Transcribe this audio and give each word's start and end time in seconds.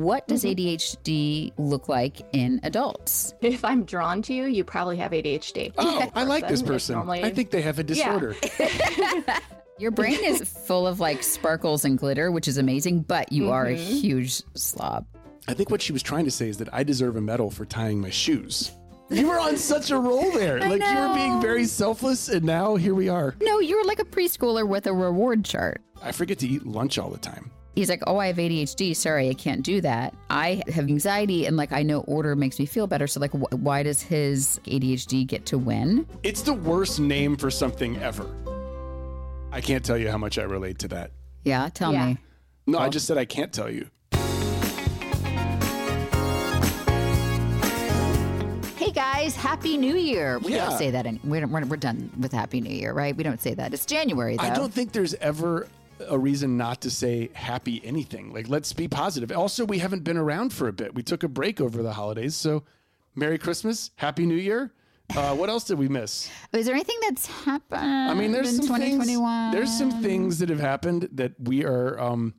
What 0.00 0.28
does 0.28 0.44
ADHD 0.44 1.52
look 1.58 1.88
like 1.88 2.20
in 2.32 2.60
adults? 2.62 3.34
If 3.40 3.64
I'm 3.64 3.84
drawn 3.84 4.22
to 4.22 4.32
you, 4.34 4.44
you 4.44 4.64
probably 4.64 4.96
have 4.98 5.12
ADHD. 5.12 5.72
Oh, 5.78 6.10
I 6.14 6.24
like 6.24 6.46
this 6.48 6.62
person. 6.62 6.94
normally- 6.96 7.24
I 7.24 7.30
think 7.30 7.50
they 7.50 7.62
have 7.62 7.78
a 7.78 7.82
disorder. 7.84 8.36
Your 9.78 9.90
brain 9.92 10.18
is 10.24 10.40
full 10.66 10.86
of 10.88 10.98
like 10.98 11.22
sparkles 11.22 11.84
and 11.84 11.96
glitter, 11.98 12.30
which 12.32 12.48
is 12.48 12.58
amazing, 12.58 13.02
but 13.02 13.30
you 13.32 13.50
are 13.50 13.66
a 13.66 13.74
Mm-hmm. 13.76 13.92
huge 13.94 14.42
slob. 14.56 15.06
I 15.46 15.54
think 15.54 15.70
what 15.70 15.80
she 15.80 15.92
was 15.92 16.02
trying 16.02 16.24
to 16.24 16.30
say 16.32 16.48
is 16.48 16.58
that 16.58 16.72
I 16.74 16.82
deserve 16.82 17.16
a 17.16 17.20
medal 17.20 17.50
for 17.50 17.64
tying 17.64 18.00
my 18.00 18.10
shoes. 18.10 18.72
You 19.10 19.26
were 19.28 19.38
on 19.38 19.56
such 19.56 19.90
a 19.90 19.96
roll 19.98 20.30
there. 20.32 20.58
like 20.60 20.82
you 20.82 20.98
were 21.08 21.14
being 21.14 21.40
very 21.40 21.64
selfless, 21.64 22.28
and 22.28 22.44
now 22.44 22.76
here 22.76 22.94
we 22.94 23.08
are. 23.08 23.34
No, 23.40 23.58
you're 23.60 23.84
like 23.86 24.00
a 24.00 24.04
preschooler 24.04 24.68
with 24.68 24.86
a 24.86 24.92
reward 24.92 25.44
chart. 25.44 25.80
I 26.02 26.12
forget 26.12 26.38
to 26.40 26.48
eat 26.48 26.66
lunch 26.66 26.98
all 26.98 27.08
the 27.08 27.16
time. 27.18 27.50
He's 27.78 27.88
like, 27.88 28.02
Oh, 28.08 28.18
I 28.18 28.26
have 28.26 28.38
ADHD. 28.38 28.96
Sorry, 28.96 29.28
I 29.30 29.34
can't 29.34 29.62
do 29.62 29.80
that. 29.82 30.12
I 30.30 30.60
have 30.66 30.88
anxiety, 30.88 31.46
and 31.46 31.56
like, 31.56 31.70
I 31.72 31.84
know 31.84 32.00
order 32.00 32.34
makes 32.34 32.58
me 32.58 32.66
feel 32.66 32.88
better. 32.88 33.06
So, 33.06 33.20
like, 33.20 33.30
wh- 33.30 33.52
why 33.52 33.84
does 33.84 34.02
his 34.02 34.58
ADHD 34.64 35.24
get 35.24 35.46
to 35.46 35.58
win? 35.58 36.04
It's 36.24 36.42
the 36.42 36.54
worst 36.54 36.98
name 36.98 37.36
for 37.36 37.52
something 37.52 37.96
ever. 37.98 38.28
I 39.52 39.60
can't 39.60 39.84
tell 39.84 39.96
you 39.96 40.10
how 40.10 40.18
much 40.18 40.40
I 40.40 40.42
relate 40.42 40.80
to 40.80 40.88
that. 40.88 41.12
Yeah, 41.44 41.68
tell 41.72 41.92
Yeah. 41.92 42.06
me. 42.06 42.18
No, 42.66 42.78
I 42.80 42.88
just 42.88 43.06
said 43.06 43.16
I 43.16 43.24
can't 43.26 43.52
tell 43.52 43.70
you. 43.70 43.88
Hey 48.76 48.90
guys, 48.92 49.36
Happy 49.36 49.76
New 49.76 49.94
Year. 49.94 50.40
We 50.40 50.54
Yeah. 50.54 50.66
don't 50.70 50.78
say 50.78 50.90
that. 50.90 51.06
Any- 51.06 51.20
we're, 51.22 51.46
we're, 51.46 51.64
we're 51.64 51.76
done 51.76 52.10
with 52.18 52.32
Happy 52.32 52.60
New 52.60 52.74
Year, 52.74 52.92
right? 52.92 53.16
We 53.16 53.22
don't 53.22 53.40
say 53.40 53.54
that. 53.54 53.72
It's 53.72 53.86
January, 53.86 54.36
though. 54.36 54.42
I 54.42 54.50
don't 54.50 54.74
think 54.74 54.90
there's 54.90 55.14
ever 55.14 55.68
a 56.08 56.18
reason 56.18 56.56
not 56.56 56.80
to 56.82 56.90
say 56.90 57.30
happy 57.34 57.80
anything. 57.84 58.32
Like, 58.32 58.48
let's 58.48 58.72
be 58.72 58.88
positive. 58.88 59.32
Also, 59.32 59.64
we 59.64 59.78
haven't 59.78 60.04
been 60.04 60.16
around 60.16 60.52
for 60.52 60.68
a 60.68 60.72
bit. 60.72 60.94
We 60.94 61.02
took 61.02 61.22
a 61.22 61.28
break 61.28 61.60
over 61.60 61.82
the 61.82 61.92
holidays. 61.92 62.34
So, 62.34 62.64
Merry 63.14 63.38
Christmas, 63.38 63.90
Happy 63.96 64.26
New 64.26 64.36
Year. 64.36 64.72
Uh, 65.16 65.34
what 65.34 65.48
else 65.48 65.64
did 65.64 65.78
we 65.78 65.88
miss? 65.88 66.30
Is 66.52 66.66
there 66.66 66.74
anything 66.74 66.98
that's 67.00 67.26
happened 67.26 67.82
I 67.82 68.12
mean, 68.14 68.30
there's 68.30 68.50
some 68.56 68.66
2021? 68.66 69.06
things. 69.06 69.54
There's 69.54 69.78
some 69.78 70.02
things 70.02 70.38
that 70.38 70.50
have 70.50 70.60
happened 70.60 71.08
that 71.12 71.32
we 71.40 71.64
are. 71.64 71.98
Um, 71.98 72.34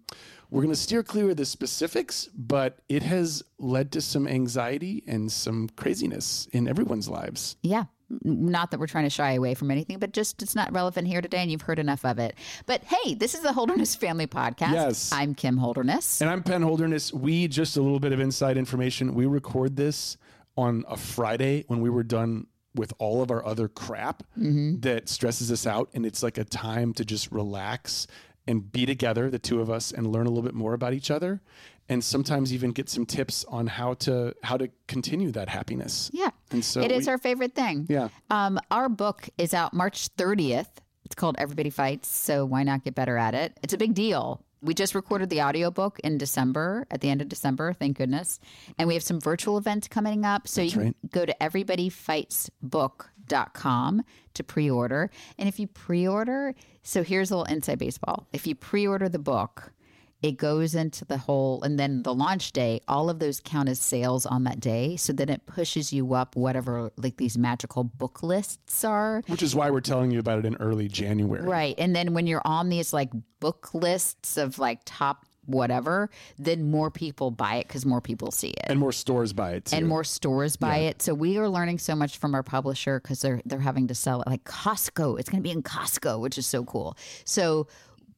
we're 0.52 0.62
going 0.62 0.74
to 0.74 0.80
steer 0.80 1.04
clear 1.04 1.32
of 1.32 1.38
the 1.38 1.46
specifics, 1.46 2.28
but 2.36 2.80
it 2.88 3.04
has 3.04 3.44
led 3.60 3.92
to 3.94 4.02
some 4.02 4.28
anxiety 4.28 5.04
and 5.08 5.32
some 5.32 5.70
craziness 5.76 6.48
in 6.54 6.68
everyone's 6.68 7.08
lives. 7.10 7.56
Yeah. 7.62 7.86
Not 8.24 8.72
that 8.72 8.80
we're 8.80 8.88
trying 8.88 9.04
to 9.06 9.10
shy 9.10 9.34
away 9.34 9.54
from 9.54 9.72
anything, 9.72 10.00
but 10.00 10.14
just 10.14 10.42
it's 10.42 10.56
not 10.56 10.74
relevant 10.74 11.08
here 11.08 11.22
today, 11.22 11.38
and 11.40 11.52
you've 11.52 11.62
heard 11.62 11.80
enough 11.80 12.06
of 12.06 12.20
it. 12.20 12.36
But 12.66 12.84
hey, 12.84 13.14
this 13.14 13.36
is 13.36 13.42
the 13.42 13.54
Holderness 13.54 13.96
Family 13.96 14.28
Podcast. 14.28 14.74
Yes. 14.74 15.12
I'm 15.12 15.36
Kim 15.36 15.58
Holderness. 15.58 16.22
And 16.22 16.30
I'm 16.30 16.44
Penn 16.44 16.62
Holderness. 16.62 17.14
We 17.14 17.48
just 17.48 17.78
a 17.78 17.82
little 17.82 18.00
bit 18.00 18.12
of 18.12 18.20
inside 18.20 18.58
information. 18.58 19.14
We 19.14 19.26
record 19.26 19.76
this 19.76 20.18
on 20.58 20.84
a 20.88 20.98
Friday 20.98 21.64
when 21.68 21.82
we 21.82 21.90
were 21.90 22.04
done 22.04 22.48
with 22.76 22.94
all 23.00 23.22
of 23.22 23.32
our 23.32 23.46
other 23.46 23.68
crap 23.68 24.24
mm-hmm. 24.38 24.80
that 24.80 25.10
stresses 25.10 25.52
us 25.52 25.66
out, 25.66 25.90
and 25.94 26.06
it's 26.06 26.24
like 26.24 26.38
a 26.38 26.44
time 26.44 26.94
to 26.94 27.06
just 27.06 27.32
relax 27.32 28.08
and 28.48 28.72
be 28.72 28.86
together, 28.86 29.30
the 29.30 29.40
two 29.40 29.62
of 29.62 29.70
us, 29.70 29.92
and 29.92 30.08
learn 30.08 30.26
a 30.26 30.30
little 30.30 30.44
bit 30.44 30.56
more 30.56 30.74
about 30.74 30.94
each 30.94 31.12
other, 31.12 31.42
and 31.90 32.04
sometimes 32.04 32.54
even 32.54 32.72
get 32.72 32.90
some 32.90 33.06
tips 33.06 33.44
on 33.50 33.68
how 33.68 33.94
to 33.96 34.34
how 34.44 34.56
to 34.58 34.70
continue 34.88 35.32
that 35.32 35.50
happiness. 35.50 36.10
yeah. 36.14 36.30
And 36.52 36.64
so 36.64 36.82
it 36.82 36.92
is 36.92 37.08
we- 37.08 37.12
our 37.12 37.18
favorite 37.18 37.56
thing. 37.56 37.88
Yeah. 37.90 38.10
Um, 38.30 38.60
our 38.72 38.88
book 38.90 39.28
is 39.38 39.54
out 39.54 39.74
March 39.74 40.10
30th. 40.16 40.68
It's 41.06 41.16
called 41.16 41.36
Everybody 41.40 41.70
Fights, 41.72 42.08
so 42.08 42.46
why 42.46 42.64
not 42.64 42.84
get 42.84 42.94
better 42.94 43.18
at 43.18 43.34
it? 43.34 43.58
It's 43.64 43.74
a 43.74 43.78
big 43.78 43.96
deal. 43.96 44.44
We 44.62 44.74
just 44.74 44.94
recorded 44.94 45.30
the 45.30 45.42
audiobook 45.42 46.00
in 46.02 46.18
December, 46.18 46.86
at 46.92 47.00
the 47.02 47.10
end 47.10 47.22
of 47.22 47.30
December, 47.30 47.72
thank 47.74 47.98
goodness. 47.98 48.40
And 48.78 48.88
we 48.90 48.94
have 48.94 49.04
some 49.04 49.20
virtual 49.20 49.58
events 49.58 49.88
coming 49.88 50.26
up. 50.26 50.48
So 50.48 50.62
you 50.62 50.72
can 50.72 50.84
right. 50.84 50.96
go 51.12 51.26
to 51.26 51.36
everybodyfightsbook.com 51.40 54.04
to 54.34 54.44
pre 54.44 54.70
order. 54.70 55.10
And 55.38 55.48
if 55.48 55.60
you 55.60 55.68
pre 55.68 56.08
order, 56.08 56.54
so 56.84 57.04
here's 57.04 57.32
a 57.32 57.38
little 57.38 57.54
inside 57.54 57.80
baseball. 57.80 58.28
If 58.34 58.46
you 58.46 58.54
pre 58.54 58.86
order 58.86 59.08
the 59.08 59.18
book, 59.18 59.72
it 60.22 60.34
goes 60.34 60.76
into 60.76 61.06
the 61.06 61.18
whole, 61.18 61.62
and 61.64 61.80
then 61.80 62.04
the 62.04 62.14
launch 62.14 62.52
day, 62.52 62.82
all 62.88 63.10
of 63.10 63.20
those 63.20 63.40
count 63.44 63.70
as 63.70 63.80
sales 63.80 64.26
on 64.26 64.44
that 64.44 64.60
day. 64.60 64.98
So 64.98 65.14
then 65.14 65.30
it 65.30 65.46
pushes 65.46 65.94
you 65.94 66.14
up 66.14 66.36
whatever 66.36 66.92
like 66.98 67.18
these 67.18 67.38
magical 67.38 67.84
book 67.86 68.22
lists 68.22 68.84
are. 68.84 69.24
which 69.28 69.44
is 69.44 69.56
why 69.56 69.70
we're 69.70 69.80
telling 69.82 70.12
you 70.12 70.20
about 70.20 70.40
it 70.40 70.46
in 70.46 70.56
early 70.56 70.90
January. 70.90 71.44
Right. 71.46 71.76
And 71.78 71.96
then 71.96 72.14
when 72.14 72.28
you're 72.28 72.42
on 72.44 72.70
these 72.70 72.92
like 72.92 73.12
book 73.40 73.74
lists 73.74 74.38
of 74.38 74.60
like 74.60 74.82
top 74.86 75.26
whatever, 75.46 76.10
then 76.38 76.70
more 76.70 76.92
people 76.92 77.32
buy 77.32 77.56
it 77.56 77.68
because 77.68 77.86
more 77.86 78.02
people 78.02 78.32
see 78.32 78.50
it. 78.50 78.66
And 78.66 78.80
more 78.80 78.92
stores 78.92 79.34
buy 79.34 79.54
it 79.54 79.66
too. 79.66 79.78
and 79.78 79.88
more 79.88 80.04
stores 80.04 80.56
buy 80.58 80.78
it. 80.80 81.02
So 81.02 81.14
we 81.14 81.38
are 81.38 81.50
learning 81.50 81.80
so 81.80 81.96
much 81.96 82.18
from 82.18 82.36
our 82.36 82.44
publisher 82.44 83.00
because 83.00 83.22
they're 83.22 83.42
they're 83.46 83.60
having 83.60 83.88
to 83.88 83.96
sell 83.96 84.22
it 84.22 84.28
like 84.28 84.44
Costco. 84.44 85.20
It's 85.20 85.30
going 85.30 85.42
to 85.42 85.48
be 85.48 85.52
in 85.52 85.64
Costco, 85.64 86.20
which 86.20 86.38
is 86.38 86.46
so 86.46 86.64
cool. 86.64 86.96
So, 87.26 87.68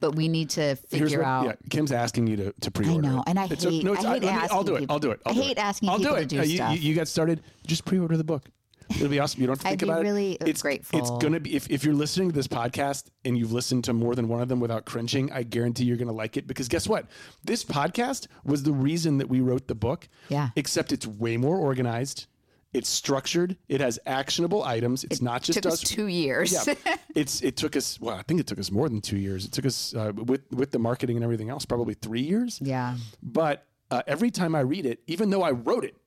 but 0.01 0.15
we 0.15 0.27
need 0.27 0.49
to 0.51 0.75
figure 0.75 1.19
what, 1.19 1.25
out. 1.27 1.45
yeah, 1.45 1.53
Kim's 1.69 1.91
asking 1.93 2.27
you 2.27 2.35
to, 2.35 2.53
to 2.59 2.71
pre-order. 2.71 3.07
I 3.07 3.11
know, 3.11 3.23
and 3.27 3.39
I 3.39 3.45
It's 3.45 3.63
a- 3.63 3.69
hate. 3.69 3.83
no, 3.85 3.93
I 3.93 4.01
hate 4.01 4.21
me- 4.23 4.27
asking 4.27 4.57
I'll 4.57 4.63
do 4.63 4.75
it. 4.75 4.85
I'll 4.89 4.99
do 4.99 5.11
it. 5.11 5.21
I'll 5.25 5.31
I 5.31 5.35
hate 5.35 5.51
it. 5.51 5.57
asking 5.59 5.87
I'll 5.89 5.97
people 5.99 6.15
do 6.15 6.17
to 6.17 6.23
it. 6.23 6.29
do 6.29 6.39
Uh, 6.39 6.43
you. 6.43 6.63
You, 6.81 6.89
you 6.89 6.95
got 6.95 7.07
started. 7.07 7.41
Just 7.65 7.85
pre-order 7.85 8.17
the 8.17 8.23
book. 8.25 8.43
It'll 8.89 9.07
be 9.07 9.19
awesome. 9.21 9.39
You 9.39 9.47
don't 9.47 9.53
have 9.57 9.63
to 9.63 9.69
think 9.69 9.83
about 9.83 10.01
really, 10.01 10.33
it. 10.33 10.49
It's 10.49 10.61
grateful. 10.61 10.99
It's 10.99 11.09
gonna 11.23 11.39
be 11.39 11.55
if, 11.55 11.69
if 11.69 11.85
you're 11.85 11.93
listening 11.93 12.27
to 12.29 12.35
this 12.35 12.47
podcast 12.49 13.05
and 13.23 13.37
you've 13.37 13.53
listened 13.53 13.85
to 13.85 13.93
more 13.93 14.15
than 14.15 14.27
one 14.27 14.41
of 14.41 14.49
them 14.49 14.59
without 14.59 14.83
cringing, 14.85 15.31
I 15.31 15.43
guarantee 15.43 15.85
you're 15.85 15.95
gonna 15.95 16.11
like 16.11 16.35
it 16.35 16.45
because 16.45 16.67
guess 16.67 16.89
what? 16.89 17.05
This 17.45 17.63
podcast 17.63 18.27
was 18.43 18.63
the 18.63 18.73
reason 18.73 19.17
that 19.19 19.29
we 19.29 19.39
wrote 19.39 19.67
the 19.69 19.75
book. 19.75 20.09
Yeah. 20.27 20.49
Except 20.57 20.91
it's 20.91 21.07
way 21.07 21.37
more 21.37 21.55
organized. 21.55 22.25
It's 22.73 22.87
structured. 22.87 23.57
It 23.67 23.81
has 23.81 23.99
actionable 24.05 24.63
items. 24.63 25.03
It's 25.03 25.21
not 25.21 25.43
just 25.43 25.61
took 25.61 25.71
us 25.71 25.83
us 25.83 25.89
two 25.89 26.07
years. 26.07 26.53
yeah, 26.67 26.95
it's 27.15 27.41
it 27.41 27.57
took 27.57 27.75
us. 27.75 27.99
Well, 27.99 28.15
I 28.15 28.21
think 28.21 28.39
it 28.39 28.47
took 28.47 28.59
us 28.59 28.71
more 28.71 28.87
than 28.87 29.01
two 29.01 29.17
years. 29.17 29.45
It 29.45 29.51
took 29.51 29.65
us 29.65 29.93
uh, 29.93 30.13
with 30.15 30.41
with 30.51 30.71
the 30.71 30.79
marketing 30.79 31.17
and 31.17 31.23
everything 31.23 31.49
else, 31.49 31.65
probably 31.65 31.93
three 31.95 32.21
years. 32.21 32.59
yeah. 32.61 32.95
But 33.21 33.65
uh, 33.89 34.03
every 34.07 34.31
time 34.31 34.55
I 34.55 34.61
read 34.61 34.85
it, 34.85 35.01
even 35.07 35.29
though 35.31 35.41
I 35.43 35.51
wrote 35.51 35.83
it, 35.83 35.97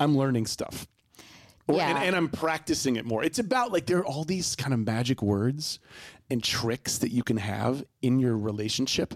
I'm 0.00 0.16
learning 0.18 0.46
stuff. 0.46 0.88
Or- 1.68 1.76
Yeah. 1.76 1.90
and, 1.90 1.98
and 2.04 2.16
I'm 2.16 2.28
practicing 2.30 2.96
it 2.96 3.04
more. 3.04 3.22
It's 3.22 3.38
about 3.38 3.70
like 3.72 3.86
there 3.86 3.98
are 3.98 4.06
all 4.06 4.24
these 4.24 4.56
kind 4.56 4.74
of 4.74 4.80
magic 4.80 5.22
words 5.22 5.78
and 6.30 6.42
tricks 6.42 6.98
that 6.98 7.12
you 7.12 7.22
can 7.22 7.36
have 7.36 7.84
in 8.02 8.18
your 8.18 8.36
relationship. 8.36 9.14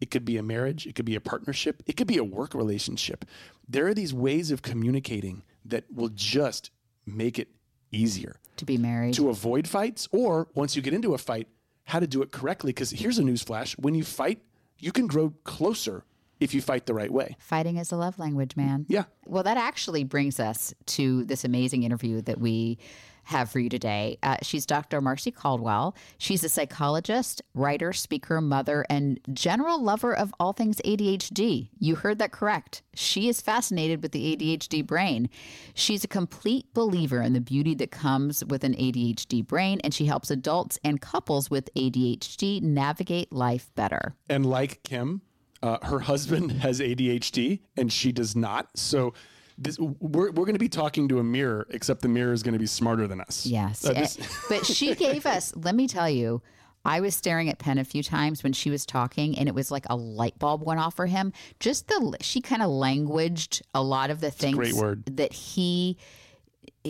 It 0.00 0.10
could 0.12 0.24
be 0.26 0.36
a 0.36 0.42
marriage, 0.42 0.86
it 0.86 0.94
could 0.94 1.06
be 1.06 1.14
a 1.16 1.20
partnership, 1.20 1.82
it 1.86 1.96
could 1.96 2.06
be 2.06 2.18
a 2.18 2.24
work 2.24 2.54
relationship. 2.54 3.24
There 3.66 3.86
are 3.86 3.94
these 3.94 4.12
ways 4.14 4.50
of 4.50 4.60
communicating 4.62 5.42
that 5.70 5.84
will 5.92 6.10
just 6.10 6.70
make 7.06 7.38
it 7.38 7.48
easier 7.92 8.36
To 8.56 8.64
be 8.64 8.76
married. 8.78 9.14
to 9.14 9.28
avoid 9.30 9.68
fights, 9.68 10.08
or 10.12 10.48
once 10.54 10.74
you 10.76 10.82
get 10.82 10.94
into 10.94 11.14
a 11.14 11.18
fight, 11.18 11.48
how 11.84 12.00
to 12.00 12.06
do 12.06 12.22
it 12.22 12.32
correctly. 12.32 12.70
Because 12.70 12.90
here's 12.90 13.18
a 13.18 13.22
newsflash 13.22 13.78
when 13.78 13.94
you 13.94 14.04
fight, 14.04 14.40
you 14.78 14.92
can 14.92 15.06
grow 15.06 15.32
closer 15.44 16.04
if 16.40 16.52
you 16.52 16.60
fight 16.60 16.84
the 16.86 16.92
right 16.94 17.10
way. 17.10 17.36
Fighting 17.38 17.76
is 17.78 17.92
a 17.92 17.96
love 17.96 18.18
language, 18.18 18.56
man. 18.56 18.84
Yeah. 18.88 19.04
Well, 19.24 19.42
that 19.44 19.56
actually 19.56 20.04
brings 20.04 20.38
us 20.40 20.74
to 20.86 21.24
this 21.24 21.44
amazing 21.44 21.82
interview 21.84 22.20
that 22.22 22.38
we 22.40 22.78
have 23.26 23.50
for 23.50 23.58
you 23.58 23.68
today. 23.68 24.18
Uh, 24.22 24.36
she's 24.42 24.64
Dr. 24.66 25.00
Marcy 25.00 25.30
Caldwell. 25.30 25.96
She's 26.16 26.44
a 26.44 26.48
psychologist, 26.48 27.42
writer, 27.54 27.92
speaker, 27.92 28.40
mother, 28.40 28.86
and 28.88 29.20
general 29.32 29.82
lover 29.82 30.14
of 30.14 30.32
all 30.38 30.52
things 30.52 30.80
ADHD. 30.84 31.68
You 31.78 31.96
heard 31.96 32.18
that 32.20 32.30
correct. 32.30 32.82
She 32.94 33.28
is 33.28 33.40
fascinated 33.40 34.02
with 34.02 34.12
the 34.12 34.36
ADHD 34.36 34.86
brain. 34.86 35.28
She's 35.74 36.04
a 36.04 36.08
complete 36.08 36.72
believer 36.72 37.20
in 37.20 37.32
the 37.32 37.40
beauty 37.40 37.74
that 37.74 37.90
comes 37.90 38.44
with 38.44 38.62
an 38.62 38.74
ADHD 38.74 39.44
brain, 39.44 39.80
and 39.82 39.92
she 39.92 40.06
helps 40.06 40.30
adults 40.30 40.78
and 40.84 41.00
couples 41.00 41.50
with 41.50 41.68
ADHD 41.74 42.62
navigate 42.62 43.32
life 43.32 43.72
better. 43.74 44.14
And 44.28 44.46
like 44.46 44.82
Kim, 44.84 45.22
uh, 45.62 45.78
her 45.82 46.00
husband 46.00 46.52
has 46.62 46.80
ADHD 46.80 47.60
and 47.76 47.92
she 47.92 48.12
does 48.12 48.36
not. 48.36 48.78
So 48.78 49.14
this, 49.58 49.78
we're, 49.78 50.30
we're 50.30 50.44
going 50.44 50.54
to 50.54 50.58
be 50.58 50.68
talking 50.68 51.08
to 51.08 51.18
a 51.18 51.24
mirror, 51.24 51.66
except 51.70 52.02
the 52.02 52.08
mirror 52.08 52.32
is 52.32 52.42
going 52.42 52.52
to 52.52 52.58
be 52.58 52.66
smarter 52.66 53.06
than 53.06 53.20
us. 53.20 53.46
Yes. 53.46 53.84
Uh, 53.84 53.90
Eh, 53.96 54.00
this- 54.00 54.18
but 54.48 54.66
she 54.66 54.94
gave 54.94 55.26
us, 55.26 55.52
let 55.56 55.74
me 55.74 55.86
tell 55.88 56.10
you, 56.10 56.42
I 56.84 57.00
was 57.00 57.16
staring 57.16 57.48
at 57.48 57.58
Penn 57.58 57.78
a 57.78 57.84
few 57.84 58.02
times 58.02 58.44
when 58.44 58.52
she 58.52 58.70
was 58.70 58.86
talking, 58.86 59.36
and 59.38 59.48
it 59.48 59.54
was 59.54 59.70
like 59.72 59.86
a 59.90 59.96
light 59.96 60.38
bulb 60.38 60.62
went 60.64 60.78
off 60.78 60.94
for 60.94 61.06
him. 61.06 61.32
Just 61.58 61.88
the, 61.88 62.16
she 62.20 62.40
kind 62.40 62.62
of 62.62 62.68
languaged 62.70 63.62
a 63.74 63.82
lot 63.82 64.10
of 64.10 64.20
the 64.20 64.30
things 64.30 64.56
great 64.56 64.74
word. 64.74 65.04
that 65.16 65.32
he. 65.32 65.96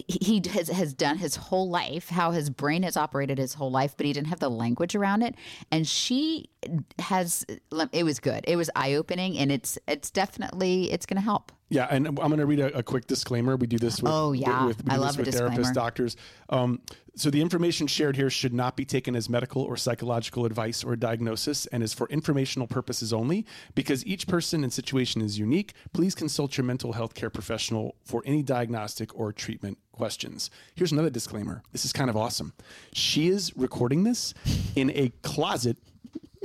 He 0.07 0.43
has, 0.53 0.69
has 0.69 0.93
done 0.93 1.19
his 1.19 1.37
whole 1.37 1.69
life, 1.69 2.09
how 2.09 2.31
his 2.31 2.51
brain 2.51 2.83
has 2.83 2.97
operated 2.97 3.39
his 3.39 3.55
whole 3.55 3.71
life, 3.71 3.97
but 3.97 4.07
he 4.07 4.13
didn't 4.13 4.29
have 4.29 4.41
the 4.41 4.51
language 4.51 4.95
around 4.95 5.23
it. 5.23 5.35
And 5.71 5.87
she 5.87 6.51
has, 6.99 7.45
it 7.93 8.03
was 8.03 8.19
good. 8.19 8.45
It 8.47 8.57
was 8.57 8.71
eye 8.75 8.95
opening, 8.95 9.39
and 9.39 9.53
it's 9.53 9.79
it's 9.87 10.11
definitely 10.11 10.91
it's 10.91 11.07
going 11.07 11.17
to 11.17 11.23
help. 11.23 11.53
Yeah, 11.69 11.89
and 11.91 12.07
I'm 12.07 12.15
going 12.15 12.39
to 12.39 12.47
read 12.47 12.61
a, 12.61 12.79
a 12.79 12.83
quick 12.83 13.07
disclaimer. 13.09 13.57
We 13.57 13.67
do 13.67 13.79
this 13.79 14.01
with 14.01 14.13
Oh, 14.13 14.33
yeah. 14.33 14.67
with, 14.67 14.85
do 14.85 14.93
I 14.93 14.97
love 14.97 15.19
with 15.19 15.27
therapists, 15.29 15.75
doctors. 15.75 16.17
Um, 16.49 16.81
so 17.17 17.29
the 17.29 17.41
information 17.41 17.89
shared 17.89 18.15
here 18.15 18.31
should 18.31 18.55
not 18.55 18.77
be 18.77 18.85
taken 18.85 19.17
as 19.17 19.29
medical 19.29 19.63
or 19.63 19.77
psychological 19.77 20.45
advice 20.45 20.85
or 20.85 20.95
diagnosis, 20.95 21.67
and 21.67 21.83
is 21.83 21.93
for 21.93 22.09
informational 22.09 22.69
purposes 22.69 23.13
only. 23.13 23.47
Because 23.75 24.07
each 24.07 24.29
person 24.29 24.63
and 24.63 24.73
situation 24.73 25.23
is 25.23 25.39
unique, 25.39 25.73
please 25.93 26.15
consult 26.15 26.57
your 26.57 26.65
mental 26.65 26.93
health 26.93 27.15
care 27.15 27.31
professional 27.31 27.97
for 28.05 28.23
any 28.27 28.43
diagnostic 28.43 29.13
or 29.19 29.33
treatment 29.33 29.79
questions. 29.97 30.51
Here's 30.75 30.93
another 30.93 31.11
disclaimer. 31.11 31.63
This 31.73 31.85
is 31.85 31.93
kind 31.93 32.11
of 32.11 32.17
awesome. 32.17 32.53
She 32.93 33.29
is 33.29 33.57
recording 33.57 34.05
this 34.05 34.35
in 34.77 34.91
a 34.91 35.11
closet 35.23 35.77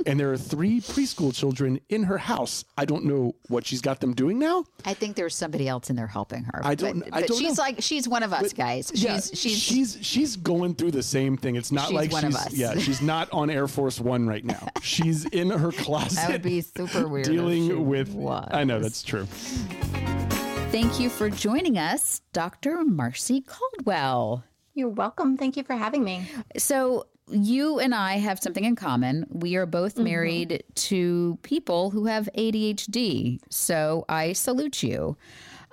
and 0.04 0.18
there 0.18 0.32
are 0.32 0.36
three 0.36 0.80
preschool 0.80 1.32
children 1.32 1.78
in 1.88 2.02
her 2.04 2.18
house. 2.18 2.64
I 2.76 2.84
don't 2.86 3.04
know 3.04 3.36
what 3.46 3.64
she's 3.64 3.80
got 3.80 4.00
them 4.00 4.14
doing 4.14 4.36
now. 4.36 4.64
I 4.84 4.94
think 4.94 5.14
there's 5.14 5.36
somebody 5.36 5.68
else 5.68 5.90
in 5.90 5.96
there 5.96 6.08
helping 6.08 6.42
her. 6.42 6.60
I 6.64 6.74
don't- 6.74 6.98
But, 7.00 7.14
I 7.14 7.20
but 7.20 7.28
don't 7.28 7.38
she's 7.38 7.56
know. 7.56 7.62
like 7.62 7.76
she's 7.80 8.08
one 8.08 8.24
of 8.24 8.32
us, 8.32 8.52
guys. 8.52 8.90
She's 8.92 9.04
yeah, 9.04 9.20
she's, 9.20 9.56
she's 9.60 9.98
she's 10.02 10.34
going 10.34 10.74
through 10.74 10.90
the 10.90 11.04
same 11.04 11.36
thing. 11.36 11.54
It's 11.54 11.70
not 11.70 11.86
She's 11.86 11.94
like 11.94 12.10
one 12.10 12.24
of 12.24 12.32
she's 12.32 12.46
us. 12.46 12.52
yeah, 12.54 12.74
she's 12.78 13.00
not 13.00 13.28
on 13.32 13.48
Air 13.48 13.68
Force 13.68 14.00
One 14.00 14.26
right 14.26 14.44
now. 14.44 14.66
She's 14.82 15.24
in 15.26 15.50
her 15.50 15.70
closet. 15.70 16.16
that 16.16 16.32
would 16.32 16.42
be 16.42 16.62
super 16.62 17.06
weird. 17.06 17.26
dealing 17.26 17.86
with. 17.86 18.08
was. 18.12 18.48
I 18.50 18.64
know 18.64 18.80
that's 18.80 19.04
true. 19.04 19.28
Thank 20.72 20.98
you 20.98 21.10
for 21.10 21.28
joining 21.28 21.76
us, 21.76 22.22
Dr. 22.32 22.82
Marcy 22.84 23.42
Caldwell. 23.42 24.42
You're 24.74 24.88
welcome. 24.88 25.36
Thank 25.36 25.58
you 25.58 25.64
for 25.64 25.74
having 25.74 26.02
me. 26.02 26.24
So 26.56 27.06
you 27.30 27.78
and 27.78 27.94
I 27.94 28.14
have 28.14 28.38
something 28.38 28.64
in 28.64 28.74
common. 28.74 29.26
We 29.28 29.56
are 29.56 29.66
both 29.66 29.94
Mm-hmm. 29.96 30.04
married 30.04 30.64
to 30.76 31.38
people 31.42 31.90
who 31.90 32.06
have 32.06 32.26
ADHD. 32.38 33.38
So 33.50 34.06
I 34.08 34.32
salute 34.32 34.82
you. 34.82 35.16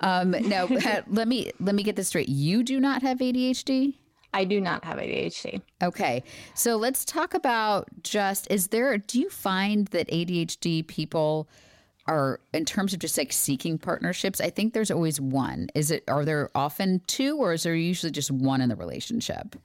Um, 0.00 0.32
now 0.32 0.66
let 1.08 1.26
me 1.26 1.50
let 1.60 1.74
me 1.74 1.82
get 1.82 1.96
this 1.96 2.08
straight. 2.08 2.28
You 2.28 2.62
do 2.62 2.78
not 2.78 3.00
have 3.00 3.18
ADHD. 3.18 3.94
I 4.34 4.44
do 4.44 4.60
not 4.60 4.84
have 4.84 4.98
ADHD. 4.98 5.62
Okay. 5.82 6.22
So 6.54 6.76
let's 6.76 7.06
talk 7.06 7.32
about 7.32 7.88
just 8.02 8.46
is 8.50 8.68
there 8.68 8.98
do 8.98 9.18
you 9.18 9.30
find 9.30 9.88
that 9.88 10.08
ADHD 10.08 10.86
people 10.86 11.48
are 12.10 12.40
in 12.52 12.64
terms 12.64 12.92
of 12.92 12.98
just 12.98 13.16
like 13.16 13.32
seeking 13.32 13.78
partnerships? 13.78 14.40
I 14.40 14.50
think 14.50 14.74
there's 14.74 14.90
always 14.90 15.20
one. 15.20 15.68
Is 15.74 15.90
it 15.90 16.04
are 16.08 16.24
there 16.24 16.50
often 16.54 17.00
two 17.06 17.36
or 17.38 17.52
is 17.52 17.62
there 17.62 17.74
usually 17.74 18.10
just 18.10 18.30
one 18.30 18.60
in 18.60 18.68
the 18.68 18.76
relationship? 18.76 19.56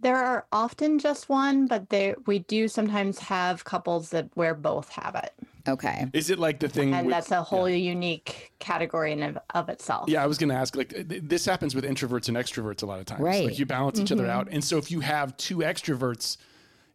There 0.00 0.16
are 0.16 0.44
often 0.52 0.98
just 0.98 1.28
one, 1.30 1.66
but 1.66 1.88
there 1.90 2.16
we 2.26 2.40
do 2.40 2.68
sometimes 2.68 3.18
have 3.20 3.64
couples 3.64 4.10
that 4.10 4.28
where 4.34 4.54
both 4.54 4.90
have 4.90 5.14
it, 5.14 5.32
Okay. 5.66 6.06
Is 6.12 6.28
it 6.28 6.38
like 6.38 6.60
the 6.60 6.68
thing? 6.68 6.92
and 6.92 7.06
with- 7.06 7.14
that's 7.14 7.30
a 7.30 7.42
whole 7.42 7.68
unique 7.70 8.52
category 8.58 9.12
in 9.12 9.22
of, 9.22 9.38
of 9.54 9.70
itself. 9.70 10.08
Yeah, 10.10 10.22
I 10.22 10.26
was 10.26 10.36
going 10.36 10.50
to 10.50 10.54
ask. 10.56 10.76
Like, 10.76 10.90
th- 10.90 11.22
this 11.24 11.46
happens 11.46 11.74
with 11.74 11.84
introverts 11.84 12.28
and 12.28 12.36
extroverts 12.36 12.82
a 12.82 12.86
lot 12.86 12.98
of 13.00 13.06
times. 13.06 13.22
Right. 13.22 13.46
Like, 13.46 13.58
you 13.58 13.64
balance 13.64 13.98
each 13.98 14.12
other 14.12 14.24
Mm-hmm. 14.24 14.30
out, 14.38 14.48
and 14.50 14.62
so 14.62 14.76
if 14.76 14.90
you 14.90 15.00
have 15.00 15.34
two 15.38 15.58
extroverts, 15.58 16.36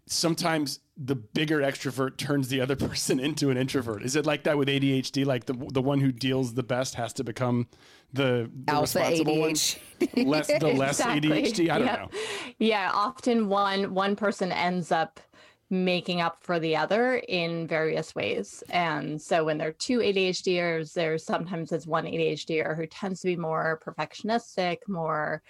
sometimes 0.06 0.80
the 1.02 1.16
bigger 1.16 1.60
extrovert 1.60 2.18
turns 2.18 2.50
the 2.50 2.60
other 2.60 2.76
person 2.88 3.20
into 3.20 3.50
an 3.50 3.58
introvert. 3.58 4.04
Is 4.04 4.16
it 4.16 4.26
like 4.26 4.44
that 4.44 4.58
with 4.58 4.68
ADHD? 4.68 5.26
Like 5.26 5.46
the 5.46 5.54
the 5.54 5.82
one 5.82 6.00
who 6.02 6.12
deals 6.12 6.54
the 6.56 6.64
best 6.64 6.96
has 6.96 7.14
to 7.14 7.24
become 7.24 7.68
the, 8.12 8.50
the 8.66 8.74
Alpha 8.74 9.00
responsible 9.00 9.40
one. 9.40 9.50
Less 9.50 10.48
the 10.48 10.74
less 10.76 11.00
Exactly. 11.00 11.30
ADHD. 11.30 11.70
I 11.70 11.78
don't 11.78 11.88
Yep. 11.88 12.00
know. 12.00 12.10
Yeah, 12.60 12.92
often 12.94 13.48
one 13.48 13.94
one 13.94 14.16
person 14.16 14.52
ends 14.52 14.92
up 14.92 15.20
making 15.72 16.20
up 16.20 16.40
for 16.42 16.60
the 16.60 16.76
other 16.76 17.18
in 17.28 17.68
various 17.68 18.16
ways. 18.16 18.64
And 18.70 19.22
so 19.22 19.46
when 19.46 19.60
there 19.60 19.68
are 19.68 19.74
two 19.74 20.00
ADHDers, 20.00 20.94
there's 20.94 21.24
sometimes 21.24 21.70
there's 21.70 21.86
one 21.86 22.06
ADHDer 22.06 22.76
who 22.76 22.88
tends 22.88 23.22
to 23.22 23.28
be 23.28 23.36
more 23.36 23.80
perfectionistic, 23.86 24.78
more 24.88 25.44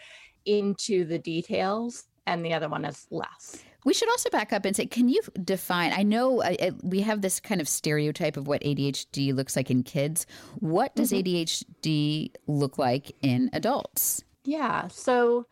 into 0.45 1.05
the 1.05 1.19
details, 1.19 2.03
and 2.27 2.45
the 2.45 2.53
other 2.53 2.67
one 2.67 2.83
is 2.83 3.07
less. 3.09 3.63
We 3.85 3.93
should 3.93 4.09
also 4.09 4.29
back 4.29 4.51
up 4.51 4.65
and 4.65 4.75
say, 4.75 4.85
can 4.85 5.09
you 5.09 5.21
define? 5.43 5.93
I 5.93 6.03
know 6.03 6.41
uh, 6.41 6.55
uh, 6.59 6.71
we 6.83 7.01
have 7.01 7.21
this 7.21 7.39
kind 7.39 7.61
of 7.61 7.67
stereotype 7.67 8.37
of 8.37 8.47
what 8.47 8.61
ADHD 8.61 9.33
looks 9.33 9.55
like 9.55 9.71
in 9.71 9.83
kids. 9.83 10.25
What 10.59 10.95
does 10.95 11.11
ADHD 11.11 12.31
look 12.47 12.77
like 12.77 13.15
in 13.21 13.49
adults? 13.53 14.23
Yeah. 14.43 14.87
So 14.89 15.45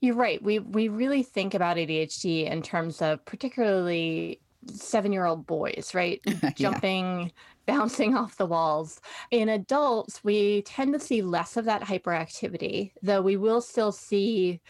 you're 0.00 0.14
right. 0.14 0.42
We 0.42 0.58
we 0.58 0.88
really 0.88 1.22
think 1.22 1.54
about 1.54 1.76
ADHD 1.76 2.50
in 2.50 2.62
terms 2.62 3.02
of 3.02 3.24
particularly 3.24 4.40
seven-year-old 4.66 5.46
boys, 5.46 5.92
right? 5.94 6.20
Jumping, 6.56 7.32
bouncing 7.66 8.14
off 8.14 8.36
the 8.36 8.46
walls. 8.46 9.00
In 9.30 9.48
adults, 9.48 10.22
we 10.22 10.62
tend 10.62 10.92
to 10.94 11.00
see 11.00 11.22
less 11.22 11.56
of 11.56 11.64
that 11.66 11.82
hyperactivity, 11.82 12.92
though 13.02 13.22
we 13.22 13.36
will 13.36 13.60
still 13.60 13.92
see 13.92 14.60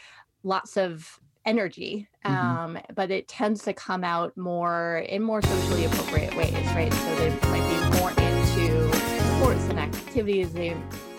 lots 0.43 0.77
of 0.77 1.21
energy. 1.47 2.09
Um, 2.25 2.79
but 2.95 3.11
it 3.11 3.29
tends 3.29 3.63
to 3.65 3.73
come 3.73 4.05
out 4.05 4.37
more 4.37 5.05
in 5.09 5.23
more 5.23 5.43
socially 5.43 5.85
appropriate 5.85 6.35
ways, 6.37 6.55
right? 6.69 6.93
So 6.93 7.15
they 7.17 7.31
might 7.49 7.93
be 7.93 7.99
more 8.01 8.11
into 8.11 8.93
sports 9.37 9.65
and 9.69 9.79
activities. 9.79 10.53
They 10.53 10.77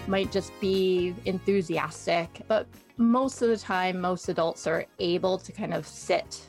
might 0.08 0.32
just 0.32 0.58
be 0.60 1.14
enthusiastic, 1.26 2.42
but 2.48 2.68
most 2.98 3.42
of 3.42 3.50
the 3.50 3.58
time, 3.58 4.00
most 4.00 4.30
adults 4.30 4.68
are 4.68 4.86
able 5.00 5.38
to 5.38 5.52
kind 5.52 5.74
of 5.74 5.88
sit 5.88 6.42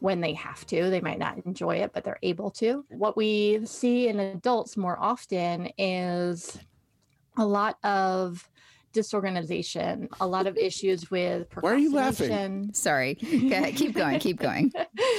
when 0.00 0.20
they 0.20 0.32
have 0.34 0.66
to. 0.66 0.90
They 0.90 1.00
might 1.00 1.18
not 1.18 1.38
enjoy 1.46 1.76
it, 1.76 1.92
but 1.92 2.04
they're 2.04 2.18
able 2.22 2.50
to. 2.52 2.84
What 2.88 3.16
we 3.16 3.64
see 3.64 4.08
in 4.08 4.18
adults 4.18 4.76
more 4.76 4.98
often 4.98 5.70
is 5.78 6.58
a 7.36 7.46
lot 7.46 7.78
of 7.84 8.48
disorganization, 8.92 10.08
a 10.20 10.26
lot 10.26 10.46
of 10.46 10.56
issues 10.56 11.10
with 11.10 11.48
Why 11.60 11.72
are 11.72 11.78
you 11.78 11.92
laughing? 11.92 12.28
procrastination 12.28 12.74
Sorry. 12.74 13.14
Go 13.14 13.56
ahead. 13.56 13.76
Keep 13.76 13.94
going. 13.94 14.18
Keep 14.18 14.38
going. 14.38 14.72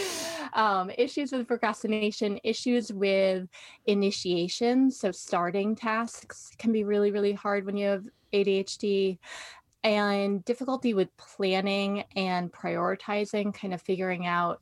um, 0.54 0.92
issues 0.98 1.32
with 1.32 1.48
procrastination, 1.48 2.40
issues 2.44 2.92
with 2.92 3.48
initiation. 3.86 4.92
So, 4.92 5.12
starting 5.12 5.76
tasks 5.76 6.52
can 6.58 6.72
be 6.72 6.84
really, 6.84 7.12
really 7.12 7.34
hard 7.34 7.66
when 7.66 7.78
you 7.78 7.88
have 7.88 8.06
ADHD, 8.34 9.20
and 9.84 10.44
difficulty 10.46 10.94
with 10.94 11.16
planning 11.18 12.06
and 12.16 12.52
prioritizing, 12.52 13.54
kind 13.54 13.74
of 13.74 13.82
figuring 13.82 14.26
out. 14.26 14.62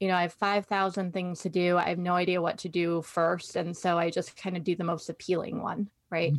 You 0.00 0.08
know, 0.08 0.14
I 0.14 0.22
have 0.22 0.34
5,000 0.34 1.12
things 1.12 1.40
to 1.40 1.48
do. 1.48 1.78
I 1.78 1.88
have 1.88 1.98
no 1.98 2.14
idea 2.14 2.42
what 2.42 2.58
to 2.58 2.68
do 2.68 3.00
first. 3.02 3.56
And 3.56 3.74
so 3.74 3.96
I 3.96 4.10
just 4.10 4.36
kind 4.36 4.56
of 4.56 4.64
do 4.64 4.76
the 4.76 4.84
most 4.84 5.08
appealing 5.08 5.62
one, 5.62 5.88
right? 6.10 6.32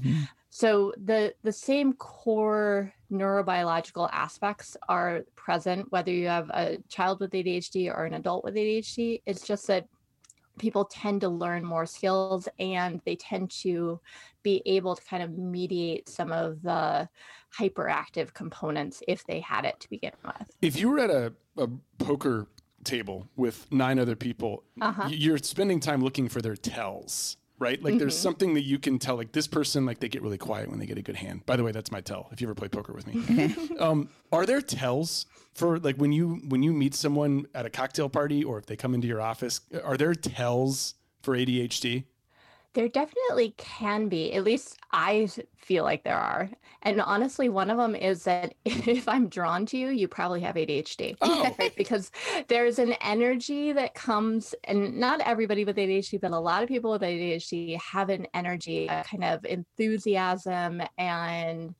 So 0.49 0.93
the 1.03 1.33
the 1.43 1.51
same 1.51 1.93
core 1.93 2.93
neurobiological 3.11 4.09
aspects 4.11 4.75
are 4.89 5.23
present 5.35 5.91
whether 5.91 6.11
you 6.11 6.27
have 6.27 6.49
a 6.49 6.77
child 6.89 7.19
with 7.19 7.31
ADHD 7.31 7.89
or 7.93 8.05
an 8.05 8.13
adult 8.15 8.43
with 8.43 8.55
ADHD. 8.55 9.21
It's 9.25 9.45
just 9.45 9.67
that 9.67 9.87
people 10.57 10.85
tend 10.85 11.21
to 11.21 11.29
learn 11.29 11.63
more 11.63 11.85
skills 11.85 12.47
and 12.59 12.99
they 13.05 13.15
tend 13.15 13.51
to 13.51 13.99
be 14.41 14.61
able 14.65 14.95
to 14.95 15.03
kind 15.05 15.21
of 15.21 15.37
mediate 15.37 16.09
some 16.09 16.31
of 16.31 16.61
the 16.63 17.07
hyperactive 17.57 18.33
components 18.33 19.03
if 19.07 19.23
they 19.25 19.39
had 19.39 19.65
it 19.65 19.79
to 19.79 19.89
begin 19.89 20.13
with. 20.25 20.49
If 20.61 20.79
you 20.79 20.89
were 20.89 20.99
at 20.99 21.11
a, 21.11 21.33
a 21.57 21.67
poker 21.99 22.47
table 22.83 23.27
with 23.35 23.71
nine 23.71 23.99
other 23.99 24.15
people, 24.15 24.63
Uh-huh. 24.81 25.07
you're 25.11 25.37
spending 25.37 25.79
time 25.79 26.01
looking 26.01 26.27
for 26.27 26.41
their 26.41 26.55
tells, 26.55 27.37
right? 27.59 27.81
Like 27.81 27.97
there's 27.97 28.15
Mhm. 28.17 28.21
something 28.21 28.53
that 28.53 28.61
you 28.63 28.77
can 28.79 28.99
tell, 28.99 29.15
like 29.15 29.31
this 29.31 29.47
person, 29.47 29.85
like 29.85 29.99
they 29.99 30.09
get 30.09 30.21
really 30.21 30.37
quiet 30.37 30.69
when 30.69 30.79
they 30.79 30.85
get 30.85 30.97
a 30.97 31.01
good 31.01 31.15
hand. 31.17 31.45
By 31.45 31.55
the 31.55 31.63
way, 31.63 31.71
that's 31.71 31.91
my 31.91 32.01
tell. 32.01 32.29
If 32.31 32.41
you 32.41 32.47
ever 32.47 32.55
play 32.55 32.67
poker 32.69 32.93
with 32.93 33.07
me, 33.07 33.55
um, 33.79 34.09
are 34.31 34.45
there 34.45 34.61
tells 34.61 35.25
for 35.53 35.79
like 35.79 35.95
when 35.97 36.11
you 36.11 36.41
when 36.47 36.61
you 36.63 36.71
meet 36.73 36.93
someone 36.93 37.47
at 37.55 37.65
a 37.65 37.69
cocktail 37.69 38.09
party 38.09 38.43
or 38.43 38.57
if 38.59 38.65
they 38.67 38.75
come 38.75 38.93
into 38.93 39.07
your 39.07 39.21
office? 39.21 39.61
Are 39.83 39.97
there 39.97 40.13
tells 40.13 40.95
for 41.23 41.35
ADHD? 41.35 42.03
There 42.73 42.87
definitely 42.87 43.55
can 43.57 44.07
be. 44.07 44.33
At 44.33 44.43
least 44.43 44.77
I 44.91 45.27
feel 45.55 45.83
like 45.83 46.03
there 46.03 46.17
are. 46.17 46.49
And 46.83 47.01
honestly, 47.01 47.49
one 47.49 47.69
of 47.69 47.77
them 47.77 47.95
is 47.95 48.23
that 48.25 48.53
if 48.65 49.07
I'm 49.07 49.29
drawn 49.29 49.65
to 49.67 49.77
you, 49.77 49.89
you 49.89 50.07
probably 50.07 50.41
have 50.41 50.55
ADHD. 50.55 51.17
Oh. 51.21 51.55
Right? 51.57 51.73
Because 51.77 52.11
there's 52.47 52.79
an 52.79 52.93
energy 53.01 53.71
that 53.71 53.93
comes, 53.93 54.53
and 54.63 54.97
not 54.99 55.21
everybody 55.21 55.65
with 55.65 55.77
ADHD, 55.77 56.19
but 56.21 56.31
a 56.31 56.39
lot 56.39 56.63
of 56.63 56.69
people 56.69 56.91
with 56.91 57.01
ADHD 57.01 57.79
have 57.79 58.09
an 58.09 58.27
energy, 58.33 58.87
a 58.87 59.03
kind 59.03 59.23
of 59.23 59.45
enthusiasm 59.45 60.81
and 60.97 61.75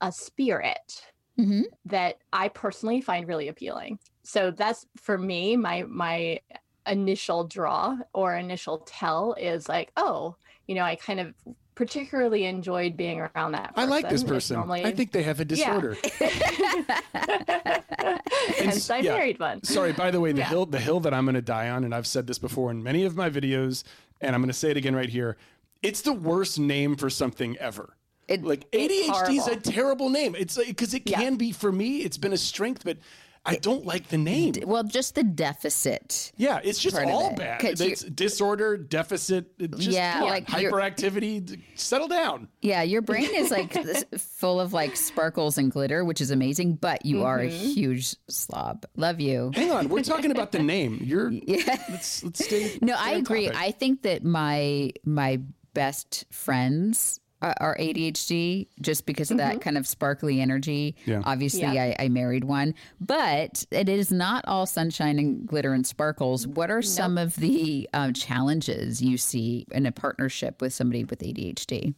a 0.00 0.12
spirit 0.12 1.04
Mm-hmm. 1.38 1.62
that 1.86 2.16
I 2.34 2.48
personally 2.48 3.00
find 3.00 3.26
really 3.26 3.48
appealing. 3.48 3.98
So 4.24 4.50
that's 4.50 4.84
for 4.98 5.16
me, 5.16 5.56
my 5.56 5.84
my 5.84 6.40
initial 6.86 7.44
draw 7.44 7.96
or 8.12 8.36
initial 8.36 8.78
tell 8.86 9.34
is 9.34 9.68
like, 9.68 9.90
oh, 9.96 10.36
you 10.66 10.74
know, 10.74 10.82
I 10.82 10.94
kind 10.96 11.20
of 11.20 11.34
particularly 11.74 12.44
enjoyed 12.44 12.96
being 12.96 13.20
around 13.20 13.52
that. 13.52 13.72
I 13.76 13.84
like 13.86 14.08
this 14.08 14.22
person. 14.22 14.56
normally- 14.56 14.84
I 14.84 14.92
think 14.92 15.12
they 15.12 15.22
have 15.22 15.40
a 15.40 15.44
disorder. 15.44 15.96
Yeah. 16.02 16.28
disorder. 16.28 17.00
Hence, 18.58 18.90
I 18.90 18.98
yeah. 18.98 19.12
married 19.14 19.38
one. 19.38 19.62
Sorry, 19.64 19.92
by 19.92 20.10
the 20.10 20.20
way, 20.20 20.32
the 20.32 20.38
Yeah. 20.40 20.48
hill 20.48 20.66
the 20.66 20.80
hill 20.80 21.00
that 21.00 21.14
I'm 21.14 21.24
going 21.24 21.34
to 21.34 21.42
die 21.42 21.68
on, 21.70 21.84
and 21.84 21.94
I've 21.94 22.06
said 22.06 22.26
this 22.26 22.38
before 22.38 22.70
in 22.70 22.82
many 22.82 23.04
of 23.04 23.16
my 23.16 23.30
videos, 23.30 23.82
and 24.20 24.34
I'm 24.34 24.40
going 24.42 24.48
to 24.48 24.54
say 24.54 24.70
it 24.70 24.76
again 24.76 24.94
right 24.94 25.08
here. 25.08 25.36
It's 25.82 26.02
the 26.02 26.12
worst 26.12 26.58
name 26.58 26.96
for 26.96 27.08
something 27.08 27.56
ever. 27.58 27.96
It, 28.28 28.44
Like 28.44 28.70
ADHD 28.70 29.38
is 29.38 29.46
a 29.48 29.56
terrible 29.56 30.08
name. 30.10 30.36
It's 30.38 30.56
uh, 30.58 30.62
because 30.66 30.94
it 30.94 31.02
Yeah. 31.08 31.18
can 31.18 31.36
be 31.36 31.52
for 31.52 31.72
me. 31.72 31.98
It's 32.02 32.18
been 32.18 32.32
a 32.32 32.36
strength, 32.38 32.82
but 32.84 32.98
I 33.44 33.56
don't 33.56 33.86
like 33.86 34.08
the 34.08 34.18
name. 34.18 34.54
well, 34.66 34.82
just 34.84 35.14
the 35.14 35.22
deficit. 35.22 36.30
Yeah, 36.36 36.60
it's 36.62 36.78
just 36.78 36.94
part 36.94 37.08
of 37.08 37.14
all 37.14 37.30
it. 37.30 37.36
bad. 37.36 37.60
'Cause 37.60 37.80
It's 37.80 38.02
disorder, 38.02 38.76
deficit. 38.76 39.58
Just, 39.58 39.88
Yeah, 39.88 40.20
like 40.22 40.46
hyperactivity. 40.46 41.62
Settle 41.74 42.08
down. 42.08 42.48
Yeah, 42.60 42.82
your 42.82 43.00
brain 43.02 43.30
is 43.34 43.50
like 43.50 43.72
full 44.18 44.60
of 44.60 44.72
like 44.72 44.94
sparkles 44.96 45.56
and 45.56 45.70
glitter, 45.70 46.04
which 46.04 46.20
is 46.20 46.30
amazing, 46.30 46.74
but 46.74 47.06
you 47.06 47.24
are 47.24 47.38
a 47.40 47.48
mm-hmm. 47.48 47.66
huge 47.70 48.14
slob. 48.28 48.84
Love 48.96 49.20
you. 49.20 49.50
Hang 49.54 49.70
on, 49.70 49.88
we're 49.88 50.02
talking 50.02 50.30
about 50.30 50.52
the 50.52 50.62
name. 50.62 51.00
You're. 51.02 51.30
Yeah. 51.50 51.82
Let's 51.88 52.22
let's 52.22 52.44
stay. 52.44 52.78
No, 52.80 52.94
stay 52.94 53.02
I 53.02 53.10
agree. 53.14 53.46
topic. 53.46 53.58
I 53.60 53.70
think 53.72 54.02
that 54.02 54.22
my 54.22 54.92
my 55.04 55.40
best 55.74 56.26
friends 56.30 57.18
are, 57.42 57.54
are 57.60 57.76
ADHD 57.78 58.68
just 58.80 59.06
because 59.06 59.30
of 59.30 59.38
that 59.38 59.52
mm-hmm. 59.52 59.60
kind 59.60 59.78
of 59.78 59.86
sparkly 59.86 60.40
energy. 60.40 60.96
Yeah. 61.06 61.22
Obviously, 61.24 61.62
Yeah. 61.62 61.94
I, 61.98 62.04
I 62.04 62.08
married 62.08 62.44
one, 62.44 62.74
but 63.00 63.64
it 63.70 63.88
is 63.88 64.10
not 64.10 64.44
all 64.46 64.66
sunshine 64.66 65.18
and 65.18 65.46
glitter 65.46 65.72
and 65.72 65.86
sparkles. 65.86 66.46
What 66.46 66.70
are 66.70 66.82
some 66.82 67.18
of 67.18 67.36
the 67.36 67.88
um, 67.92 68.12
challenges 68.12 69.00
you 69.02 69.16
see 69.16 69.66
in 69.70 69.86
a 69.86 69.92
partnership 69.92 70.60
with 70.60 70.72
somebody 70.72 71.04
with 71.04 71.20
ADHD? 71.20 71.94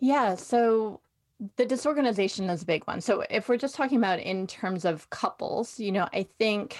Yeah, 0.00 0.34
so 0.34 1.00
the 1.56 1.64
disorganization 1.64 2.48
is 2.50 2.62
a 2.62 2.66
big 2.66 2.84
one. 2.84 3.00
So 3.00 3.24
if 3.30 3.48
we're 3.48 3.56
just 3.56 3.74
talking 3.74 3.98
about 3.98 4.20
in 4.20 4.46
terms 4.46 4.84
of 4.84 5.08
couples, 5.10 5.78
you 5.78 5.92
know, 5.92 6.08
I 6.12 6.26
think 6.38 6.78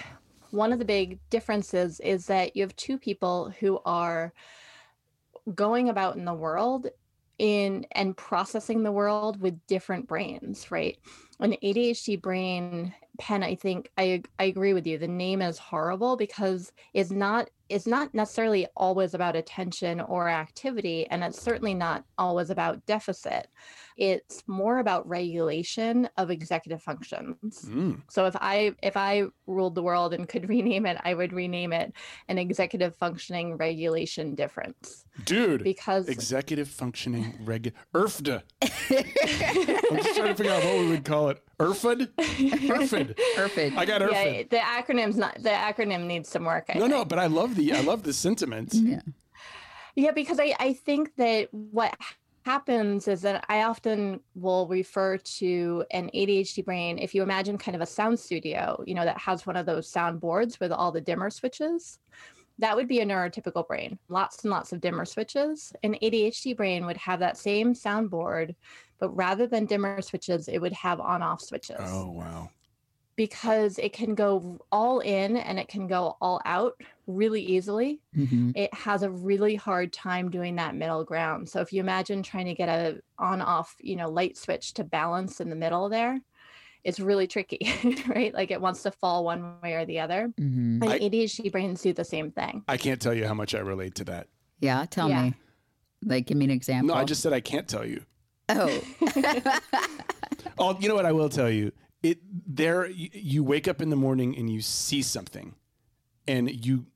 one 0.50 0.72
of 0.72 0.78
the 0.78 0.84
big 0.84 1.18
differences 1.30 1.98
is 2.00 2.26
that 2.26 2.56
you 2.56 2.62
have 2.62 2.76
two 2.76 2.98
people 2.98 3.52
who 3.58 3.80
are 3.84 4.32
going 5.54 5.88
about 5.88 6.16
in 6.16 6.24
the 6.24 6.34
world 6.34 6.88
in 7.38 7.86
and 7.92 8.16
processing 8.16 8.82
the 8.82 8.92
world 8.92 9.40
with 9.40 9.66
different 9.66 10.06
brains, 10.06 10.70
right? 10.70 10.98
An 11.40 11.56
ADHD 11.62 12.20
brain, 12.20 12.94
Penn, 13.18 13.42
I 13.42 13.54
think 13.54 13.90
I 13.98 14.22
I 14.38 14.44
agree 14.44 14.74
with 14.74 14.86
you. 14.86 14.98
The 14.98 15.08
name 15.08 15.42
is 15.42 15.58
horrible 15.58 16.16
because 16.16 16.72
it's 16.94 17.10
not 17.10 17.50
it's 17.72 17.86
not 17.86 18.12
necessarily 18.12 18.66
always 18.76 19.14
about 19.14 19.34
attention 19.34 20.02
or 20.02 20.28
activity, 20.28 21.06
and 21.06 21.24
it's 21.24 21.40
certainly 21.40 21.72
not 21.72 22.04
always 22.18 22.50
about 22.50 22.84
deficit. 22.84 23.48
It's 23.96 24.42
more 24.46 24.78
about 24.78 25.08
regulation 25.08 26.06
of 26.18 26.30
executive 26.30 26.82
functions. 26.82 27.66
Mm. 27.66 28.02
So 28.10 28.26
if 28.26 28.36
I 28.40 28.74
if 28.82 28.96
I 28.96 29.24
ruled 29.46 29.74
the 29.74 29.82
world 29.82 30.12
and 30.12 30.28
could 30.28 30.48
rename 30.56 30.84
it, 30.84 30.98
I 31.02 31.14
would 31.14 31.32
rename 31.32 31.72
it 31.72 31.94
an 32.28 32.36
executive 32.36 32.94
functioning 32.94 33.56
regulation 33.56 34.34
difference 34.34 35.06
Dude, 35.24 35.64
because 35.64 36.08
executive 36.08 36.68
functioning 36.68 37.38
regu 37.44 37.72
ERFDA. 37.94 38.42
I'm 38.62 39.96
just 39.96 40.16
trying 40.16 40.28
to 40.28 40.34
figure 40.34 40.52
out 40.52 40.62
what 40.62 40.78
we 40.78 40.88
would 40.90 41.04
call 41.04 41.30
it. 41.30 41.42
ERFID? 41.62 42.08
ERFID. 42.16 43.16
Perfect. 43.36 43.76
I 43.76 43.84
got 43.84 44.00
yeah, 44.00 44.42
the 44.50 44.56
acronym's 44.56 45.16
not 45.16 45.40
the 45.42 45.50
acronym 45.50 46.06
needs 46.06 46.28
some 46.28 46.44
work. 46.44 46.66
I 46.68 46.78
No, 46.78 46.86
no, 46.86 47.04
but 47.04 47.18
I 47.18 47.26
love 47.26 47.54
the 47.54 47.61
I 47.70 47.80
love 47.80 48.02
the 48.02 48.12
sentiment. 48.12 48.74
yeah. 48.74 49.00
Yeah, 49.94 50.12
because 50.12 50.40
I, 50.40 50.54
I 50.58 50.72
think 50.72 51.14
that 51.16 51.48
what 51.52 51.94
happens 52.44 53.08
is 53.08 53.22
that 53.22 53.44
I 53.48 53.62
often 53.62 54.20
will 54.34 54.66
refer 54.66 55.16
to 55.18 55.84
an 55.90 56.10
ADHD 56.14 56.64
brain. 56.64 56.98
If 56.98 57.14
you 57.14 57.22
imagine 57.22 57.58
kind 57.58 57.74
of 57.74 57.82
a 57.82 57.86
sound 57.86 58.18
studio, 58.18 58.82
you 58.86 58.94
know, 58.94 59.04
that 59.04 59.18
has 59.18 59.46
one 59.46 59.56
of 59.56 59.66
those 59.66 59.88
sound 59.88 60.20
boards 60.20 60.58
with 60.58 60.72
all 60.72 60.92
the 60.92 61.00
dimmer 61.00 61.30
switches, 61.30 61.98
that 62.58 62.76
would 62.76 62.88
be 62.88 63.00
a 63.00 63.06
neurotypical 63.06 63.66
brain. 63.66 63.98
Lots 64.08 64.42
and 64.42 64.50
lots 64.50 64.72
of 64.72 64.80
dimmer 64.80 65.04
switches. 65.04 65.72
An 65.82 65.96
ADHD 66.02 66.56
brain 66.56 66.86
would 66.86 66.96
have 66.96 67.20
that 67.20 67.36
same 67.36 67.74
sound 67.74 68.10
board, 68.10 68.54
but 68.98 69.10
rather 69.10 69.46
than 69.46 69.66
dimmer 69.66 70.00
switches, 70.02 70.48
it 70.48 70.58
would 70.58 70.72
have 70.72 71.00
on 71.00 71.22
off 71.22 71.40
switches 71.40 71.78
Oh 71.80 72.10
wow. 72.10 72.50
Because 73.16 73.78
it 73.78 73.92
can 73.92 74.14
go 74.14 74.58
all 74.72 75.00
in 75.00 75.36
and 75.36 75.58
it 75.58 75.68
can 75.68 75.86
go 75.86 76.16
all 76.20 76.40
out 76.44 76.80
really 77.06 77.42
easily 77.42 78.00
Mhm. 78.16 78.52
it 78.56 78.72
has 78.72 79.02
a 79.02 79.10
really 79.10 79.54
hard 79.56 79.92
time 79.92 80.30
doing 80.30 80.56
that 80.56 80.74
middle 80.74 81.04
ground. 81.04 81.48
So 81.48 81.60
if 81.60 81.72
you 81.72 81.80
imagine 81.80 82.22
trying 82.22 82.46
to 82.46 82.54
get 82.54 82.68
a 82.68 83.00
on 83.18 83.42
off, 83.42 83.74
you 83.80 83.96
know, 83.96 84.08
light 84.08 84.36
switch 84.36 84.72
to 84.74 84.84
balance 84.84 85.40
in 85.40 85.50
the 85.50 85.56
middle 85.56 85.88
there, 85.88 86.20
it's 86.84 87.00
really 87.00 87.26
tricky, 87.26 87.58
right? 88.08 88.32
Like 88.32 88.50
it 88.50 88.60
wants 88.60 88.82
to 88.84 88.90
fall 88.92 89.24
one 89.24 89.60
way 89.62 89.74
or 89.74 89.84
the 89.84 89.98
other. 90.00 90.32
Mhm. 90.40 90.82
And 90.82 90.84
I- 90.84 90.98
ADHD 91.00 91.50
brains 91.50 91.82
do 91.82 91.92
the 91.92 92.04
same 92.04 92.30
thing. 92.30 92.62
I 92.68 92.76
can't 92.76 93.00
tell 93.00 93.14
you 93.14 93.26
how 93.26 93.34
much 93.34 93.54
I 93.54 93.58
relate 93.60 93.94
to 93.96 94.04
that. 94.04 94.28
Yeah, 94.60 94.84
tell 94.88 95.08
Yeah. 95.08 95.22
me. 95.24 95.34
Like, 96.04 96.26
give 96.26 96.36
me 96.36 96.44
an 96.46 96.50
example. 96.50 96.94
No, 96.94 97.00
I 97.00 97.04
just 97.04 97.20
said 97.22 97.32
I 97.32 97.40
can't 97.40 97.68
tell 97.68 97.86
you. 97.86 98.04
Oh, 98.48 98.80
Oh, 100.58 100.76
you 100.80 100.88
know 100.88 100.94
what 100.94 101.06
I 101.06 101.12
will 101.12 101.28
tell 101.28 101.50
you? 101.50 101.72
It 102.02 102.18
there 102.46 102.86
you, 102.88 103.08
you 103.12 103.44
wake 103.44 103.68
up 103.68 103.80
in 103.80 103.90
the 103.90 103.96
morning 103.96 104.36
and 104.36 104.50
you 104.50 104.60
see 104.60 105.02
something 105.02 105.54
and 106.26 106.50
you 106.66 106.86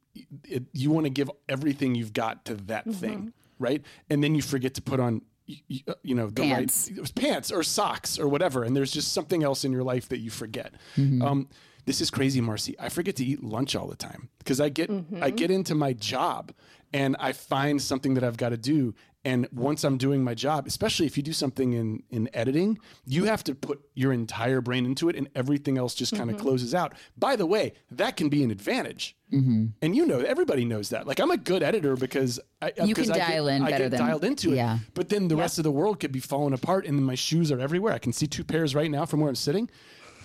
it, 0.44 0.64
you 0.72 0.90
want 0.90 1.04
to 1.04 1.10
give 1.10 1.30
everything 1.48 1.94
you've 1.94 2.12
got 2.14 2.44
to 2.46 2.54
that 2.54 2.90
thing, 2.90 3.32
right? 3.58 3.82
And 4.10 4.24
then 4.24 4.34
you 4.34 4.42
forget 4.42 4.74
to 4.74 4.82
put 4.82 4.98
on 4.98 5.22
you, 5.46 5.56
you- 5.68 5.80
uh, 5.86 5.94
know 6.14 6.26
the 6.28 6.42
Pants. 6.42 6.90
right 6.96 7.14
pants 7.14 7.52
or 7.52 7.62
socks 7.62 8.18
or 8.18 8.26
whatever 8.28 8.64
and 8.64 8.74
there's 8.74 8.90
just 8.90 9.12
something 9.12 9.44
else 9.44 9.64
in 9.64 9.70
your 9.72 9.84
life 9.84 10.08
that 10.08 10.18
you 10.18 10.30
forget. 10.30 10.74
Um 10.96 11.48
this 11.84 12.00
is 12.00 12.10
crazy, 12.10 12.40
Marcy. 12.40 12.74
I 12.80 12.88
forget 12.88 13.14
to 13.16 13.24
eat 13.24 13.44
lunch 13.44 13.76
all 13.76 13.86
the 13.86 13.94
time 13.94 14.28
because 14.38 14.60
I 14.60 14.70
get 14.70 14.90
I 15.22 15.30
get 15.30 15.52
into 15.52 15.76
my 15.76 15.92
job 15.92 16.52
and 17.00 17.16
I 17.28 17.32
find 17.32 17.80
something 17.80 18.14
that 18.14 18.24
I've 18.24 18.36
got 18.44 18.50
to 18.50 18.56
do. 18.56 18.94
And 19.24 19.48
once 19.52 19.82
I'm 19.82 19.98
doing 19.98 20.22
my 20.22 20.34
job, 20.34 20.68
especially 20.68 21.06
if 21.06 21.16
you 21.16 21.22
do 21.30 21.32
something 21.32 21.72
in 21.72 21.88
in 22.10 22.28
editing, 22.32 22.78
you 23.06 23.24
have 23.24 23.42
to 23.44 23.56
put 23.56 23.78
your 23.94 24.12
entire 24.12 24.60
brain 24.60 24.84
into 24.86 25.08
it, 25.08 25.16
and 25.16 25.26
everything 25.34 25.76
else 25.78 25.96
just 25.96 26.14
kind 26.16 26.30
of 26.30 26.36
closes 26.38 26.72
out. 26.80 26.90
By 27.18 27.34
the 27.34 27.44
way, 27.54 27.72
that 27.90 28.16
can 28.16 28.28
be 28.28 28.44
an 28.44 28.52
advantage, 28.52 29.16
and 29.32 29.96
you 29.98 30.06
know 30.06 30.20
everybody 30.20 30.64
knows 30.64 30.90
that. 30.90 31.02
Like 31.08 31.18
I'm 31.18 31.32
a 31.32 31.36
good 31.52 31.62
editor 31.70 31.96
because 31.96 32.38
I, 32.62 32.72
You 32.84 32.94
can 32.94 33.10
I 33.10 33.18
dial 33.18 33.46
get, 33.46 33.56
in 33.56 33.62
I 33.62 33.70
better 33.72 33.84
get 33.84 33.90
than- 33.90 34.06
dialed 34.06 34.24
into 34.24 34.52
it. 34.52 34.56
yeah. 34.62 34.78
But 34.94 35.08
then 35.08 35.26
the 35.26 35.36
rest 35.44 35.58
of 35.58 35.64
the 35.64 35.72
world 35.72 35.98
could 35.98 36.12
be 36.12 36.20
falling 36.20 36.54
apart, 36.54 36.86
and 36.86 37.04
my 37.04 37.16
shoes 37.16 37.50
are 37.50 37.58
everywhere. 37.58 37.94
I 37.94 37.98
can 37.98 38.12
see 38.12 38.28
two 38.28 38.44
pairs 38.44 38.76
right 38.76 38.90
now 38.96 39.06
from 39.06 39.18
where 39.20 39.28
I'm 39.28 39.34
sitting, 39.48 39.68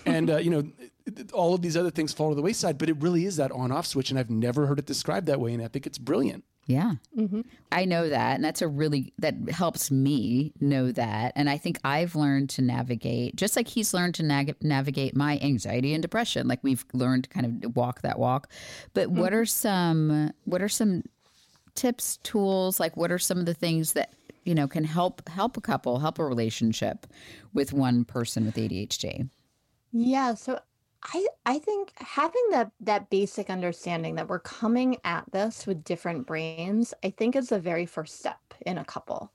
and 0.05 0.29
uh, 0.29 0.37
you 0.45 0.51
know, 0.51 0.63
all 1.33 1.55
of 1.55 1.63
these 1.63 1.75
other 1.75 1.89
things 1.97 2.13
fall 2.13 2.29
to 2.29 2.35
the 2.35 2.43
wayside. 2.43 2.77
But 2.77 2.87
it 2.89 2.97
really 3.01 3.25
is 3.25 3.35
that 3.37 3.51
on-off 3.51 3.87
switch, 3.87 4.11
and 4.11 4.19
I've 4.19 4.29
never 4.29 4.67
heard 4.67 4.77
it 4.77 4.85
described 4.85 5.25
that 5.25 5.39
way, 5.39 5.55
and 5.55 5.63
I 5.63 5.69
think 5.69 5.87
it's 5.87 5.97
brilliant. 5.97 6.43
Yeah. 6.67 6.93
Mm-hmm. 7.17 7.41
I 7.71 7.85
know 7.85 8.07
that. 8.09 8.35
And 8.35 8.45
that's 8.45 8.61
a 8.61 8.67
really, 8.67 9.13
that 9.19 9.35
helps 9.49 9.91
me 9.91 10.53
know 10.61 10.91
that. 10.91 11.33
And 11.35 11.49
I 11.49 11.57
think 11.57 11.79
I've 11.83 12.15
learned 12.15 12.49
to 12.51 12.61
navigate, 12.61 13.35
just 13.35 13.55
like 13.55 13.67
he's 13.67 13.93
learned 13.93 14.15
to 14.15 14.23
navigate 14.23 15.15
my 15.15 15.39
anxiety 15.41 15.93
and 15.93 16.01
depression. 16.01 16.47
Like 16.47 16.59
we've 16.63 16.85
learned 16.93 17.25
to 17.25 17.29
kind 17.29 17.63
of 17.63 17.75
walk 17.75 18.01
that 18.01 18.19
walk. 18.19 18.49
But 18.93 19.09
mm-hmm. 19.09 19.19
what 19.19 19.33
are 19.33 19.45
some, 19.45 20.31
what 20.45 20.61
are 20.61 20.69
some 20.69 21.03
tips, 21.75 22.17
tools? 22.17 22.79
Like 22.79 22.95
what 22.95 23.11
are 23.11 23.19
some 23.19 23.39
of 23.39 23.45
the 23.45 23.53
things 23.53 23.93
that, 23.93 24.13
you 24.45 24.55
know, 24.55 24.67
can 24.67 24.83
help, 24.83 25.27
help 25.27 25.57
a 25.57 25.61
couple, 25.61 25.99
help 25.99 26.19
a 26.19 26.25
relationship 26.25 27.07
with 27.53 27.73
one 27.73 28.05
person 28.05 28.45
with 28.45 28.55
ADHD? 28.55 29.29
Yeah. 29.91 30.35
So 30.35 30.59
I 31.03 31.25
I 31.45 31.59
think 31.59 31.93
having 31.97 32.47
that 32.51 32.71
that 32.81 33.09
basic 33.09 33.49
understanding 33.49 34.15
that 34.15 34.27
we're 34.27 34.39
coming 34.39 34.97
at 35.03 35.29
this 35.31 35.65
with 35.65 35.83
different 35.83 36.27
brains, 36.27 36.93
I 37.03 37.09
think 37.09 37.35
is 37.35 37.49
the 37.49 37.59
very 37.59 37.85
first 37.85 38.19
step 38.19 38.39
in 38.65 38.77
a 38.77 38.85
couple, 38.85 39.31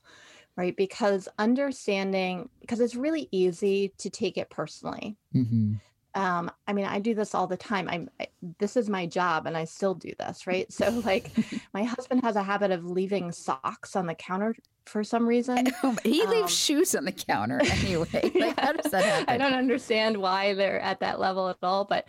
right? 0.55 0.75
Because 0.75 1.27
understanding 1.37 2.49
because 2.61 2.79
it's 2.79 2.95
really 2.95 3.27
easy 3.31 3.93
to 3.97 4.09
take 4.09 4.37
it 4.37 4.49
personally. 4.49 5.17
Mm-hmm. 5.35 5.73
Um, 6.15 6.49
I 6.67 6.73
mean, 6.73 6.85
I 6.85 6.99
do 6.99 7.13
this 7.13 7.35
all 7.35 7.47
the 7.47 7.57
time. 7.57 7.87
I'm 7.89 8.09
I, 8.19 8.27
this 8.59 8.77
is 8.77 8.89
my 8.89 9.05
job, 9.05 9.45
and 9.45 9.57
I 9.57 9.65
still 9.65 9.93
do 9.93 10.13
this, 10.17 10.47
right? 10.47 10.71
So, 10.71 10.89
like, 11.05 11.31
my 11.73 11.83
husband 11.83 12.21
has 12.23 12.35
a 12.35 12.43
habit 12.43 12.71
of 12.71 12.85
leaving 12.85 13.31
socks 13.31 13.95
on 13.95 14.07
the 14.07 14.15
counter 14.15 14.55
for 14.87 15.03
some 15.03 15.27
reason. 15.27 15.67
he 16.03 16.25
leaves 16.25 16.41
um, 16.43 16.47
shoes 16.47 16.95
on 16.95 17.05
the 17.05 17.11
counter 17.11 17.61
anyway. 17.63 18.31
Like, 18.37 18.59
how 18.59 18.73
does 18.73 18.91
that 18.91 19.03
happen? 19.03 19.29
I 19.29 19.37
don't 19.37 19.57
understand 19.57 20.17
why 20.17 20.53
they're 20.53 20.79
at 20.79 20.99
that 20.99 21.19
level 21.19 21.49
at 21.49 21.57
all, 21.63 21.85
but 21.85 22.07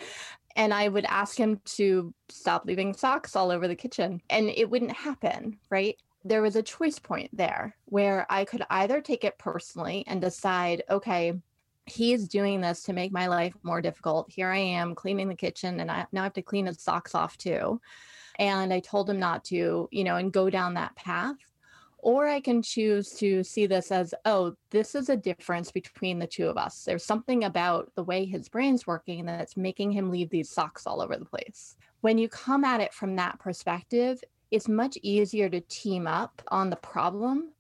and 0.57 0.75
I 0.75 0.89
would 0.89 1.05
ask 1.07 1.39
him 1.39 1.61
to 1.77 2.13
stop 2.29 2.65
leaving 2.65 2.93
socks 2.93 3.37
all 3.37 3.51
over 3.51 3.69
the 3.69 3.77
kitchen 3.77 4.21
and 4.29 4.49
it 4.49 4.69
wouldn't 4.69 4.93
happen, 4.93 5.59
right? 5.71 5.97
There 6.25 6.43
was 6.43 6.57
a 6.57 6.63
choice 6.63 6.99
point 6.99 7.31
there 7.33 7.77
where 7.87 8.27
I 8.29 8.45
could 8.45 8.65
either 8.69 9.01
take 9.01 9.25
it 9.25 9.39
personally 9.39 10.05
and 10.07 10.21
decide, 10.21 10.83
okay, 10.91 11.33
he's 11.87 12.29
doing 12.29 12.61
this 12.61 12.83
to 12.83 12.93
make 12.93 13.13
my 13.13 13.29
life 13.29 13.55
more 13.63 13.81
difficult. 13.81 14.31
Here 14.31 14.51
I 14.51 14.59
am 14.59 14.95
cleaning 14.95 15.29
the 15.29 15.35
kitchen 15.35 15.81
and 15.81 15.91
I 15.91 16.07
now 16.13 16.23
I 16.23 16.25
have 16.25 16.35
to 16.35 16.43
clean 16.43 16.67
his 16.67 16.81
socks 16.81 17.15
off 17.15 17.39
too. 17.39 17.81
And 18.39 18.73
I 18.73 18.81
told 18.81 19.09
him 19.09 19.19
not 19.19 19.45
to, 19.47 19.89
you 19.91 20.05
know, 20.05 20.17
and 20.17 20.33
go 20.33 20.51
down 20.51 20.75
that 20.75 20.97
path 20.97 21.37
or 21.99 22.29
I 22.29 22.41
can 22.41 22.63
choose 22.63 23.11
to 23.15 23.43
see 23.43 23.67
this 23.67 23.91
as, 23.91 24.15
oh, 24.25 24.55
this 24.71 24.95
is 24.95 25.09
a 25.09 25.17
difference 25.17 25.73
between 25.73 26.19
the 26.19 26.27
two 26.27 26.47
of 26.47 26.57
us. 26.57 26.85
There's 26.85 27.05
something 27.05 27.45
about 27.45 27.93
the 27.97 28.05
way 28.05 28.25
his 28.25 28.49
brain's 28.49 28.87
working 28.87 29.27
that's 29.27 29.57
making 29.57 29.93
him 29.93 30.11
leave 30.11 30.31
these 30.31 30.49
socks 30.49 30.87
all 30.87 31.03
over 31.03 31.17
the 31.17 31.25
place. 31.25 31.77
When 32.01 32.17
you 32.17 32.29
come 32.29 32.65
at 32.65 32.81
it 32.81 32.95
from 32.95 33.17
that 33.17 33.41
perspective, 33.41 34.23
it's 34.51 34.69
much 34.69 34.97
easier 35.03 35.49
to 35.49 35.61
team 35.63 36.07
up 36.07 36.41
on 36.49 36.71
the 36.71 36.77
problem 36.77 37.53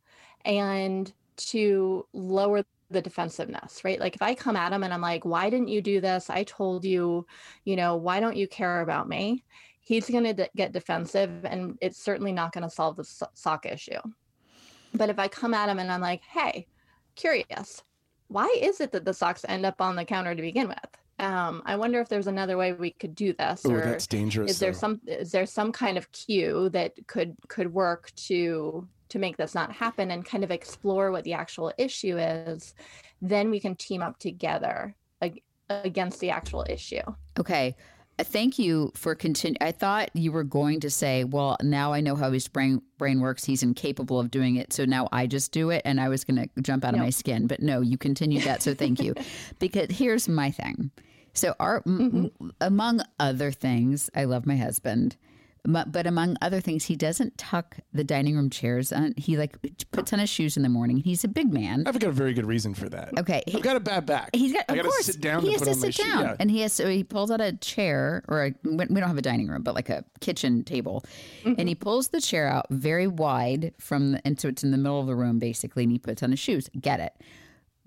and 0.44 1.12
to 1.36 2.06
lower 2.12 2.64
the 2.90 3.02
defensiveness, 3.02 3.82
right? 3.84 4.00
Like 4.00 4.14
if 4.14 4.22
I 4.22 4.34
come 4.34 4.56
at 4.56 4.72
him 4.72 4.82
and 4.82 4.94
I'm 4.94 5.00
like, 5.00 5.24
why 5.24 5.50
didn't 5.50 5.68
you 5.68 5.82
do 5.82 6.00
this? 6.00 6.30
I 6.30 6.44
told 6.44 6.84
you, 6.84 7.26
you 7.64 7.76
know, 7.76 7.96
why 7.96 8.20
don't 8.20 8.36
you 8.36 8.48
care 8.48 8.80
about 8.80 9.08
me? 9.08 9.44
He's 9.80 10.08
going 10.08 10.24
to 10.24 10.48
get 10.56 10.72
defensive 10.72 11.44
and 11.44 11.76
it's 11.80 11.98
certainly 11.98 12.32
not 12.32 12.52
going 12.52 12.64
to 12.64 12.70
solve 12.70 12.96
the 12.96 13.04
sock 13.34 13.66
issue. 13.66 14.00
But 14.94 15.10
if 15.10 15.18
I 15.18 15.28
come 15.28 15.54
at 15.54 15.68
him 15.68 15.78
and 15.78 15.90
I'm 15.90 16.00
like, 16.00 16.22
hey, 16.22 16.66
curious, 17.14 17.82
why 18.28 18.54
is 18.60 18.80
it 18.80 18.92
that 18.92 19.04
the 19.04 19.14
socks 19.14 19.44
end 19.48 19.66
up 19.66 19.80
on 19.80 19.96
the 19.96 20.04
counter 20.04 20.34
to 20.34 20.42
begin 20.42 20.68
with? 20.68 20.78
Um, 21.18 21.62
I 21.66 21.76
wonder 21.76 22.00
if 22.00 22.08
there's 22.08 22.28
another 22.28 22.56
way 22.56 22.72
we 22.72 22.92
could 22.92 23.14
do 23.14 23.32
this. 23.32 23.62
Oh, 23.66 23.74
that's 23.74 24.06
dangerous. 24.06 24.52
Is 24.52 24.58
there 24.60 24.72
though. 24.72 24.78
some 24.78 25.00
is 25.06 25.32
there 25.32 25.46
some 25.46 25.72
kind 25.72 25.98
of 25.98 26.10
cue 26.12 26.68
that 26.70 26.94
could 27.08 27.34
could 27.48 27.72
work 27.72 28.12
to 28.28 28.86
to 29.08 29.18
make 29.18 29.36
this 29.36 29.54
not 29.54 29.72
happen 29.72 30.12
and 30.12 30.24
kind 30.24 30.44
of 30.44 30.50
explore 30.50 31.10
what 31.10 31.24
the 31.24 31.32
actual 31.32 31.72
issue 31.76 32.18
is? 32.18 32.74
Then 33.20 33.50
we 33.50 33.58
can 33.58 33.74
team 33.74 34.00
up 34.00 34.18
together 34.20 34.94
ag- 35.20 35.42
against 35.68 36.20
the 36.20 36.30
actual 36.30 36.64
issue. 36.68 37.02
Okay. 37.38 37.74
Thank 38.20 38.58
you 38.58 38.92
for 38.94 39.14
continue. 39.14 39.56
I 39.60 39.72
thought 39.72 40.10
you 40.14 40.32
were 40.32 40.44
going 40.44 40.80
to 40.80 40.90
say, 40.90 41.24
"Well, 41.24 41.56
now 41.62 41.92
I 41.92 42.00
know 42.00 42.16
how 42.16 42.32
his 42.32 42.48
brain 42.48 42.82
brain 42.98 43.20
works. 43.20 43.44
He's 43.44 43.62
incapable 43.62 44.18
of 44.18 44.30
doing 44.30 44.56
it, 44.56 44.72
so 44.72 44.84
now 44.84 45.08
I 45.12 45.26
just 45.26 45.52
do 45.52 45.70
it." 45.70 45.82
And 45.84 46.00
I 46.00 46.08
was 46.08 46.24
going 46.24 46.36
to 46.36 46.62
jump 46.62 46.84
out 46.84 46.94
of 46.94 47.00
my 47.00 47.10
skin, 47.10 47.46
but 47.46 47.60
no, 47.60 47.80
you 47.80 47.96
continued 47.96 48.42
that. 48.42 48.62
So 48.62 48.74
thank 48.74 49.00
you, 49.00 49.14
because 49.58 49.86
here's 49.90 50.28
my 50.28 50.50
thing. 50.50 50.90
So, 51.32 51.54
our 51.60 51.82
mm-hmm. 51.82 52.26
m- 52.40 52.52
among 52.60 53.02
other 53.20 53.52
things, 53.52 54.10
I 54.14 54.24
love 54.24 54.46
my 54.46 54.56
husband 54.56 55.16
but 55.64 56.06
among 56.06 56.36
other 56.40 56.60
things, 56.60 56.84
he 56.84 56.96
doesn't 56.96 57.38
tuck 57.38 57.78
the 57.92 58.04
dining 58.04 58.36
room 58.36 58.50
chairs. 58.50 58.92
On. 58.92 59.14
He 59.16 59.36
like 59.36 59.58
puts 59.92 60.12
on 60.12 60.18
his 60.18 60.30
shoes 60.30 60.56
in 60.56 60.62
the 60.62 60.68
morning. 60.68 60.98
He's 60.98 61.24
a 61.24 61.28
big 61.28 61.52
man. 61.52 61.84
I've 61.86 61.98
got 61.98 62.08
a 62.08 62.12
very 62.12 62.32
good 62.32 62.46
reason 62.46 62.74
for 62.74 62.88
that. 62.88 63.18
Okay, 63.18 63.42
he, 63.46 63.56
I've 63.56 63.62
got 63.62 63.76
a 63.76 63.80
bad 63.80 64.06
back. 64.06 64.30
He's 64.34 64.52
got. 64.52 64.64
I 64.68 64.76
of 64.76 64.86
course, 64.86 65.06
sit 65.06 65.20
down. 65.20 65.42
He 65.42 65.52
has 65.52 65.62
to 65.62 65.74
sit 65.74 65.96
down, 65.96 66.22
yeah. 66.22 66.36
and 66.38 66.50
he 66.50 66.60
has. 66.62 66.72
So 66.72 66.88
he 66.88 67.04
pulls 67.04 67.30
out 67.30 67.40
a 67.40 67.52
chair, 67.52 68.24
or 68.28 68.46
a, 68.46 68.54
we 68.64 68.76
don't 68.76 69.02
have 69.02 69.18
a 69.18 69.22
dining 69.22 69.48
room, 69.48 69.62
but 69.62 69.74
like 69.74 69.88
a 69.88 70.04
kitchen 70.20 70.64
table, 70.64 71.04
mm-hmm. 71.42 71.54
and 71.58 71.68
he 71.68 71.74
pulls 71.74 72.08
the 72.08 72.20
chair 72.20 72.48
out 72.48 72.66
very 72.70 73.06
wide 73.06 73.74
from, 73.78 74.12
the, 74.12 74.26
and 74.26 74.40
so 74.40 74.48
it's 74.48 74.64
in 74.64 74.70
the 74.70 74.78
middle 74.78 75.00
of 75.00 75.06
the 75.06 75.16
room 75.16 75.38
basically, 75.38 75.82
and 75.82 75.92
he 75.92 75.98
puts 75.98 76.22
on 76.22 76.30
his 76.30 76.40
shoes. 76.40 76.68
Get 76.80 77.00
it? 77.00 77.12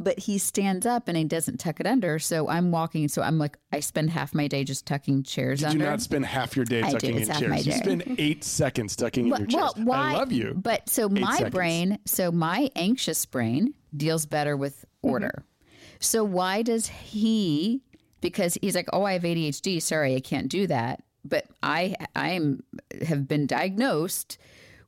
But 0.01 0.19
he 0.19 0.37
stands 0.37 0.85
up 0.85 1.07
and 1.07 1.17
he 1.17 1.23
doesn't 1.23 1.57
tuck 1.57 1.79
it 1.79 1.87
under. 1.87 2.19
So 2.19 2.47
I'm 2.49 2.71
walking. 2.71 3.07
So 3.07 3.21
I'm 3.21 3.37
like, 3.37 3.57
I 3.71 3.79
spend 3.79 4.09
half 4.09 4.33
my 4.33 4.47
day 4.47 4.63
just 4.63 4.85
tucking 4.85 5.23
chairs 5.23 5.59
Did 5.59 5.69
under. 5.69 5.83
you 5.83 5.89
not 5.89 6.01
spend 6.01 6.25
half 6.25 6.55
your 6.55 6.65
day 6.65 6.81
tucking 6.81 7.19
in 7.19 7.27
chairs? 7.27 7.65
You 7.65 7.73
spend 7.73 8.15
eight 8.17 8.43
seconds 8.43 8.95
tucking 8.95 9.29
well, 9.29 9.41
in 9.41 9.49
your 9.49 9.59
chairs. 9.59 9.73
Well, 9.77 9.85
why, 9.85 10.13
I 10.13 10.17
love 10.17 10.31
you. 10.31 10.53
But 10.55 10.89
so 10.89 11.05
eight 11.05 11.21
my 11.21 11.37
seconds. 11.37 11.53
brain, 11.53 11.99
so 12.05 12.31
my 12.31 12.69
anxious 12.75 13.25
brain 13.25 13.73
deals 13.95 14.25
better 14.25 14.57
with 14.57 14.77
mm-hmm. 14.77 15.09
order. 15.09 15.33
Mm-hmm. 15.45 15.75
So 15.99 16.23
why 16.23 16.61
does 16.63 16.87
he? 16.87 17.83
Because 18.21 18.57
he's 18.61 18.75
like, 18.75 18.89
oh, 18.93 19.03
I 19.03 19.13
have 19.13 19.23
ADHD. 19.23 19.81
Sorry, 19.81 20.15
I 20.15 20.19
can't 20.19 20.49
do 20.49 20.67
that. 20.67 21.03
But 21.23 21.45
I, 21.61 21.95
I 22.15 22.31
am 22.31 22.63
have 23.07 23.27
been 23.27 23.45
diagnosed 23.45 24.39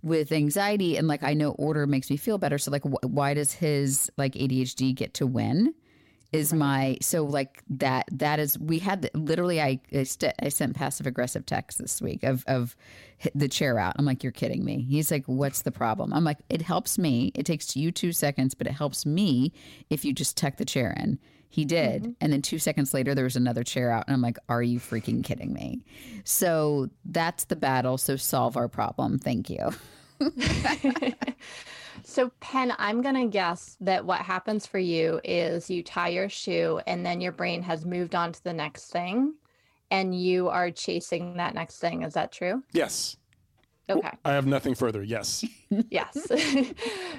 with 0.04 0.32
anxiety 0.32 0.98
and 0.98 1.08
like 1.08 1.24
I 1.24 1.34
know 1.34 1.52
order 1.52 1.88
makes 1.88 2.10
me 2.10 2.18
feel 2.18 2.38
better. 2.38 2.58
So 2.58 2.70
like, 2.70 2.84
wh- 2.84 3.06
why 3.06 3.34
does 3.34 3.54
his 3.54 4.12
like 4.18 4.34
ADHD 4.34 4.94
get 4.94 5.16
to 5.16 5.26
win? 5.26 5.74
Is 6.34 6.52
right. 6.52 6.58
my 6.58 6.98
so 7.00 7.24
like 7.26 7.62
that 7.70 8.06
that 8.12 8.40
is 8.40 8.58
we 8.58 8.80
had 8.80 9.10
literally 9.14 9.62
I 9.62 9.80
I, 9.94 10.04
st- 10.04 10.34
I 10.40 10.50
sent 10.50 10.76
passive 10.76 11.06
aggressive 11.06 11.46
text 11.46 11.78
this 11.78 12.02
week 12.02 12.24
of 12.24 12.44
of 12.48 12.76
the 13.36 13.48
chair 13.48 13.78
out. 13.78 13.96
I'm 13.98 14.06
like 14.06 14.24
you're 14.24 14.32
kidding 14.32 14.66
me. 14.66 14.82
He's 14.82 15.12
like 15.12 15.26
what's 15.28 15.62
the 15.62 15.72
problem? 15.72 16.12
I'm 16.12 16.24
like 16.24 16.40
it 16.50 16.64
helps 16.64 16.98
me. 16.98 17.32
It 17.36 17.46
takes 17.46 17.76
you 17.76 17.92
2 17.92 18.12
seconds 18.12 18.56
but 18.56 18.66
it 18.68 18.74
helps 18.74 19.06
me 19.06 19.54
if 19.92 20.04
you 20.04 20.12
just 20.12 20.36
tuck 20.36 20.58
the 20.58 20.66
chair 20.66 20.96
in. 21.00 21.20
He 21.54 21.66
did. 21.66 22.02
Mm-hmm. 22.02 22.12
And 22.20 22.34
then 22.34 22.42
two 22.42 22.58
seconds 22.58 22.96
later, 22.96 23.14
there 23.14 23.26
was 23.26 23.36
another 23.36 23.64
chair 23.64 23.92
out. 23.92 24.06
And 24.08 24.16
I'm 24.16 24.24
like, 24.24 24.40
are 24.50 24.64
you 24.64 24.80
freaking 24.80 25.24
kidding 25.24 25.54
me? 25.54 25.86
So 26.24 26.90
that's 27.06 27.44
the 27.44 27.56
battle. 27.56 28.00
So 28.00 28.16
solve 28.16 28.58
our 28.58 28.68
problem. 28.68 29.20
Thank 29.20 29.52
you. 29.52 29.70
so, 32.04 32.32
Penn, 32.40 32.74
I'm 32.80 33.04
going 33.04 33.14
to 33.14 33.28
guess 33.28 33.78
that 33.82 34.04
what 34.04 34.22
happens 34.22 34.66
for 34.66 34.80
you 34.80 35.22
is 35.24 35.70
you 35.70 35.84
tie 35.84 36.08
your 36.08 36.28
shoe 36.28 36.82
and 36.88 37.06
then 37.06 37.22
your 37.22 37.32
brain 37.32 37.62
has 37.62 37.86
moved 37.86 38.16
on 38.16 38.32
to 38.32 38.44
the 38.44 38.54
next 38.54 38.90
thing 38.90 39.36
and 39.92 40.20
you 40.20 40.50
are 40.50 40.72
chasing 40.72 41.38
that 41.38 41.54
next 41.54 41.78
thing. 41.78 42.02
Is 42.02 42.16
that 42.16 42.32
true? 42.32 42.64
Yes. 42.72 43.16
Okay. 43.88 44.10
I 44.26 44.32
have 44.32 44.48
nothing 44.48 44.74
further. 44.74 45.04
Yes. 45.04 45.46
yes. 45.92 46.18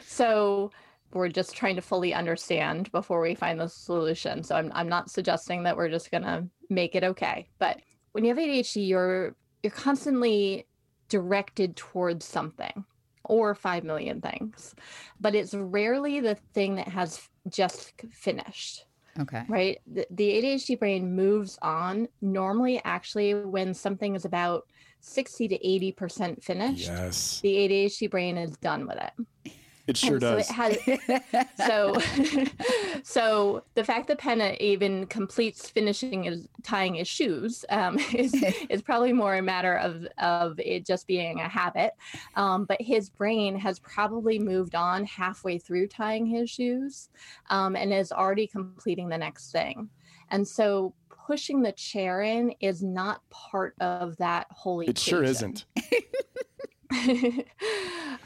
so, 0.04 0.72
we're 1.14 1.28
just 1.28 1.54
trying 1.54 1.76
to 1.76 1.82
fully 1.82 2.12
understand 2.12 2.90
before 2.92 3.20
we 3.20 3.34
find 3.34 3.60
the 3.60 3.68
solution. 3.68 4.42
So 4.42 4.56
I'm 4.56 4.70
I'm 4.74 4.88
not 4.88 5.10
suggesting 5.10 5.62
that 5.64 5.76
we're 5.76 5.88
just 5.88 6.10
gonna 6.10 6.46
make 6.68 6.94
it 6.94 7.04
okay. 7.04 7.48
But 7.58 7.80
when 8.12 8.24
you 8.24 8.34
have 8.34 8.38
ADHD, 8.38 8.86
you're 8.86 9.34
you're 9.62 9.70
constantly 9.70 10.66
directed 11.08 11.76
towards 11.76 12.24
something 12.24 12.84
or 13.24 13.54
5 13.54 13.84
million 13.84 14.20
things, 14.20 14.74
but 15.20 15.34
it's 15.34 15.54
rarely 15.54 16.20
the 16.20 16.34
thing 16.52 16.74
that 16.76 16.88
has 16.88 17.28
just 17.48 17.92
finished. 18.10 18.84
Okay. 19.18 19.44
Right. 19.48 19.80
The, 19.86 20.06
the 20.10 20.28
ADHD 20.28 20.78
brain 20.78 21.14
moves 21.14 21.58
on 21.62 22.08
normally, 22.20 22.80
actually, 22.84 23.32
when 23.34 23.72
something 23.72 24.16
is 24.16 24.24
about 24.24 24.66
60 25.00 25.48
to 25.48 25.58
80% 25.58 26.42
finished. 26.42 26.88
Yes. 26.88 27.40
The 27.40 27.54
ADHD 27.54 28.10
brain 28.10 28.36
is 28.36 28.56
done 28.56 28.86
with 28.86 28.98
it. 28.98 29.54
It 29.86 29.98
sure 29.98 30.18
does. 30.18 30.48
So, 30.48 30.54
it 30.56 31.46
so, 31.56 31.94
so 33.02 33.64
the 33.74 33.84
fact 33.84 34.08
that 34.08 34.18
Penna 34.18 34.56
even 34.58 35.06
completes 35.06 35.68
finishing 35.68 36.24
his 36.24 36.48
tying 36.62 36.94
his 36.94 37.08
shoes 37.08 37.64
um, 37.68 37.98
is 38.14 38.34
is 38.70 38.80
probably 38.80 39.12
more 39.12 39.36
a 39.36 39.42
matter 39.42 39.76
of 39.76 40.06
of 40.18 40.58
it 40.58 40.86
just 40.86 41.06
being 41.06 41.40
a 41.40 41.48
habit. 41.48 41.92
Um, 42.34 42.64
but 42.64 42.80
his 42.80 43.10
brain 43.10 43.58
has 43.58 43.78
probably 43.78 44.38
moved 44.38 44.74
on 44.74 45.04
halfway 45.04 45.58
through 45.58 45.88
tying 45.88 46.24
his 46.26 46.48
shoes, 46.48 47.10
um, 47.50 47.76
and 47.76 47.92
is 47.92 48.10
already 48.10 48.46
completing 48.46 49.08
the 49.08 49.18
next 49.18 49.52
thing. 49.52 49.90
And 50.30 50.48
so 50.48 50.94
pushing 51.26 51.62
the 51.62 51.72
chair 51.72 52.22
in 52.22 52.54
is 52.60 52.82
not 52.82 53.20
part 53.30 53.74
of 53.80 54.16
that 54.16 54.46
holy. 54.50 54.86
It 54.86 54.98
sure 54.98 55.22
isn't. 55.22 55.66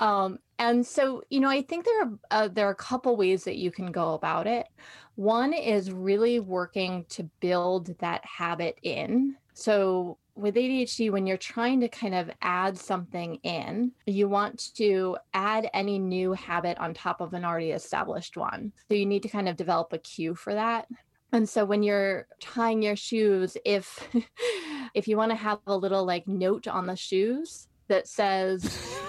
um, 0.00 0.38
and 0.58 0.84
so, 0.86 1.22
you 1.30 1.40
know, 1.40 1.48
I 1.48 1.62
think 1.62 1.84
there 1.84 2.02
are 2.02 2.10
uh, 2.30 2.48
there 2.48 2.66
are 2.66 2.72
a 2.72 2.76
couple 2.76 3.16
ways 3.16 3.44
that 3.44 3.56
you 3.56 3.70
can 3.70 3.92
go 3.92 4.14
about 4.14 4.46
it. 4.46 4.66
One 5.14 5.52
is 5.52 5.92
really 5.92 6.40
working 6.40 7.04
to 7.10 7.24
build 7.40 7.98
that 7.98 8.24
habit 8.24 8.78
in. 8.82 9.36
So 9.54 10.18
with 10.36 10.54
ADHD, 10.54 11.10
when 11.10 11.26
you're 11.26 11.36
trying 11.36 11.80
to 11.80 11.88
kind 11.88 12.14
of 12.14 12.30
add 12.42 12.78
something 12.78 13.36
in, 13.42 13.90
you 14.06 14.28
want 14.28 14.72
to 14.76 15.16
add 15.34 15.68
any 15.74 15.98
new 15.98 16.32
habit 16.32 16.78
on 16.78 16.94
top 16.94 17.20
of 17.20 17.34
an 17.34 17.44
already 17.44 17.72
established 17.72 18.36
one. 18.36 18.72
So 18.88 18.94
you 18.94 19.06
need 19.06 19.24
to 19.24 19.28
kind 19.28 19.48
of 19.48 19.56
develop 19.56 19.92
a 19.92 19.98
cue 19.98 20.36
for 20.36 20.54
that. 20.54 20.86
And 21.32 21.48
so 21.48 21.64
when 21.64 21.82
you're 21.82 22.26
tying 22.40 22.82
your 22.82 22.96
shoes, 22.96 23.56
if 23.64 24.08
if 24.94 25.08
you 25.08 25.16
want 25.16 25.30
to 25.30 25.36
have 25.36 25.58
a 25.66 25.76
little 25.76 26.04
like 26.04 26.26
note 26.28 26.68
on 26.68 26.86
the 26.86 26.96
shoes 26.96 27.68
that 27.88 28.08
says 28.08 28.62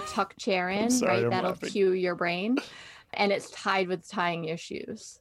tuck 0.08 0.34
chair 0.38 0.68
in, 0.70 0.90
sorry, 0.90 1.12
right? 1.16 1.24
I'm 1.24 1.30
That'll 1.30 1.50
laughing. 1.50 1.70
cue 1.70 1.92
your 1.92 2.14
brain. 2.14 2.58
And 3.12 3.32
it's 3.32 3.50
tied 3.50 3.88
with 3.88 4.08
tying 4.08 4.44
your 4.44 4.56
shoes. 4.56 5.18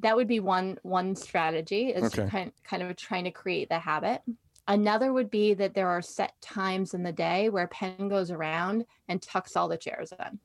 That 0.00 0.16
would 0.16 0.28
be 0.28 0.38
one 0.38 0.78
one 0.82 1.16
strategy 1.16 1.88
is 1.88 2.04
Okay. 2.04 2.28
kind, 2.28 2.52
kind 2.62 2.82
of 2.82 2.94
trying 2.94 3.24
to 3.24 3.30
create 3.30 3.70
the 3.70 3.78
habit. 3.78 4.20
Another 4.68 5.14
would 5.14 5.30
be 5.30 5.54
that 5.54 5.72
there 5.72 5.88
are 5.88 6.02
set 6.02 6.38
times 6.42 6.92
in 6.92 7.02
the 7.02 7.10
day 7.10 7.48
where 7.48 7.68
Penn 7.68 8.08
goes 8.08 8.30
around 8.30 8.84
and 9.08 9.22
tucks 9.22 9.56
all 9.56 9.66
the 9.66 9.78
chairs 9.78 10.12
in. 10.12 10.38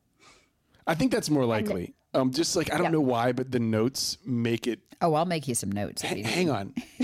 I 0.88 0.96
think 0.96 1.12
that's 1.12 1.30
more 1.30 1.46
likely. 1.46 1.94
Um, 2.14 2.32
just 2.32 2.56
like 2.56 2.74
I 2.74 2.78
don't 2.78 2.86
Yeah. 2.86 2.92
know 2.92 3.02
why, 3.02 3.32
but 3.34 3.52
the 3.52 3.60
notes 3.60 4.18
make 4.26 4.66
it. 4.66 4.80
Oh, 5.02 5.14
I'll 5.14 5.26
make 5.26 5.48
you 5.48 5.54
some 5.54 5.72
notes. 5.72 6.04
H- 6.04 6.26
hang 6.26 6.50
on. 6.50 6.74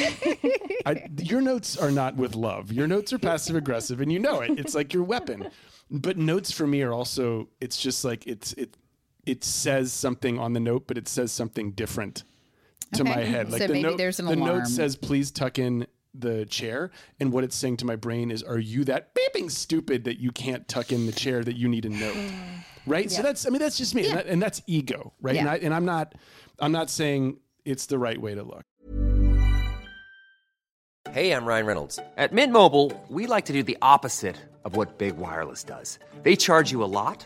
I, 0.86 1.08
your 1.20 1.42
notes 1.42 1.78
are 1.78 1.92
not 1.92 2.16
with 2.16 2.36
love. 2.36 2.72
Your 2.72 2.88
notes 2.88 3.14
are 3.14 3.20
passive 3.20 3.56
aggressive, 3.56 4.02
and 4.02 4.12
you 4.12 4.20
know 4.20 4.40
it. 4.42 4.58
It's 4.60 4.74
like 4.76 4.94
your 4.94 5.04
weapon. 5.04 5.50
But 5.92 6.18
notes 6.18 6.52
for 6.52 6.66
me 6.66 6.82
are 6.82 6.94
also. 6.94 7.50
It's 7.62 7.78
just 7.78 8.04
like 8.04 8.26
it's 8.26 8.54
it. 8.54 8.76
It 9.26 9.44
says 9.44 9.94
something 9.94 10.40
on 10.40 10.54
the 10.54 10.60
note, 10.60 10.88
but 10.88 10.98
it 10.98 11.08
says 11.08 11.32
something 11.32 11.72
different 11.72 12.24
to 12.94 13.04
my 13.04 13.20
head. 13.24 13.52
Like 13.52 13.62
So 13.62 13.68
the 13.68 13.74
maybe 13.74 13.84
note, 13.84 13.98
there's 13.98 14.20
an 14.20 14.26
the 14.26 14.34
alarm. 14.36 14.60
note 14.60 14.68
says, 14.68 14.96
"Please 14.96 15.32
tuck 15.32 15.60
in 15.60 15.86
the 16.14 16.46
chair," 16.46 16.92
and 17.20 17.32
what 17.32 17.44
it's 17.44 17.56
saying 17.56 17.78
to 17.78 17.86
my 17.86 17.96
brain 17.96 18.32
is, 18.32 18.44
"Are 18.44 18.60
you 18.60 18.84
that 18.86 19.14
beeping 19.16 19.50
stupid 19.52 20.04
that 20.06 20.20
you 20.20 20.32
can't 20.32 20.68
tuck 20.68 20.92
in 20.92 21.06
the 21.06 21.12
chair 21.12 21.44
that 21.44 21.56
you 21.56 21.68
need 21.68 21.86
a 21.86 21.90
note?" 22.06 22.18
right? 22.86 23.12
So 23.12 23.22
that's. 23.22 23.46
I 23.46 23.50
mean, 23.50 23.60
that's 23.60 23.78
just 23.78 23.96
me, 23.96 24.06
and, 24.08 24.18
that, 24.18 24.26
and 24.28 24.42
that's 24.42 24.62
ego, 24.68 25.14
right? 25.22 25.36
And, 25.36 25.46
Yeah. 25.46 25.54
I, 25.54 25.58
and 25.58 25.74
I'm 25.74 25.86
not. 25.86 26.16
I'm 26.60 26.72
not 26.72 26.90
saying 26.90 27.38
it's 27.66 27.86
the 27.88 27.98
right 27.98 28.20
way 28.20 28.36
to 28.36 28.44
look. 28.44 28.64
Hey, 31.12 31.32
I'm 31.32 31.46
Ryan 31.46 31.66
Reynolds. 31.66 32.00
At 32.18 32.32
Mint 32.32 32.52
Mobile, 32.54 32.92
we 33.10 33.28
like 33.28 33.46
to 33.46 33.54
do 33.54 33.62
the 33.62 33.78
opposite 33.82 34.38
of 34.64 34.76
what 34.76 34.98
Big 34.98 35.18
Wireless 35.18 35.64
does. 35.64 36.00
They 36.24 36.36
charge 36.36 36.72
you 36.72 36.84
a 36.84 36.86
lot, 36.86 37.26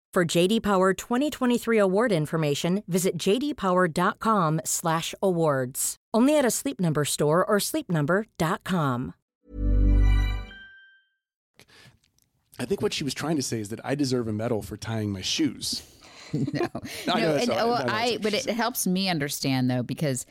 For 0.13 0.25
JD 0.25 0.61
Power 0.61 0.93
2023 0.93 1.77
award 1.77 2.11
information, 2.11 2.83
visit 2.89 3.17
jdpower.com/awards. 3.17 5.95
Only 6.13 6.37
at 6.37 6.43
a 6.43 6.51
Sleep 6.51 6.81
Number 6.81 7.05
store 7.05 7.45
or 7.45 7.59
sleepnumber.com. 7.59 9.13
I 12.59 12.65
think 12.65 12.81
what 12.81 12.91
she 12.91 13.05
was 13.05 13.13
trying 13.13 13.37
to 13.37 13.41
say 13.41 13.61
is 13.61 13.69
that 13.69 13.79
I 13.85 13.95
deserve 13.95 14.27
a 14.27 14.33
medal 14.33 14.61
for 14.61 14.75
tying 14.75 15.13
my 15.13 15.21
shoes. 15.21 15.81
no, 16.33 16.41
I 16.43 16.45
know 16.53 16.59
no, 17.19 17.33
that's 17.33 17.47
and, 17.47 17.57
not- 17.57 17.65
oh, 17.65 17.73
I 17.73 17.79
know 17.79 17.85
that's 18.11 18.17
But 18.17 18.33
it 18.33 18.43
said. 18.43 18.55
helps 18.55 18.85
me 18.85 19.07
understand 19.07 19.71
though 19.71 19.83
because, 19.83 20.25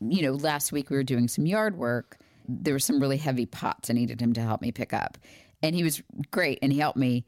you 0.00 0.22
know, 0.22 0.32
last 0.32 0.72
week 0.72 0.90
we 0.90 0.96
were 0.96 1.04
doing 1.04 1.28
some 1.28 1.46
yard 1.46 1.78
work. 1.78 2.16
There 2.48 2.74
were 2.74 2.80
some 2.80 2.98
really 3.00 3.16
heavy 3.18 3.46
pots 3.46 3.90
I 3.90 3.92
needed 3.92 4.20
him 4.20 4.32
to 4.32 4.40
help 4.40 4.60
me 4.60 4.72
pick 4.72 4.92
up, 4.92 5.18
and 5.62 5.76
he 5.76 5.84
was 5.84 6.02
great 6.32 6.58
and 6.62 6.72
he 6.72 6.80
helped 6.80 6.98
me. 6.98 7.24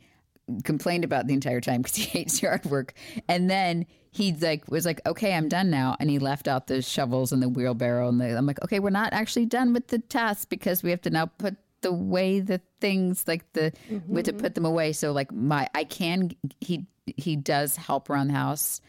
Complained 0.64 1.04
about 1.04 1.26
the 1.26 1.34
entire 1.34 1.60
time 1.60 1.82
because 1.82 1.96
he 1.96 2.04
hates 2.18 2.40
yard 2.40 2.64
work, 2.66 2.94
and 3.28 3.50
then 3.50 3.86
he 4.10 4.32
like 4.32 4.70
was 4.70 4.86
like, 4.86 5.00
"Okay, 5.06 5.34
I'm 5.34 5.48
done 5.48 5.70
now," 5.70 5.96
and 5.98 6.08
he 6.08 6.18
left 6.18 6.48
out 6.48 6.68
the 6.68 6.82
shovels 6.82 7.32
and 7.32 7.42
the 7.42 7.48
wheelbarrow, 7.48 8.08
and 8.08 8.20
the, 8.20 8.36
I'm 8.36 8.46
like, 8.46 8.62
"Okay, 8.62 8.78
we're 8.78 8.90
not 8.90 9.12
actually 9.12 9.46
done 9.46 9.72
with 9.72 9.88
the 9.88 9.98
task 9.98 10.48
because 10.48 10.82
we 10.82 10.90
have 10.90 11.02
to 11.02 11.10
now 11.10 11.26
put." 11.26 11.56
the 11.82 11.92
way 11.92 12.40
the 12.40 12.60
things 12.80 13.28
like 13.28 13.52
the 13.52 13.70
we 14.08 14.16
have 14.16 14.24
to 14.24 14.32
mm-hmm. 14.32 14.40
put 14.40 14.54
them 14.54 14.64
away. 14.64 14.92
So 14.92 15.12
like 15.12 15.30
my 15.30 15.68
i 15.74 15.84
can 15.84 16.30
he 16.58 16.86
he 17.04 17.36
does 17.36 17.76
help 17.76 18.08
around 18.10 18.28
the 18.28 18.34
house 18.34 18.80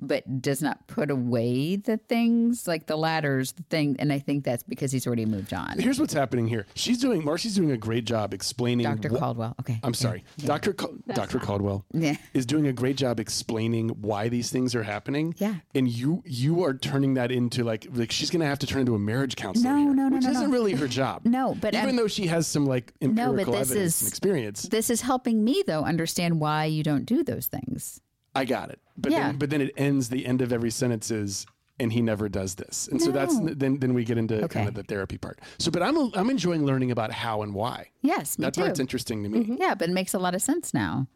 but 0.00 0.40
does 0.42 0.62
not 0.62 0.86
put 0.86 1.10
away 1.10 1.76
the 1.76 1.96
things 1.96 2.66
like 2.66 2.86
the 2.86 2.96
ladders 2.96 3.52
the 3.52 3.62
thing 3.64 3.96
and 3.98 4.12
i 4.12 4.18
think 4.18 4.44
that's 4.44 4.62
because 4.62 4.90
he's 4.92 5.06
already 5.06 5.26
moved 5.26 5.52
on 5.52 5.78
Here's 5.78 5.98
what's 6.00 6.12
happening 6.14 6.46
here. 6.46 6.66
She's 6.74 6.98
doing 6.98 7.24
Marcy's 7.24 7.54
doing 7.54 7.70
a 7.70 7.76
great 7.76 8.04
job 8.04 8.32
explaining. 8.34 8.84
dr 8.84 9.08
wh- 9.08 9.18
caldwell 9.18 9.54
okay 9.60 9.80
I'm 9.82 9.94
sorry, 9.94 10.24
Dr. 10.38 10.72
Cal- 10.72 10.94
Dr. 11.14 11.38
Caldwell 11.38 11.84
Yeah. 11.92 12.16
is 12.34 12.46
doing 12.46 12.66
a 12.66 12.72
great 12.72 12.96
job 12.96 13.20
explaining 13.20 13.88
why 14.00 14.28
these 14.28 14.50
things 14.50 14.74
are 14.74 14.82
happening. 14.82 15.34
Yeah. 15.38 15.54
and 15.74 15.88
you 15.88 16.22
you 16.26 16.64
are 16.64 16.74
turning 16.74 17.14
that 17.14 17.30
into 17.32 17.64
like 17.64 17.86
like 17.92 18.10
she's 18.12 18.30
going 18.30 18.40
to 18.40 18.46
have 18.46 18.58
to 18.60 18.66
turn 18.66 18.80
into 18.80 18.94
a 18.94 18.98
marriage 18.98 19.36
counselor. 19.36 19.70
No, 19.72 19.76
here, 19.78 19.94
no, 19.94 20.08
no, 20.08 20.16
which 20.16 20.24
no, 20.24 20.30
isn't 20.30 20.46
no. 20.48 20.52
really 20.52 20.72
her 20.74 20.88
job. 20.88 21.22
No, 21.24 21.54
but 21.60 21.74
even 21.74 21.86
I'm- 21.88 21.96
though 21.96 22.08
she 22.08 22.26
has 22.26 22.46
some 22.46 22.66
like 22.66 22.92
No, 23.00 23.08
empirical 23.08 23.52
but 23.54 23.58
this 23.60 23.70
evidence 23.70 23.94
is 23.96 24.02
and 24.02 24.08
experience, 24.08 24.62
This 24.62 24.90
is 24.90 25.00
helping 25.02 25.42
me 25.44 25.62
though 25.66 25.82
understand 25.84 26.40
why 26.40 26.64
you 26.66 26.82
don't 26.82 27.04
do 27.04 27.22
those 27.24 27.46
things. 27.46 28.00
I 28.34 28.44
got 28.44 28.70
it. 28.70 28.78
But 29.00 29.12
Yeah. 29.12 29.26
then 29.28 29.38
but 29.38 29.50
then 29.50 29.60
it 29.60 29.72
ends 29.76 30.08
the 30.08 30.26
end 30.26 30.40
of 30.42 30.52
every 30.52 30.70
sentence 30.70 31.10
is 31.10 31.46
and 31.78 31.90
he 31.92 32.02
never 32.02 32.28
does 32.28 32.56
this. 32.56 32.88
And 32.92 33.00
so 33.00 33.10
that's 33.10 33.34
then 33.40 33.78
then 33.78 33.94
we 33.94 34.04
get 34.04 34.18
into 34.18 34.36
Okay. 34.44 34.48
kind 34.48 34.68
of 34.68 34.74
the 34.74 34.82
therapy 34.82 35.16
part. 35.18 35.40
So 35.58 35.70
but 35.70 35.82
I'm 35.82 35.96
I'm 36.14 36.28
enjoying 36.30 36.66
learning 36.66 36.90
about 36.90 37.10
how 37.10 37.42
and 37.42 37.54
why. 37.54 37.88
Yes, 38.02 38.38
me 38.38 38.44
that 38.44 38.54
too. 38.54 38.60
part's 38.62 38.80
interesting 38.80 39.22
to 39.22 39.28
me. 39.28 39.40
Mm-hmm. 39.40 39.54
Yeah, 39.58 39.74
but 39.74 39.88
it 39.88 39.92
makes 39.92 40.12
a 40.14 40.18
lot 40.18 40.34
of 40.34 40.42
sense 40.42 40.74
now. 40.74 41.06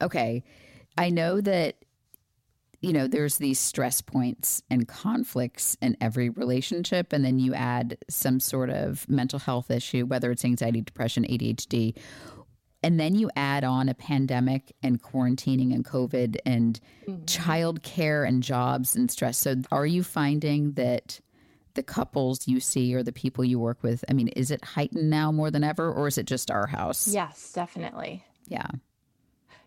Okay. 0.00 0.44
I 0.96 1.10
know 1.10 1.40
that 1.40 1.76
you 2.80 2.92
know 2.92 3.06
there's 3.08 3.38
these 3.38 3.58
stress 3.58 4.00
points 4.00 4.62
and 4.70 4.86
conflicts 4.88 5.76
in 5.80 5.96
every 6.00 6.28
relationship 6.30 7.12
and 7.12 7.24
then 7.24 7.38
you 7.38 7.54
add 7.54 7.96
some 8.08 8.38
sort 8.40 8.70
of 8.70 9.08
mental 9.08 9.38
health 9.38 9.70
issue 9.70 10.04
whether 10.06 10.30
it's 10.30 10.44
anxiety, 10.44 10.80
depression, 10.82 11.24
ADHD. 11.24 11.96
And 12.82 12.98
then 12.98 13.14
you 13.14 13.30
add 13.36 13.64
on 13.64 13.88
a 13.88 13.94
pandemic 13.94 14.74
and 14.82 15.00
quarantining 15.00 15.72
and 15.72 15.84
COVID 15.84 16.36
and 16.44 16.80
mm-hmm. 17.06 17.24
child 17.26 17.82
care 17.82 18.24
and 18.24 18.42
jobs 18.42 18.96
and 18.96 19.10
stress. 19.10 19.38
So 19.38 19.56
are 19.70 19.86
you 19.86 20.02
finding 20.02 20.72
that 20.72 21.20
the 21.74 21.82
couples 21.82 22.46
you 22.46 22.60
see 22.60 22.94
or 22.94 23.02
the 23.02 23.12
people 23.12 23.44
you 23.44 23.58
work 23.58 23.82
with, 23.82 24.04
I 24.08 24.12
mean, 24.12 24.28
is 24.28 24.50
it 24.50 24.64
heightened 24.64 25.08
now 25.08 25.32
more 25.32 25.50
than 25.50 25.64
ever 25.64 25.90
or 25.90 26.08
is 26.08 26.18
it 26.18 26.26
just 26.26 26.50
our 26.50 26.66
house? 26.66 27.08
Yes, 27.08 27.52
definitely. 27.52 28.24
Yeah. 28.48 28.66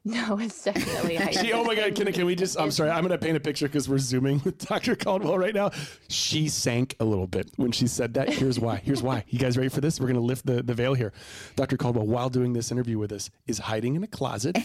No, 0.08 0.38
it's 0.38 0.64
definitely 0.64 1.18
she, 1.32 1.52
oh 1.52 1.64
my 1.64 1.74
God, 1.74 1.96
can, 1.96 2.12
can 2.14 2.28
we 2.28 2.36
just, 2.36 2.60
I'm 2.60 2.70
sorry, 2.70 2.92
I'm 2.92 3.02
going 3.02 3.10
to 3.12 3.18
paint 3.18 3.36
a 3.38 3.40
picture 3.40 3.66
because 3.68 3.90
we're 3.90 3.98
zooming 3.98 4.40
with 4.46 4.60
Dr. 4.68 4.96
Caldwell 4.96 5.36
right 5.40 5.54
now. 5.54 5.72
She 6.10 6.48
sank 6.48 6.96
a 7.00 7.06
little 7.06 7.26
bit 7.26 7.50
when 7.56 7.72
she 7.72 7.88
said 7.88 8.14
that. 8.14 8.30
Here's 8.30 8.60
why. 8.60 8.76
Here's 8.86 9.02
why. 9.02 9.24
You 9.30 9.40
guys 9.40 9.58
ready 9.58 9.70
for 9.70 9.82
this? 9.82 10.00
We're 10.00 10.06
going 10.06 10.16
to 10.18 10.22
lift 10.22 10.46
the, 10.46 10.62
the 10.62 10.76
veil 10.76 10.94
here. 10.94 11.12
Dr. 11.56 11.76
Caldwell, 11.76 12.06
while 12.06 12.30
doing 12.30 12.54
this 12.54 12.72
interview 12.72 13.00
with 13.00 13.12
us, 13.12 13.32
is 13.48 13.58
hiding 13.58 13.96
in 13.96 14.04
a 14.04 14.08
closet 14.08 14.56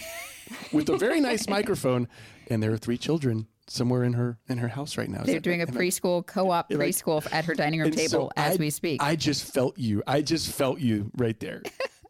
with 0.75 0.91
a 0.91 0.99
very 0.99 1.21
nice 1.23 1.49
microphone. 1.49 2.07
And 2.51 2.63
there 2.63 2.73
are 2.73 2.79
three 2.79 2.99
children 2.99 3.47
somewhere 3.67 4.05
in 4.05 4.13
her 4.13 4.37
in 4.47 4.59
her 4.59 4.69
house 4.69 4.99
right 4.99 5.09
now. 5.09 5.23
They're 5.23 5.37
that- 5.37 5.43
doing 5.43 5.63
a 5.63 5.67
am 5.67 5.75
I- 5.75 5.81
preschool 5.81 6.27
co-op 6.27 6.71
Am 6.71 6.79
I- 6.79 6.85
preschool 6.85 7.27
at 7.33 7.47
her 7.47 7.55
dining 7.55 7.81
room 7.81 7.87
And 7.89 7.97
table 7.97 8.11
so 8.11 8.31
as 8.37 8.57
I- 8.57 8.61
we 8.61 8.69
speak. 8.69 9.03
I 9.03 9.17
just 9.17 9.45
felt 9.55 9.79
you. 9.79 10.03
I 10.07 10.21
just 10.21 10.53
felt 10.53 10.81
you 10.81 11.11
right 11.17 11.39
there. 11.41 11.63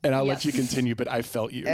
And 0.02 0.16
I'll 0.16 0.24
let 0.24 0.44
you 0.44 0.50
continue, 0.50 0.96
but 0.96 1.06
I 1.08 1.22
felt 1.22 1.52
you. 1.52 1.66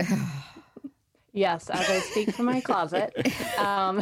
Yes, 1.36 1.68
as 1.68 1.86
I 1.90 1.98
speak 1.98 2.30
from 2.30 2.46
my 2.46 2.62
closet, 2.62 3.14
um, 3.58 4.00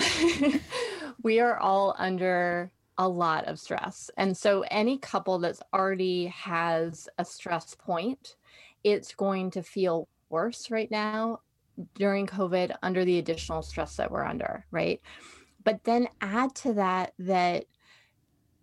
we 1.24 1.40
are 1.40 1.58
all 1.58 1.96
under 1.98 2.70
a 2.96 3.08
lot 3.08 3.46
of 3.46 3.58
stress. 3.58 4.08
And 4.16 4.36
so, 4.36 4.64
any 4.70 4.98
couple 4.98 5.40
that's 5.40 5.60
already 5.72 6.26
has 6.26 7.08
a 7.18 7.24
stress 7.24 7.74
point, 7.74 8.36
it's 8.84 9.16
going 9.16 9.50
to 9.50 9.64
feel 9.64 10.06
worse 10.28 10.70
right 10.70 10.88
now 10.92 11.40
during 11.94 12.28
COVID 12.28 12.76
under 12.84 13.04
the 13.04 13.18
additional 13.18 13.62
stress 13.62 13.96
that 13.96 14.12
we're 14.12 14.24
under, 14.24 14.64
right? 14.70 15.00
But 15.64 15.82
then 15.82 16.06
add 16.20 16.54
to 16.56 16.74
that 16.74 17.14
that 17.18 17.64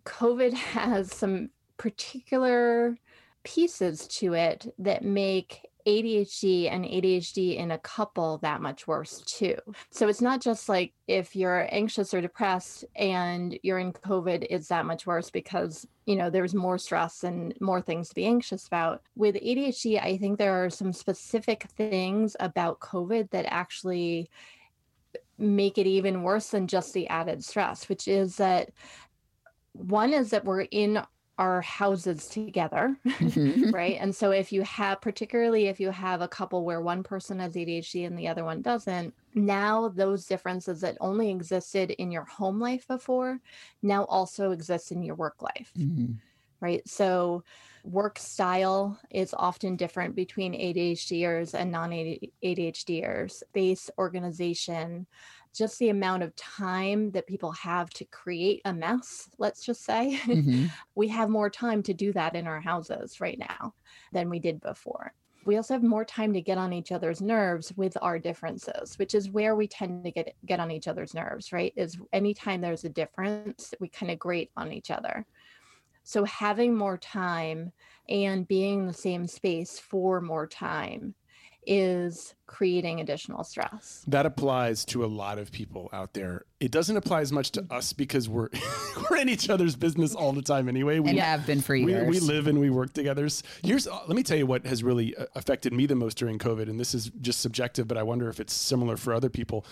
COVID 0.06 0.52
has 0.54 1.12
some 1.12 1.50
particular 1.76 2.96
pieces 3.44 4.06
to 4.06 4.32
it 4.32 4.72
that 4.78 5.04
make 5.04 5.60
ADHD 5.86 6.70
and 6.70 6.84
ADHD 6.84 7.56
in 7.56 7.70
a 7.70 7.78
couple 7.78 8.38
that 8.38 8.60
much 8.60 8.86
worse 8.86 9.20
too. 9.26 9.56
So 9.90 10.08
it's 10.08 10.20
not 10.20 10.40
just 10.40 10.68
like 10.68 10.92
if 11.08 11.34
you're 11.36 11.68
anxious 11.70 12.14
or 12.14 12.20
depressed 12.20 12.84
and 12.96 13.58
you're 13.62 13.78
in 13.78 13.92
COVID, 13.92 14.46
it's 14.50 14.68
that 14.68 14.86
much 14.86 15.06
worse 15.06 15.30
because, 15.30 15.86
you 16.06 16.16
know, 16.16 16.30
there's 16.30 16.54
more 16.54 16.78
stress 16.78 17.24
and 17.24 17.54
more 17.60 17.80
things 17.80 18.08
to 18.08 18.14
be 18.14 18.26
anxious 18.26 18.66
about. 18.66 19.02
With 19.16 19.36
ADHD, 19.36 20.02
I 20.02 20.16
think 20.16 20.38
there 20.38 20.64
are 20.64 20.70
some 20.70 20.92
specific 20.92 21.64
things 21.76 22.36
about 22.40 22.80
COVID 22.80 23.30
that 23.30 23.46
actually 23.46 24.30
make 25.38 25.78
it 25.78 25.86
even 25.86 26.22
worse 26.22 26.50
than 26.50 26.66
just 26.66 26.92
the 26.94 27.08
added 27.08 27.44
stress, 27.44 27.88
which 27.88 28.06
is 28.06 28.36
that 28.36 28.70
one 29.72 30.12
is 30.12 30.30
that 30.30 30.44
we're 30.44 30.62
in 30.70 31.02
our 31.38 31.62
houses 31.62 32.28
together, 32.28 32.96
Mhm. 33.20 33.72
right? 33.72 33.96
And 34.00 34.14
so 34.14 34.30
if 34.30 34.52
you 34.52 34.62
have, 34.62 35.00
particularly 35.00 35.66
if 35.66 35.80
you 35.80 35.90
have 35.90 36.20
a 36.20 36.28
couple 36.28 36.64
where 36.64 36.80
one 36.80 37.02
person 37.02 37.38
has 37.40 37.56
ADHD 37.56 38.04
and 38.04 38.18
the 38.18 38.28
other 38.28 38.44
one 38.44 38.62
doesn't, 38.62 39.14
now 39.34 39.88
those 39.88 40.26
differences 40.26 40.82
that 40.82 40.96
only 41.00 41.30
existed 41.30 41.90
in 41.92 42.10
your 42.12 42.24
home 42.26 42.60
life 42.60 42.86
before 42.86 43.40
now 43.82 44.04
also 44.04 44.50
exist 44.50 44.92
in 44.92 45.02
your 45.02 45.16
work 45.16 45.40
life 45.42 45.74
Mhm. 45.74 46.22
right? 46.60 46.86
So, 46.88 47.44
work 47.84 48.18
style 48.18 49.00
is 49.10 49.34
often 49.34 49.76
different 49.76 50.14
between 50.14 50.54
ADHDers 50.54 51.54
and 51.54 51.72
non 51.72 51.90
ADHDers, 51.92 53.32
space 53.32 53.90
organization, 53.98 55.06
just 55.52 55.78
the 55.78 55.88
amount 55.90 56.22
of 56.22 56.34
time 56.36 57.12
that 57.12 57.26
people 57.26 57.52
have 57.52 57.90
to 57.90 58.04
create 58.06 58.62
a 58.64 58.72
mess, 58.74 59.28
let's 59.38 59.64
just 59.64 59.84
say. 59.84 60.18
Mhm. 60.32 60.72
we 60.94 61.08
have 61.08 61.28
more 61.30 61.50
time 61.50 61.82
to 61.84 61.94
do 61.94 62.12
that 62.12 62.34
in 62.36 62.46
our 62.46 62.60
houses 62.60 63.20
right 63.20 63.38
now 63.38 63.74
than 64.12 64.28
we 64.30 64.38
did 64.38 64.60
before. 64.60 65.14
We 65.44 65.56
also 65.56 65.74
have 65.74 65.82
more 65.82 66.04
time 66.04 66.32
to 66.34 66.40
get 66.40 66.56
on 66.58 66.72
each 66.72 66.92
other's 66.92 67.20
nerves 67.20 67.72
with 67.76 67.96
our 68.00 68.18
differences, 68.20 68.94
which 68.96 69.12
is 69.14 69.28
where 69.30 69.56
we 69.56 69.66
tend 69.66 70.04
to 70.04 70.12
get 70.12 70.36
get 70.46 70.60
on 70.60 70.70
each 70.70 70.86
other's 70.86 71.14
nerves, 71.14 71.52
right? 71.52 71.72
Is 71.76 71.98
anytime 72.12 72.60
there's 72.60 72.84
a 72.84 72.88
difference, 72.88 73.74
we 73.80 73.88
kind 73.88 74.12
of 74.12 74.18
grate 74.20 74.52
on 74.56 74.72
each 74.72 74.90
other. 74.90 75.26
So 76.04 76.24
having 76.24 76.76
more 76.76 76.98
time 76.98 77.72
and 78.08 78.46
being 78.48 78.80
in 78.80 78.86
the 78.86 78.92
same 78.92 79.26
space 79.26 79.78
for 79.78 80.20
more 80.20 80.46
time 80.48 81.14
is 81.66 82.34
creating 82.46 83.00
additional 83.00 83.44
stress. 83.44 84.04
That 84.08 84.26
applies 84.26 84.84
to 84.86 85.04
a 85.04 85.06
lot 85.06 85.38
of 85.38 85.52
people 85.52 85.88
out 85.92 86.12
there. 86.12 86.44
It 86.60 86.70
doesn't 86.70 86.96
apply 86.96 87.20
as 87.20 87.32
much 87.32 87.50
to 87.52 87.66
us 87.70 87.92
because 87.92 88.28
we're 88.28 88.48
we're 89.10 89.18
in 89.18 89.28
each 89.28 89.48
other's 89.48 89.76
business 89.76 90.14
all 90.14 90.32
the 90.32 90.42
time 90.42 90.68
anyway. 90.68 90.98
We 90.98 91.10
and 91.10 91.18
have 91.18 91.46
been 91.46 91.60
for 91.60 91.74
years. 91.74 92.08
we 92.08 92.20
live 92.20 92.46
and 92.46 92.60
we 92.60 92.70
work 92.70 92.92
together. 92.92 93.28
Here's 93.62 93.86
uh, 93.86 94.00
let 94.06 94.16
me 94.16 94.22
tell 94.22 94.36
you 94.36 94.46
what 94.46 94.66
has 94.66 94.82
really 94.82 95.16
uh, 95.16 95.26
affected 95.34 95.72
me 95.72 95.86
the 95.86 95.94
most 95.94 96.18
during 96.18 96.38
COVID, 96.38 96.68
and 96.68 96.78
this 96.78 96.94
is 96.94 97.10
just 97.20 97.40
subjective, 97.40 97.86
but 97.88 97.96
I 97.96 98.02
wonder 98.02 98.28
if 98.28 98.40
it's 98.40 98.52
similar 98.52 98.96
for 98.96 99.14
other 99.14 99.30
people. 99.30 99.64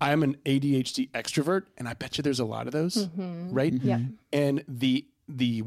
I 0.00 0.12
am 0.12 0.22
an 0.22 0.36
ADHD 0.46 1.10
extrovert, 1.10 1.64
and 1.76 1.88
I 1.88 1.94
bet 1.94 2.18
you 2.18 2.22
there's 2.22 2.40
a 2.40 2.44
lot 2.44 2.66
of 2.66 2.72
those, 2.72 3.08
right? 3.16 3.72
Yep. 3.72 4.00
And 4.32 4.64
the 4.68 5.06
the 5.28 5.64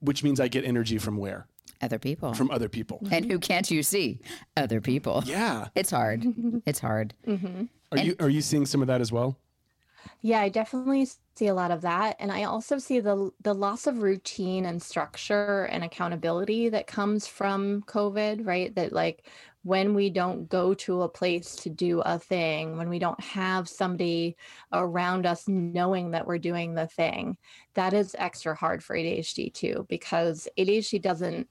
which 0.00 0.24
means 0.24 0.40
I 0.40 0.48
get 0.48 0.64
energy 0.64 0.98
from 0.98 1.16
where? 1.16 1.46
Other 1.82 1.98
people. 1.98 2.32
From 2.32 2.50
other 2.50 2.68
people. 2.68 3.00
and 3.10 3.24
who 3.30 3.38
can't 3.38 3.70
you 3.70 3.82
see? 3.82 4.20
Other 4.56 4.80
people. 4.80 5.22
Yeah. 5.26 5.68
It's 5.74 5.90
hard. 5.90 6.24
It's 6.64 6.78
hard. 6.78 7.14
Are 7.26 7.98
you 7.98 8.16
are 8.20 8.30
you 8.30 8.40
seeing 8.40 8.66
some 8.66 8.80
of 8.80 8.88
that 8.88 9.00
as 9.00 9.12
well? 9.12 9.36
Yeah, 10.20 10.40
I 10.40 10.48
definitely 10.48 11.08
see 11.36 11.46
a 11.46 11.54
lot 11.54 11.70
of 11.70 11.80
that 11.82 12.16
and 12.18 12.30
I 12.30 12.44
also 12.44 12.78
see 12.78 13.00
the 13.00 13.30
the 13.42 13.54
loss 13.54 13.86
of 13.86 14.02
routine 14.02 14.66
and 14.66 14.82
structure 14.82 15.64
and 15.64 15.82
accountability 15.84 16.68
that 16.70 16.86
comes 16.86 17.26
from 17.26 17.82
COVID, 17.82 18.46
right? 18.46 18.74
That 18.74 18.92
like 18.92 19.26
when 19.64 19.94
we 19.94 20.10
don't 20.10 20.48
go 20.48 20.74
to 20.74 21.02
a 21.02 21.08
place 21.08 21.54
to 21.54 21.70
do 21.70 22.00
a 22.00 22.18
thing, 22.18 22.76
when 22.76 22.88
we 22.88 22.98
don't 22.98 23.20
have 23.20 23.68
somebody 23.68 24.36
around 24.72 25.24
us 25.24 25.46
knowing 25.46 26.10
that 26.10 26.26
we're 26.26 26.38
doing 26.38 26.74
the 26.74 26.88
thing, 26.88 27.36
that 27.74 27.92
is 27.92 28.16
extra 28.18 28.56
hard 28.56 28.82
for 28.82 28.96
ADHD 28.96 29.52
too 29.54 29.86
because 29.88 30.48
ADHD 30.58 31.00
doesn't 31.00 31.48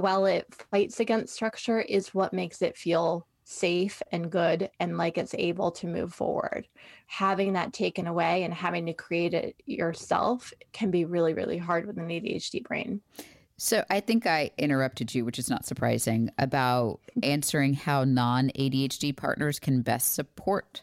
while 0.00 0.26
it 0.26 0.46
fights 0.70 1.00
against 1.00 1.34
structure 1.34 1.80
is 1.80 2.14
what 2.14 2.32
makes 2.32 2.62
it 2.62 2.76
feel 2.76 3.26
safe 3.44 4.02
and 4.10 4.30
good 4.30 4.70
and 4.80 4.96
like 4.96 5.18
it's 5.18 5.34
able 5.34 5.70
to 5.70 5.86
move 5.86 6.14
forward 6.14 6.66
having 7.06 7.52
that 7.52 7.72
taken 7.72 8.06
away 8.06 8.42
and 8.42 8.52
having 8.52 8.86
to 8.86 8.92
create 8.92 9.34
it 9.34 9.54
yourself 9.66 10.52
can 10.72 10.90
be 10.90 11.04
really, 11.04 11.34
really 11.34 11.58
hard 11.58 11.86
with 11.86 11.98
an 11.98 12.08
ADHD 12.08 12.62
brain. 12.62 13.00
So 13.56 13.84
I 13.88 14.00
think 14.00 14.26
I 14.26 14.50
interrupted 14.58 15.14
you, 15.14 15.24
which 15.24 15.38
is 15.38 15.48
not 15.48 15.64
surprising, 15.64 16.30
about 16.38 17.00
mm-hmm. 17.10 17.20
answering 17.22 17.74
how 17.74 18.04
non 18.04 18.50
ADHD 18.58 19.16
partners 19.16 19.60
can 19.60 19.82
best 19.82 20.14
support 20.14 20.82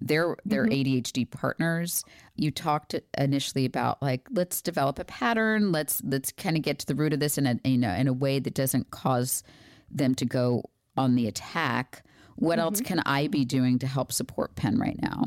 their 0.00 0.36
their 0.44 0.64
mm-hmm. 0.66 1.00
ADHD 1.00 1.28
partners. 1.28 2.04
You 2.34 2.50
talked 2.50 2.94
initially 3.18 3.64
about 3.64 4.00
like 4.02 4.26
let's 4.30 4.62
develop 4.62 4.98
a 4.98 5.04
pattern, 5.04 5.72
let's 5.72 6.02
let's 6.04 6.32
kind 6.32 6.56
of 6.56 6.62
get 6.62 6.78
to 6.80 6.86
the 6.86 6.94
root 6.94 7.12
of 7.12 7.20
this 7.20 7.38
in 7.38 7.46
a 7.46 7.58
you 7.64 7.78
know 7.78 7.92
in 7.92 8.08
a 8.08 8.12
way 8.12 8.38
that 8.38 8.54
doesn't 8.54 8.90
cause 8.90 9.42
them 9.90 10.14
to 10.16 10.24
go 10.24 10.64
on 10.96 11.14
the 11.14 11.26
attack. 11.26 12.04
What 12.36 12.58
else 12.58 12.80
can 12.80 13.00
I 13.06 13.28
be 13.28 13.44
doing 13.44 13.78
to 13.80 13.86
help 13.86 14.12
support 14.12 14.56
Penn 14.56 14.78
right 14.78 15.00
now? 15.00 15.24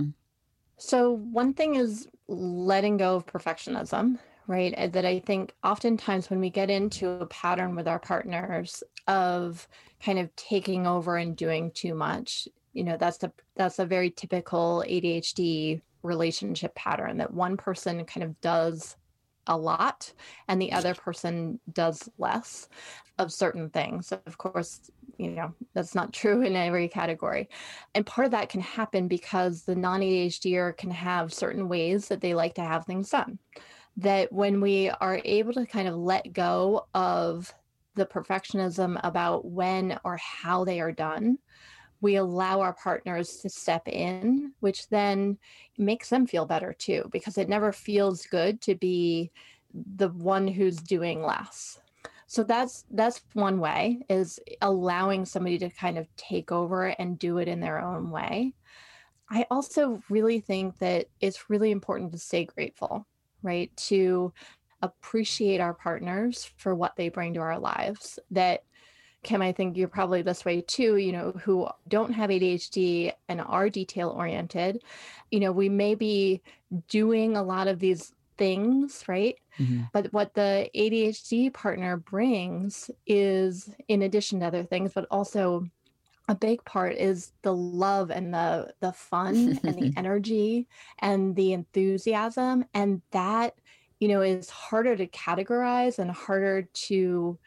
So, 0.78 1.12
one 1.12 1.54
thing 1.54 1.76
is 1.76 2.08
letting 2.28 2.98
go 2.98 3.16
of 3.16 3.26
perfectionism, 3.26 4.20
right? 4.48 4.74
Uh, 4.78 4.88
That 4.88 5.06
I 5.06 5.20
think 5.20 5.54
oftentimes 5.64 6.30
when 6.30 6.40
we 6.40 6.50
get 6.50 6.70
into 6.70 7.12
a 7.12 7.26
pattern 7.28 7.76
with 7.76 7.88
our 7.88 8.00
partners 8.00 8.84
of 9.08 9.68
kind 10.04 10.20
of 10.20 10.36
taking 10.36 10.88
over 10.88 11.18
and 11.18 11.36
doing 11.36 11.72
too 11.72 11.94
much, 11.94 12.48
you 12.74 12.84
know, 12.84 12.98
that's 12.98 13.24
a 13.24 13.32
that's 13.56 13.80
a 13.80 13.86
very 13.86 14.10
typical 14.10 14.84
ADHD 14.88 15.82
relationship 16.06 16.74
pattern 16.76 17.18
that 17.18 17.34
one 17.34 17.58
person 17.58 18.06
kind 18.06 18.24
of 18.24 18.40
does 18.42 18.96
a 19.48 19.58
lot 19.58 20.12
and 20.48 20.62
the 20.62 20.72
other 20.72 20.96
person 20.96 21.60
does 21.72 22.10
less 22.18 22.68
of 23.18 23.32
certain 23.32 23.70
things. 23.70 24.12
Of 24.12 24.38
course, 24.38 24.92
you 25.18 25.32
know, 25.32 25.54
that's 25.74 25.96
not 25.96 26.14
true 26.14 26.42
in 26.42 26.56
every 26.56 26.88
category. 26.88 27.50
And 27.94 28.06
part 28.06 28.26
of 28.26 28.32
that 28.32 28.50
can 28.50 28.62
happen 28.62 29.08
because 29.08 29.64
the 29.64 29.76
non 29.76 30.02
ADHDer 30.02 30.76
can 30.78 30.92
have 30.92 31.34
certain 31.34 31.70
ways 31.70 32.08
that 32.08 32.22
they 32.22 32.34
like 32.34 32.56
to 32.56 32.62
have 32.62 32.86
things 32.86 33.10
done. 33.10 33.40
That 33.98 34.32
when 34.34 34.60
we 34.60 34.90
are 34.90 35.22
able 35.24 35.54
to 35.54 35.66
kind 35.66 35.88
of 35.88 35.96
let 35.96 36.34
go 36.34 36.88
of 36.94 37.54
the 37.96 38.06
perfectionism 38.06 39.00
about 39.04 39.46
when 39.46 39.98
or 40.04 40.18
how 40.18 40.66
they 40.66 40.82
are 40.82 40.92
done, 40.92 41.38
we 42.06 42.18
allow 42.18 42.62
our 42.62 42.74
partners 42.74 43.38
to 43.38 43.50
step 43.50 43.88
in, 43.88 44.54
which 44.60 44.88
then 44.90 45.40
makes 45.80 46.08
them 46.08 46.28
feel 46.28 46.46
better 46.46 46.72
too, 46.72 47.10
because 47.12 47.40
it 47.40 47.50
never 47.50 47.72
feels 47.72 48.28
good 48.28 48.62
to 48.62 48.76
be 48.76 49.32
the 49.98 50.10
one 50.10 50.48
who's 50.48 50.78
doing 50.78 51.24
less. 51.24 51.80
So 52.28 52.44
that's 52.44 52.86
that's 52.92 53.24
one 53.34 53.60
way 53.60 54.06
is 54.08 54.40
allowing 54.62 55.26
somebody 55.26 55.58
to 55.58 55.70
kind 55.72 55.98
of 55.98 56.08
take 56.16 56.52
over 56.52 56.94
and 57.00 57.18
do 57.18 57.40
it 57.40 57.48
in 57.48 57.60
their 57.60 57.80
own 57.80 58.12
way. 58.12 58.54
I 59.32 59.48
also 59.50 60.04
really 60.08 60.42
think 60.42 60.78
that 60.78 61.08
it's 61.22 61.50
really 61.50 61.72
important 61.72 62.12
to 62.12 62.20
stay 62.20 62.46
grateful, 62.46 63.08
right? 63.42 63.76
To 63.90 64.32
appreciate 64.84 65.60
our 65.60 65.74
partners 65.74 66.52
for 66.58 66.76
what 66.76 66.96
they 66.96 67.10
bring 67.10 67.34
to 67.34 67.40
our 67.40 67.58
lives. 67.58 68.20
That 68.30 68.62
Kim, 69.26 69.42
I 69.42 69.52
think 69.52 69.76
you're 69.76 69.88
probably 69.88 70.22
this 70.22 70.46
way 70.46 70.62
too, 70.62 70.98
you 70.98 71.12
know, 71.12 71.32
who 71.44 71.68
don't 71.88 72.14
have 72.14 72.30
ADHD 72.30 73.12
and 73.28 73.42
are 73.42 73.70
detail 73.70 74.10
oriented. 74.10 74.84
You 75.32 75.40
know, 75.40 75.52
we 75.52 75.68
may 75.68 75.96
be 75.96 76.44
doing 76.90 77.36
a 77.36 77.42
lot 77.42 77.68
of 77.68 77.80
these 77.80 78.14
things, 78.38 79.04
right? 79.08 79.36
Mm-hmm. 79.60 79.82
But 79.94 80.14
what 80.14 80.36
the 80.36 80.70
ADHD 80.76 81.52
partner 81.52 81.98
brings 81.98 82.92
is, 83.08 83.74
in 83.88 84.04
addition 84.04 84.42
to 84.42 84.46
other 84.46 84.64
things, 84.64 84.94
but 84.94 85.08
also 85.10 85.68
a 86.28 86.36
big 86.36 86.64
part 86.64 86.96
is 86.96 87.32
the 87.42 87.54
love 87.54 88.12
and 88.12 88.32
the 88.32 88.74
the 88.80 88.94
fun 88.94 89.60
and 89.64 89.76
the 89.76 89.92
energy 89.98 90.68
and 91.00 91.36
the 91.36 91.54
enthusiasm 91.54 92.66
and 92.74 93.02
that 93.12 93.56
you 94.00 94.08
know 94.08 94.22
is 94.22 94.50
harder 94.50 94.96
to 94.96 95.08
categorize 95.08 96.00
and 96.00 96.10
harder 96.10 96.64
to 96.74 97.38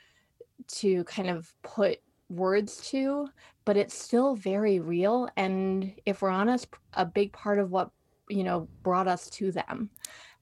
to 0.66 1.04
kind 1.04 1.30
of 1.30 1.52
put 1.62 2.00
words 2.28 2.88
to 2.88 3.28
but 3.64 3.76
it's 3.76 3.94
still 3.94 4.34
very 4.34 4.80
real 4.80 5.28
and 5.36 5.94
if 6.04 6.20
we're 6.20 6.28
honest 6.28 6.68
a 6.94 7.04
big 7.04 7.32
part 7.32 7.58
of 7.58 7.70
what 7.70 7.90
you 8.28 8.44
know 8.44 8.68
brought 8.82 9.08
us 9.08 9.30
to 9.30 9.50
them 9.50 9.88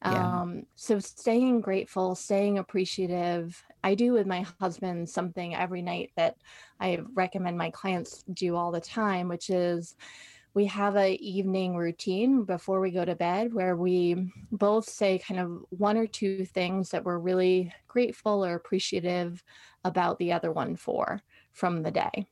yeah. 0.05 0.40
um 0.40 0.64
so 0.74 0.98
staying 0.98 1.61
grateful 1.61 2.16
staying 2.16 2.59
appreciative 2.59 3.62
i 3.85 3.94
do 3.94 4.12
with 4.12 4.26
my 4.26 4.44
husband 4.61 5.09
something 5.09 5.55
every 5.55 5.81
night 5.81 6.11
that 6.16 6.37
i 6.81 6.98
recommend 7.14 7.57
my 7.57 7.70
clients 7.70 8.24
do 8.35 8.57
all 8.57 8.72
the 8.72 8.81
time 8.81 9.29
which 9.29 9.48
is 9.48 9.94
we 10.57 10.64
have 10.64 10.97
a 10.97 11.16
evening 11.16 11.77
routine 11.77 12.42
before 12.42 12.81
we 12.81 12.90
go 12.90 13.05
to 13.05 13.14
bed 13.14 13.53
where 13.53 13.77
we 13.77 14.33
both 14.51 14.88
say 14.88 15.19
kind 15.19 15.38
of 15.38 15.62
one 15.69 15.99
or 15.99 16.07
two 16.07 16.47
things 16.47 16.88
that 16.88 17.05
we're 17.05 17.19
really 17.19 17.71
grateful 17.87 18.42
or 18.42 18.55
appreciative 18.55 19.45
about 19.85 20.19
the 20.19 20.33
other 20.33 20.51
one 20.51 20.75
for 20.75 21.21
from 21.53 21.83
the 21.83 21.90
day. 21.90 22.27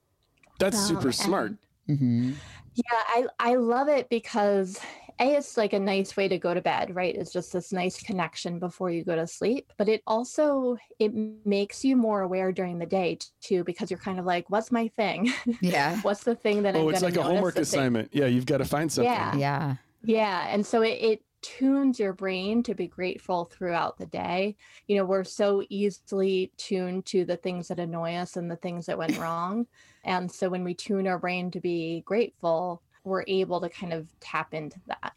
That's 0.58 0.78
um, 0.78 0.86
super 0.86 1.12
smart. 1.12 1.52
Mm-hmm. 1.86 2.32
Yeah, 2.74 2.82
I 2.90 3.26
I 3.38 3.54
love 3.56 3.88
it 3.88 4.08
because 4.08 4.80
a 5.20 5.34
it's 5.34 5.56
like 5.56 5.72
a 5.72 5.78
nice 5.78 6.16
way 6.16 6.28
to 6.28 6.38
go 6.38 6.54
to 6.54 6.60
bed 6.60 6.94
right? 6.94 7.14
It's 7.14 7.32
just 7.32 7.52
this 7.52 7.72
nice 7.72 8.02
connection 8.02 8.58
before 8.58 8.90
you 8.90 9.04
go 9.04 9.16
to 9.16 9.26
sleep 9.26 9.72
but 9.76 9.88
it 9.88 10.02
also 10.06 10.76
it 10.98 11.12
makes 11.44 11.84
you 11.84 11.96
more 11.96 12.22
aware 12.22 12.52
during 12.52 12.78
the 12.78 12.86
day 12.86 13.18
too 13.40 13.64
because 13.64 13.90
you're 13.90 14.00
kind 14.00 14.18
of 14.18 14.24
like 14.24 14.48
what's 14.50 14.72
my 14.72 14.88
thing? 14.88 15.32
Yeah. 15.60 16.00
What's 16.02 16.24
the 16.24 16.34
thing 16.34 16.62
that 16.62 16.76
oh 16.76 16.88
I'm 16.88 16.94
it's 16.94 17.02
like 17.02 17.16
a 17.16 17.22
homework 17.22 17.56
assignment 17.56 18.12
thing? 18.12 18.22
yeah 18.22 18.28
you've 18.28 18.46
got 18.46 18.58
to 18.58 18.64
find 18.64 18.90
something. 18.90 19.12
Yeah. 19.12 19.36
Yeah. 19.36 19.76
Yeah 20.02 20.46
and 20.50 20.64
so 20.64 20.82
it, 20.82 20.98
it 21.00 21.22
tunes 21.44 22.00
your 22.00 22.14
brain 22.14 22.62
to 22.62 22.74
be 22.74 22.86
grateful 22.86 23.44
throughout 23.44 23.98
the 23.98 24.06
day. 24.06 24.56
You 24.88 24.96
know, 24.96 25.04
we're 25.04 25.24
so 25.24 25.62
easily 25.68 26.50
tuned 26.56 27.04
to 27.06 27.26
the 27.26 27.36
things 27.36 27.68
that 27.68 27.78
annoy 27.78 28.14
us 28.14 28.36
and 28.36 28.50
the 28.50 28.56
things 28.56 28.86
that 28.86 28.96
went 28.96 29.18
wrong. 29.18 29.66
And 30.04 30.32
so 30.32 30.48
when 30.48 30.64
we 30.64 30.72
tune 30.72 31.06
our 31.06 31.18
brain 31.18 31.50
to 31.50 31.60
be 31.60 32.02
grateful, 32.06 32.82
we're 33.04 33.24
able 33.26 33.60
to 33.60 33.68
kind 33.68 33.92
of 33.92 34.08
tap 34.20 34.54
into 34.54 34.80
that. 34.86 35.14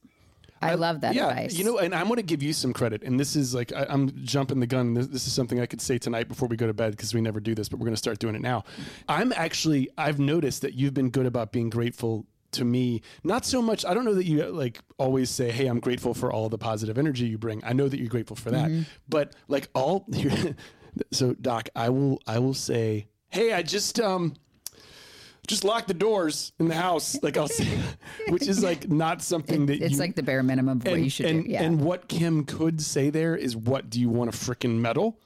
I 0.61 0.75
love 0.75 1.01
that 1.01 1.13
yeah, 1.13 1.29
advice. 1.29 1.55
You 1.55 1.63
know, 1.63 1.77
and 1.77 1.93
I'm 1.93 2.05
going 2.05 2.17
to 2.17 2.23
give 2.23 2.41
you 2.41 2.53
some 2.53 2.73
credit. 2.73 3.03
And 3.03 3.19
this 3.19 3.35
is 3.35 3.53
like, 3.53 3.71
I, 3.73 3.85
am 3.89 4.11
jumping 4.23 4.59
the 4.59 4.67
gun. 4.67 4.93
This, 4.93 5.07
this, 5.07 5.27
is 5.27 5.33
something 5.33 5.59
I 5.59 5.65
could 5.65 5.81
say 5.81 5.97
tonight 5.97 6.27
before 6.27 6.47
we 6.47 6.57
go 6.57 6.67
to 6.67 6.73
bed 6.73 6.91
because 6.91 7.13
we 7.13 7.21
never 7.21 7.39
do 7.39 7.53
this, 7.55 7.69
but 7.69 7.79
we're 7.79 7.85
going 7.85 7.93
to 7.93 7.97
start 7.99 8.19
doing 8.19 8.35
it 8.35 8.41
now. 8.41 8.63
I'm 9.07 9.31
actually, 9.33 9.89
I've 9.97 10.19
noticed 10.19 10.61
that 10.63 10.73
you've 10.73 10.93
been 10.93 11.09
good 11.09 11.25
about 11.25 11.51
being 11.51 11.69
grateful 11.69 12.25
to 12.53 12.65
me. 12.65 13.01
Not 13.23 13.45
so 13.45 13.61
much, 13.61 13.85
I 13.85 13.93
don't 13.93 14.05
know 14.05 14.15
that 14.15 14.25
you 14.25 14.43
like 14.45 14.81
always 14.97 15.29
say, 15.29 15.51
Hey, 15.51 15.67
I'm 15.67 15.79
grateful 15.79 16.13
for 16.13 16.31
all 16.31 16.49
the 16.49 16.57
positive 16.57 16.97
energy 16.97 17.27
you 17.27 17.37
bring. 17.37 17.63
I 17.63 17.73
know 17.73 17.87
that 17.87 17.99
you're 17.99 18.09
grateful 18.09 18.35
for 18.35 18.51
that. 18.51 18.69
Mm-hmm. 18.69 18.83
But 19.07 19.35
like 19.47 19.69
all, 19.75 20.07
so 21.11 21.33
Doc, 21.35 21.69
I 21.75 21.89
will, 21.89 22.19
I 22.25 22.39
will 22.39 22.53
say, 22.53 23.07
Hey, 23.29 23.53
I 23.53 23.61
just, 23.61 23.99
um, 23.99 24.33
just 25.47 25.63
lock 25.63 25.87
the 25.87 25.93
doors 25.93 26.51
in 26.59 26.67
the 26.67 26.75
house, 26.75 27.17
like 27.23 27.37
I'll 27.37 27.47
say, 27.47 27.67
which 28.29 28.47
is 28.47 28.61
like 28.61 28.89
not 28.89 29.21
something 29.21 29.65
that 29.67 29.81
it's 29.81 29.93
you, 29.93 29.97
like 29.97 30.15
the 30.15 30.23
bare 30.23 30.43
minimum 30.43 30.77
of 30.77 30.87
what 30.87 30.99
you 30.99 31.09
should 31.09 31.25
and, 31.25 31.45
do. 31.45 31.51
Yeah. 31.51 31.63
And 31.63 31.81
what 31.81 32.07
Kim 32.07 32.43
could 32.43 32.81
say 32.81 33.09
there 33.09 33.35
is, 33.35 33.55
"What 33.55 33.89
do 33.89 33.99
you 33.99 34.09
want 34.09 34.31
to 34.31 34.37
freaking 34.37 34.79
medal?" 34.79 35.19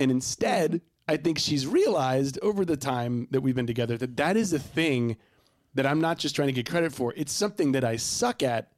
And 0.00 0.10
instead, 0.10 0.80
I 1.06 1.16
think 1.18 1.38
she's 1.38 1.66
realized 1.66 2.38
over 2.42 2.64
the 2.64 2.76
time 2.76 3.28
that 3.30 3.42
we've 3.42 3.54
been 3.54 3.66
together 3.66 3.96
that 3.98 4.16
that 4.16 4.36
is 4.36 4.52
a 4.52 4.58
thing 4.58 5.16
that 5.74 5.86
I'm 5.86 6.00
not 6.00 6.18
just 6.18 6.34
trying 6.34 6.48
to 6.48 6.52
get 6.52 6.68
credit 6.68 6.92
for. 6.92 7.12
It's 7.16 7.32
something 7.32 7.72
that 7.72 7.84
I 7.84 7.96
suck 7.96 8.42
at 8.42 8.72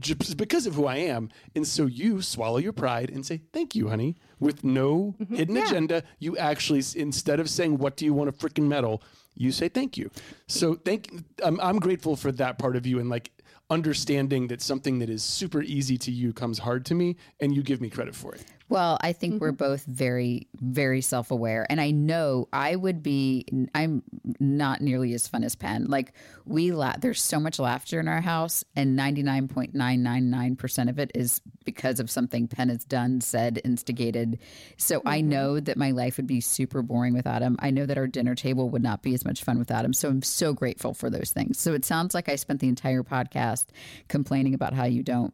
just 0.00 0.36
because 0.36 0.66
of 0.66 0.74
who 0.74 0.86
I 0.86 0.96
am. 0.96 1.30
And 1.54 1.66
so 1.66 1.86
you 1.86 2.22
swallow 2.22 2.58
your 2.58 2.72
pride 2.72 3.10
and 3.10 3.24
say, 3.26 3.42
Thank 3.52 3.74
you, 3.74 3.88
honey, 3.88 4.16
with 4.38 4.64
no 4.64 5.16
mm-hmm. 5.20 5.34
hidden 5.34 5.56
yeah. 5.56 5.66
agenda. 5.66 6.02
You 6.18 6.36
actually, 6.36 6.82
instead 6.96 7.40
of 7.40 7.50
saying, 7.50 7.78
What 7.78 7.96
do 7.96 8.04
you 8.04 8.14
want 8.14 8.36
to 8.36 8.46
freaking 8.46 8.68
medal? 8.68 9.02
You 9.38 9.52
say 9.52 9.68
thank 9.68 9.96
you. 9.96 10.10
So 10.46 10.74
thank 10.74 11.10
I'm, 11.42 11.60
I'm 11.60 11.78
grateful 11.78 12.16
for 12.16 12.32
that 12.32 12.58
part 12.58 12.76
of 12.76 12.86
you 12.86 12.98
and 12.98 13.08
like 13.08 13.30
understanding 13.70 14.48
that 14.48 14.62
something 14.62 14.98
that 14.98 15.10
is 15.10 15.22
super 15.22 15.62
easy 15.62 15.98
to 15.98 16.10
you 16.10 16.32
comes 16.32 16.58
hard 16.58 16.84
to 16.86 16.94
me 16.94 17.16
and 17.40 17.54
you 17.54 17.62
give 17.62 17.80
me 17.80 17.90
credit 17.90 18.14
for 18.14 18.34
it. 18.34 18.44
Well, 18.68 18.98
I 19.00 19.12
think 19.12 19.34
mm-hmm. 19.34 19.40
we're 19.40 19.52
both 19.52 19.84
very, 19.84 20.46
very 20.54 21.00
self 21.00 21.30
aware. 21.30 21.66
And 21.70 21.80
I 21.80 21.90
know 21.90 22.48
I 22.52 22.76
would 22.76 23.02
be, 23.02 23.46
I'm 23.74 24.02
not 24.38 24.80
nearly 24.82 25.14
as 25.14 25.26
fun 25.26 25.42
as 25.42 25.54
Penn. 25.54 25.86
Like, 25.86 26.12
we 26.44 26.72
laugh, 26.72 27.00
there's 27.00 27.22
so 27.22 27.40
much 27.40 27.58
laughter 27.58 27.98
in 27.98 28.08
our 28.08 28.20
house, 28.20 28.64
and 28.76 28.98
99.999% 28.98 30.90
of 30.90 30.98
it 30.98 31.12
is 31.14 31.40
because 31.64 32.00
of 32.00 32.10
something 32.10 32.48
Penn 32.48 32.68
has 32.68 32.84
done, 32.84 33.20
said, 33.20 33.60
instigated. 33.64 34.38
So 34.76 34.98
mm-hmm. 34.98 35.08
I 35.08 35.20
know 35.22 35.60
that 35.60 35.78
my 35.78 35.92
life 35.92 36.18
would 36.18 36.26
be 36.26 36.40
super 36.40 36.82
boring 36.82 37.14
without 37.14 37.42
him. 37.42 37.56
I 37.60 37.70
know 37.70 37.86
that 37.86 37.98
our 37.98 38.06
dinner 38.06 38.34
table 38.34 38.68
would 38.70 38.82
not 38.82 39.02
be 39.02 39.14
as 39.14 39.24
much 39.24 39.44
fun 39.44 39.58
without 39.58 39.84
him. 39.84 39.94
So 39.94 40.08
I'm 40.08 40.22
so 40.22 40.52
grateful 40.52 40.92
for 40.92 41.08
those 41.08 41.30
things. 41.30 41.58
So 41.58 41.72
it 41.72 41.84
sounds 41.84 42.14
like 42.14 42.28
I 42.28 42.36
spent 42.36 42.60
the 42.60 42.68
entire 42.68 43.02
podcast 43.02 43.66
complaining 44.08 44.54
about 44.54 44.74
how 44.74 44.84
you 44.84 45.02
don't 45.02 45.32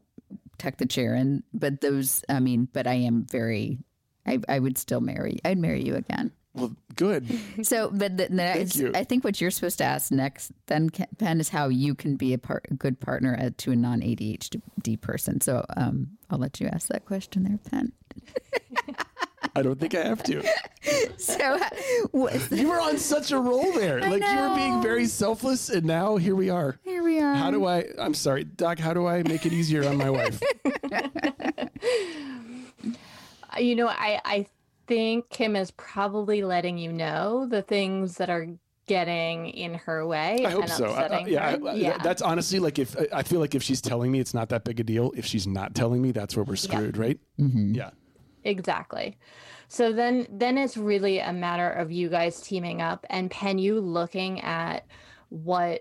tuck 0.58 0.76
the 0.76 0.86
chair 0.86 1.14
in. 1.14 1.42
But 1.52 1.80
those, 1.80 2.24
I 2.28 2.40
mean, 2.40 2.68
but 2.72 2.86
I 2.86 2.94
am 2.94 3.26
very, 3.30 3.78
I, 4.26 4.40
I 4.48 4.58
would 4.58 4.78
still 4.78 5.00
marry. 5.00 5.38
I'd 5.44 5.58
marry 5.58 5.82
you 5.84 5.94
again. 5.94 6.32
Well, 6.54 6.74
good. 6.94 7.26
So, 7.64 7.90
but 7.90 8.16
the, 8.16 8.92
I 8.94 9.04
think 9.04 9.24
what 9.24 9.40
you're 9.40 9.50
supposed 9.50 9.78
to 9.78 9.84
ask 9.84 10.12
next, 10.12 10.52
then 10.66 10.90
Penn, 10.90 11.40
is 11.40 11.48
how 11.48 11.68
you 11.68 11.94
can 11.94 12.16
be 12.16 12.32
a, 12.32 12.38
part, 12.38 12.66
a 12.70 12.74
good 12.74 13.00
partner 13.00 13.34
at, 13.38 13.58
to 13.58 13.72
a 13.72 13.76
non 13.76 14.00
ADHD 14.00 15.00
person. 15.00 15.40
So, 15.40 15.64
um, 15.76 16.10
I'll 16.30 16.38
let 16.38 16.60
you 16.60 16.68
ask 16.68 16.88
that 16.88 17.06
question 17.06 17.44
there, 17.44 17.58
Penn. 17.70 17.92
I 19.54 19.62
don't 19.62 19.78
think 19.78 19.94
I 19.94 20.04
have 20.04 20.22
to. 20.24 20.42
so 21.18 21.59
you 22.50 22.68
were 22.68 22.80
on 22.80 22.98
such 22.98 23.33
a 23.33 23.38
roll 23.38 23.72
there. 23.72 24.02
I 24.02 24.09
like 24.09 24.22
know. 24.22 24.33
you 24.33 24.48
were 24.48 24.54
being 24.54 24.83
very 24.83 25.07
selfless, 25.07 25.68
and 25.68 25.85
now 25.85 26.16
here 26.16 26.35
we 26.35 26.50
are. 26.50 26.78
Here 26.83 27.02
we 27.02 27.20
are. 27.20 27.35
How 27.35 27.50
do 27.50 27.66
I? 27.66 27.85
I'm 27.98 28.14
sorry, 28.14 28.44
Doc. 28.44 28.78
How 28.78 28.94
do 28.94 29.07
I 29.07 29.22
make 29.22 29.46
it 29.46 29.52
easier 29.52 29.87
on 29.88 29.96
my 29.96 30.11
wife? 30.11 30.40
you 33.59 33.76
know, 33.76 33.88
I 33.88 34.20
I 34.24 34.46
think 34.87 35.28
Kim 35.30 35.57
is 35.57 35.70
probably 35.72 36.42
letting 36.42 36.78
you 36.78 36.92
know 36.92 37.46
the 37.48 37.62
things 37.62 38.16
that 38.16 38.30
are 38.30 38.46
getting 38.87 39.48
in 39.48 39.74
her 39.74 40.07
way. 40.07 40.44
I 40.44 40.50
hope 40.50 40.68
so. 40.68 40.87
I, 40.87 41.24
yeah, 41.26 41.57
I, 41.64 41.74
yeah, 41.74 41.98
that's 41.98 42.22
honestly 42.22 42.59
like 42.59 42.78
if 42.78 42.96
I 43.12 43.22
feel 43.22 43.40
like 43.40 43.54
if 43.54 43.62
she's 43.62 43.80
telling 43.80 44.12
me 44.12 44.20
it's 44.20 44.35
not 44.35 44.50
that 44.50 44.64
big 44.64 44.80
a 44.80 44.85
deal. 44.85 45.12
If 45.16 45.26
she's 45.26 45.46
not 45.46 45.74
telling 45.74 46.02
me, 46.02 46.12
that's 46.12 46.37
where 46.37 46.44
we're 46.44 46.57
screwed, 46.57 46.96
right? 46.96 47.18
Mm-hmm. 47.38 47.74
Yeah. 47.74 47.90
Exactly. 48.44 49.16
So 49.68 49.92
then 49.92 50.26
then 50.30 50.59
it's 50.59 50.76
really 50.76 51.18
a 51.18 51.33
matter 51.33 51.70
of 51.70 51.90
you 51.90 52.09
guys 52.09 52.40
teaming 52.40 52.83
up 52.83 53.07
and 53.11 53.30
Penn 53.30 53.59
you 53.59 53.80
looking 53.80 54.40
at 54.42 54.87
what 55.30 55.80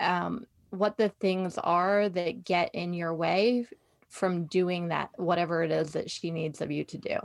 um 0.00 0.46
what 0.70 0.96
the 0.96 1.08
things 1.20 1.58
are 1.58 2.08
that 2.08 2.44
get 2.44 2.74
in 2.74 2.94
your 2.94 3.14
way 3.14 3.66
from 4.08 4.46
doing 4.46 4.88
that 4.88 5.10
whatever 5.16 5.62
it 5.62 5.72
is 5.72 5.92
that 5.92 6.10
she 6.10 6.30
needs 6.30 6.60
of 6.60 6.70
you 6.70 6.84
to 6.84 6.98
do. 6.98 7.16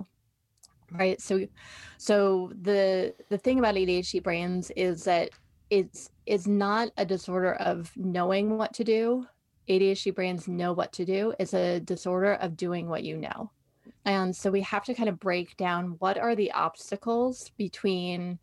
Right? 0.91 1.21
So 1.21 1.47
so 1.97 2.51
the 2.59 3.13
the 3.29 3.37
thing 3.37 3.59
about 3.59 3.75
adhd 3.75 4.23
brains 4.23 4.71
is 4.75 5.03
that 5.03 5.29
it's 5.69 6.09
it's 6.25 6.47
not 6.47 6.89
a 6.97 7.05
disorder 7.05 7.53
of 7.53 7.91
knowing 7.95 8.57
what 8.57 8.73
to 8.73 8.83
do. 8.83 9.27
Adhd 9.69 10.15
brains 10.15 10.47
know 10.47 10.73
what 10.73 10.91
to 10.93 11.05
do. 11.05 11.33
It's 11.39 11.53
a 11.53 11.79
disorder 11.79 12.33
of 12.33 12.57
doing 12.57 12.89
what 12.89 13.03
you 13.03 13.17
know 13.17 13.51
and 14.05 14.35
so 14.35 14.49
we 14.49 14.61
have 14.61 14.83
to 14.85 14.93
kind 14.93 15.09
of 15.09 15.19
break 15.19 15.57
down 15.57 15.95
what 15.99 16.17
are 16.17 16.35
the 16.35 16.51
obstacles 16.51 17.51
between 17.57 18.39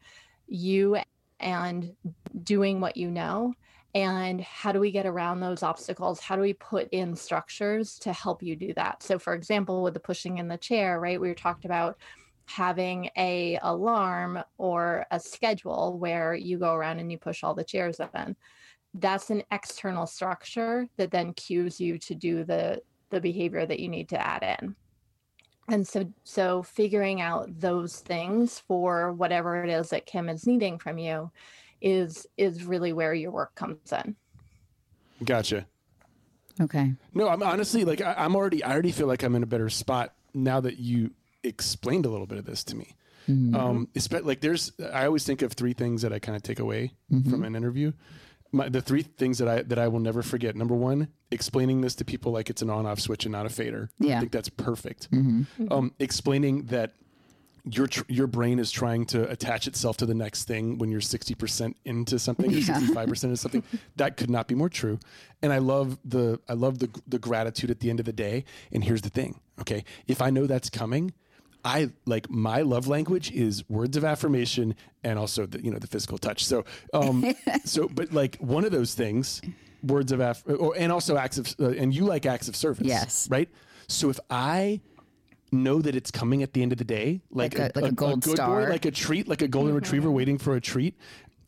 you 0.46 0.98
and 1.40 1.94
doing 2.42 2.80
what 2.80 2.96
you 2.96 3.10
know 3.10 3.52
and 3.94 4.40
how 4.42 4.72
do 4.72 4.80
we 4.80 4.90
get 4.90 5.06
around 5.06 5.40
those 5.40 5.62
obstacles? 5.62 6.20
How 6.20 6.36
do 6.36 6.42
we 6.42 6.52
put 6.52 6.86
in 6.90 7.16
structures 7.16 7.98
to 8.00 8.12
help 8.12 8.42
you 8.42 8.54
do 8.54 8.74
that? 8.74 9.02
So 9.02 9.18
for 9.18 9.32
example 9.32 9.82
with 9.82 9.94
the 9.94 10.00
pushing 10.00 10.38
in 10.38 10.48
the 10.48 10.58
chair 10.58 11.00
right 11.00 11.20
we 11.20 11.28
were 11.28 11.34
talked 11.34 11.64
about 11.64 11.98
having 12.44 13.10
a 13.16 13.58
alarm 13.62 14.38
or 14.58 15.06
a 15.10 15.18
schedule 15.18 15.98
where 15.98 16.34
you 16.34 16.58
go 16.58 16.74
around 16.74 17.00
and 17.00 17.10
you 17.10 17.18
push 17.18 17.42
all 17.42 17.54
the 17.54 17.64
chairs 17.64 17.98
up. 17.98 18.14
in 18.14 18.36
that's 18.94 19.30
an 19.30 19.42
external 19.50 20.06
structure 20.06 20.86
that 20.96 21.10
then 21.10 21.32
cues 21.34 21.80
you 21.80 21.98
to 21.98 22.14
do 22.14 22.44
the 22.44 22.80
the 23.10 23.20
behavior 23.20 23.66
that 23.66 23.80
you 23.80 23.88
need 23.88 24.08
to 24.08 24.26
add 24.26 24.42
in 24.60 24.74
and 25.68 25.86
so 25.86 26.10
so 26.24 26.62
figuring 26.62 27.20
out 27.20 27.60
those 27.60 28.00
things 28.00 28.58
for 28.60 29.12
whatever 29.12 29.62
it 29.64 29.70
is 29.70 29.90
that 29.90 30.06
kim 30.06 30.28
is 30.28 30.46
needing 30.46 30.78
from 30.78 30.98
you 30.98 31.30
is 31.80 32.26
is 32.36 32.64
really 32.64 32.92
where 32.92 33.14
your 33.14 33.30
work 33.30 33.54
comes 33.54 33.92
in 33.92 34.16
Gotcha. 35.24 35.66
Okay. 36.60 36.92
No, 37.14 37.28
I'm 37.28 37.42
honestly 37.42 37.84
like 37.84 38.00
I, 38.00 38.14
I'm 38.16 38.34
already. 38.36 38.62
I 38.62 38.72
already 38.72 38.92
feel 38.92 39.06
like 39.06 39.22
I'm 39.22 39.34
in 39.34 39.42
a 39.42 39.46
better 39.46 39.68
spot 39.68 40.14
now 40.34 40.60
that 40.60 40.78
you 40.78 41.12
explained 41.42 42.06
a 42.06 42.08
little 42.08 42.26
bit 42.26 42.38
of 42.38 42.44
this 42.44 42.64
to 42.64 42.76
me. 42.76 42.94
Um, 43.28 43.88
espe- 43.94 44.24
like 44.24 44.40
there's, 44.40 44.72
I 44.92 45.04
always 45.06 45.24
think 45.24 45.42
of 45.42 45.52
three 45.52 45.72
things 45.72 46.02
that 46.02 46.12
I 46.12 46.20
kind 46.20 46.36
of 46.36 46.42
take 46.42 46.60
away 46.60 46.92
from 47.30 47.42
an 47.44 47.56
interview. 47.56 47.92
My, 48.52 48.68
the 48.68 48.80
three 48.80 49.02
things 49.02 49.38
that 49.38 49.48
I 49.48 49.62
that 49.62 49.78
I 49.78 49.88
will 49.88 50.00
never 50.00 50.22
forget. 50.22 50.56
Number 50.56 50.74
one, 50.74 51.08
explaining 51.30 51.80
this 51.80 51.94
to 51.96 52.04
people 52.04 52.32
like 52.32 52.48
it's 52.50 52.62
an 52.62 52.70
on-off 52.70 53.00
switch 53.00 53.24
and 53.24 53.32
not 53.32 53.46
a 53.46 53.48
fader. 53.48 53.90
Yeah. 53.98 54.16
I 54.16 54.20
think 54.20 54.32
that's 54.32 54.48
perfect. 54.48 55.08
Um, 55.70 55.92
explaining 55.98 56.64
that 56.66 56.92
your 57.68 57.88
tr- 57.88 58.04
your 58.08 58.28
brain 58.28 58.58
is 58.60 58.70
trying 58.70 59.04
to 59.06 59.28
attach 59.28 59.66
itself 59.66 59.96
to 59.96 60.06
the 60.06 60.14
next 60.14 60.44
thing 60.44 60.78
when 60.78 60.90
you're 60.90 61.00
60% 61.00 61.74
into 61.84 62.18
something 62.18 62.46
or 62.54 62.58
65% 62.58 63.24
into 63.24 63.36
something 63.36 63.62
that 63.96 64.16
could 64.16 64.30
not 64.30 64.46
be 64.46 64.54
more 64.54 64.68
true 64.68 65.00
and 65.42 65.52
i 65.52 65.58
love 65.58 65.98
the 66.04 66.38
i 66.48 66.52
love 66.52 66.78
the 66.78 66.88
the 67.08 67.18
gratitude 67.18 67.68
at 67.68 67.80
the 67.80 67.90
end 67.90 67.98
of 67.98 68.06
the 68.06 68.12
day 68.12 68.44
and 68.70 68.84
here's 68.84 69.02
the 69.02 69.10
thing 69.10 69.40
okay 69.60 69.82
if 70.06 70.22
i 70.22 70.30
know 70.30 70.46
that's 70.46 70.70
coming 70.70 71.12
I 71.66 71.90
like 72.06 72.30
my 72.30 72.62
love 72.62 72.86
language 72.86 73.30
is 73.32 73.68
words 73.68 73.96
of 73.96 74.04
affirmation 74.04 74.74
and 75.02 75.18
also 75.18 75.46
the 75.46 75.60
you 75.64 75.70
know 75.72 75.78
the 75.78 75.88
physical 75.88 76.16
touch. 76.16 76.44
So 76.46 76.64
um 76.94 77.34
so 77.64 77.88
but 77.88 78.12
like 78.12 78.36
one 78.36 78.64
of 78.64 78.70
those 78.70 78.94
things 78.94 79.42
words 79.82 80.12
of 80.12 80.20
aff 80.20 80.44
or 80.46 80.74
and 80.76 80.92
also 80.92 81.16
acts 81.16 81.38
of 81.38 81.54
uh, 81.60 81.70
and 81.70 81.92
you 81.94 82.04
like 82.04 82.24
acts 82.24 82.46
of 82.48 82.54
service. 82.54 82.86
Yes. 82.86 83.28
Right? 83.30 83.48
So 83.88 84.08
if 84.10 84.20
I 84.30 84.80
know 85.52 85.80
that 85.82 85.94
it's 85.96 86.10
coming 86.10 86.42
at 86.42 86.52
the 86.52 86.62
end 86.62 86.72
of 86.72 86.78
the 86.78 86.84
day, 86.84 87.20
like, 87.30 87.58
Like 87.58 87.76
a- 87.76 87.80
like 87.80 87.90
a 87.92 87.94
gold 87.94 88.20
good 88.22 88.34
star. 88.36 88.62
boy, 88.64 88.70
like 88.70 88.84
a 88.84 88.90
treat, 88.90 89.26
like 89.28 89.42
a 89.42 89.48
golden 89.48 89.74
retriever 89.74 90.10
waiting 90.10 90.38
for 90.38 90.54
a 90.56 90.60
treat. 90.60 90.96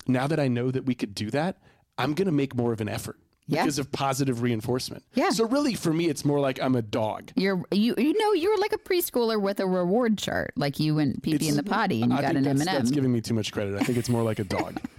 Now 0.06 0.26
that 0.26 0.40
I 0.40 0.48
know 0.48 0.70
that 0.70 0.84
we 0.86 0.94
could 0.94 1.14
do 1.14 1.30
that, 1.30 1.58
I'm 1.98 2.14
going 2.14 2.26
to 2.26 2.32
make 2.32 2.54
more 2.54 2.72
of 2.72 2.80
an 2.80 2.88
effort 2.88 3.18
Yeah. 3.48 3.62
because 3.62 3.78
of 3.78 3.90
positive 3.90 4.42
reinforcement. 4.42 5.04
Yeah. 5.14 5.30
So 5.30 5.46
really, 5.46 5.74
for 5.74 5.92
me, 5.92 6.08
it's 6.08 6.24
more 6.24 6.38
like 6.38 6.60
I'm 6.60 6.76
a 6.76 6.82
dog. 6.82 7.32
You're 7.34 7.62
you 7.70 7.94
you 7.96 8.16
know 8.18 8.32
you're 8.34 8.58
like 8.58 8.74
a 8.74 8.78
preschooler 8.78 9.40
with 9.40 9.58
a 9.58 9.66
reward 9.66 10.18
chart, 10.18 10.52
like 10.56 10.78
you 10.78 10.94
went 10.94 11.22
pee 11.22 11.38
pee 11.38 11.48
in 11.48 11.56
the 11.56 11.62
potty 11.62 12.02
and 12.02 12.12
you 12.12 12.18
I 12.18 12.22
got 12.22 12.36
an 12.36 12.46
M 12.46 12.58
that's, 12.58 12.60
and 12.60 12.68
that's 12.68 12.90
m 12.90 12.94
giving 12.94 13.12
me 13.12 13.20
too 13.22 13.34
much 13.34 13.52
credit. 13.52 13.74
I 13.74 13.84
think 13.84 13.96
it's 13.98 14.10
more 14.10 14.22
like 14.22 14.38
a 14.38 14.44
dog. 14.44 14.80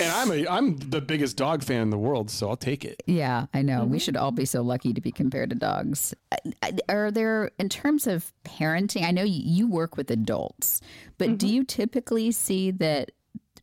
and 0.00 0.12
I'm 0.12 0.30
a 0.30 0.46
I'm 0.46 0.76
the 0.76 1.00
biggest 1.00 1.36
dog 1.36 1.62
fan 1.62 1.82
in 1.82 1.90
the 1.90 1.98
world, 1.98 2.30
so 2.30 2.48
I'll 2.48 2.56
take 2.56 2.84
it. 2.84 3.02
Yeah, 3.06 3.46
I 3.52 3.62
know. 3.62 3.80
We 3.80 3.84
mm-hmm. 3.84 3.98
should 3.98 4.16
all 4.16 4.30
be 4.30 4.44
so 4.44 4.62
lucky 4.62 4.92
to 4.92 5.00
be 5.00 5.10
compared 5.10 5.50
to 5.50 5.56
dogs. 5.56 6.14
I- 6.32 6.52
I- 6.62 6.78
Are 6.88 7.10
there, 7.10 7.50
in 7.58 7.68
terms 7.68 8.06
of 8.06 8.32
parenting, 8.44 9.04
I 9.04 9.10
know 9.10 9.22
you- 9.22 9.42
you 9.44 9.68
work 9.68 9.96
with 9.96 10.10
adults, 10.10 10.80
but 11.18 11.38
do 11.38 11.46
mm-hmm. 11.46 11.54
you 11.54 11.64
typically 11.64 12.32
see 12.32 12.70
that 12.72 13.10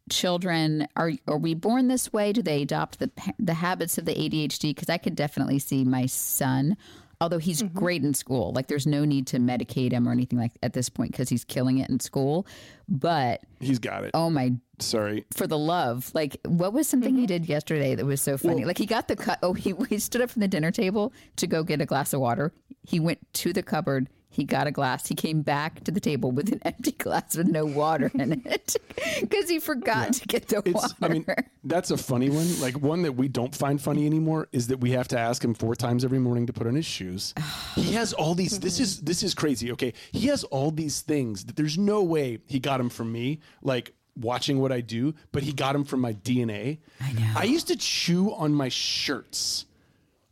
children 0.09 0.87
are 0.95 1.11
are 1.27 1.37
we 1.37 1.53
born 1.53 1.87
this 1.87 2.11
way? 2.11 2.33
Do 2.33 2.41
they 2.41 2.61
adopt 2.61 2.99
the 2.99 3.11
the 3.39 3.55
habits 3.55 3.97
of 3.97 4.05
the 4.05 4.13
ADHD? 4.13 4.75
Because 4.75 4.89
I 4.89 4.97
could 4.97 5.15
definitely 5.15 5.59
see 5.59 5.83
my 5.83 6.05
son. 6.05 6.77
Although 7.19 7.39
he's 7.39 7.63
mm-hmm. 7.63 7.77
great 7.77 8.03
in 8.03 8.13
school, 8.13 8.53
like 8.53 8.67
there's 8.67 8.85
no 8.85 9.03
need 9.03 9.25
to 9.27 9.39
medicate 9.39 9.91
him 9.91 10.07
or 10.07 10.11
anything 10.11 10.37
like 10.37 10.51
at 10.61 10.73
this 10.73 10.87
point 10.87 11.11
because 11.11 11.29
he's 11.29 11.43
killing 11.43 11.79
it 11.79 11.89
in 11.89 11.99
school. 11.99 12.45
But 12.87 13.41
He's 13.59 13.79
got 13.79 14.03
it. 14.03 14.11
oh 14.13 14.29
my 14.29 14.53
Sorry. 14.79 15.25
for 15.33 15.47
the 15.47 15.57
love. 15.57 16.11
Like, 16.13 16.37
what 16.45 16.73
was 16.73 16.87
something 16.87 17.15
he 17.15 17.21
mm-hmm. 17.21 17.27
did 17.27 17.49
yesterday 17.49 17.95
that 17.95 18.05
was 18.05 18.21
so 18.21 18.37
funny? 18.37 18.65
like, 18.65 18.77
he 18.77 18.85
got 18.85 19.07
the 19.07 19.15
cut. 19.15 19.39
Oh, 19.41 19.53
he, 19.53 19.73
he 19.89 19.99
stood 19.99 20.21
up 20.21 20.29
from 20.29 20.41
the 20.41 20.47
dinner 20.47 20.71
table 20.71 21.13
to 21.37 21.47
go 21.47 21.63
get 21.63 21.81
a 21.81 21.85
glass 21.85 22.13
of 22.13 22.21
water. 22.21 22.53
He 22.83 22.99
went 22.99 23.19
to 23.33 23.53
the 23.53 23.63
cupboard. 23.63 24.09
He 24.37 24.43
got 24.43 24.67
a 24.67 24.71
glass. 24.71 25.07
He 25.07 25.15
came 25.15 25.41
back 25.41 25.83
to 25.85 25.89
the 25.91 25.99
table 25.99 26.29
with 26.29 26.51
an 26.51 26.61
empty 26.65 26.91
glass 26.91 27.35
with 27.35 27.47
no 27.47 27.65
water 27.65 28.11
in 28.13 28.43
it 28.45 28.75
because 29.19 29.49
he 29.49 29.57
forgot 29.57 30.13
to 30.13 30.27
get 30.27 30.47
the 30.47 30.61
It's 30.63 30.73
water. 30.75 30.93
I 31.01 31.07
mean 31.07 31.25
that's 31.63 31.89
a 31.89 31.97
funny 31.97 32.29
one. 32.29 32.47
Like 32.61 32.79
one 32.79 33.01
that 33.01 33.13
we 33.13 33.29
don't 33.29 33.55
find 33.55 33.81
funny 33.81 34.05
anymore 34.05 34.47
is 34.51 34.67
that 34.67 34.79
we 34.79 34.91
have 34.91 35.07
to 35.07 35.17
ask 35.17 35.43
him 35.43 35.55
four 35.55 35.73
times 35.73 36.05
every 36.05 36.19
morning 36.19 36.45
to 36.45 36.53
put 36.53 36.67
on 36.67 36.75
his 36.75 36.85
shoes. 36.85 37.33
he 37.73 37.93
has 37.93 38.13
all 38.13 38.35
these 38.35 38.59
this 38.59 38.79
is 38.79 39.01
this 39.01 39.23
is 39.23 39.33
crazy. 39.33 39.71
Okay. 39.71 39.91
He 40.11 40.27
has 40.27 40.43
all 40.43 40.69
these 40.69 41.01
things 41.01 41.45
that 41.45 41.55
there's 41.55 41.79
no 41.79 42.03
way 42.03 42.37
he 42.45 42.59
got 42.59 42.77
them 42.77 42.89
from 42.89 43.11
me. 43.11 43.39
Like 43.63 43.95
watching 44.15 44.59
what 44.59 44.71
I 44.71 44.81
do, 44.81 45.15
but 45.31 45.41
he 45.41 45.51
got 45.51 45.73
them 45.73 45.83
from 45.83 45.99
my 46.01 46.13
DNA. 46.13 46.77
I 47.01 47.11
know. 47.13 47.33
I 47.37 47.45
used 47.45 47.69
to 47.69 47.75
chew 47.75 48.35
on 48.35 48.53
my 48.53 48.69
shirts. 48.69 49.65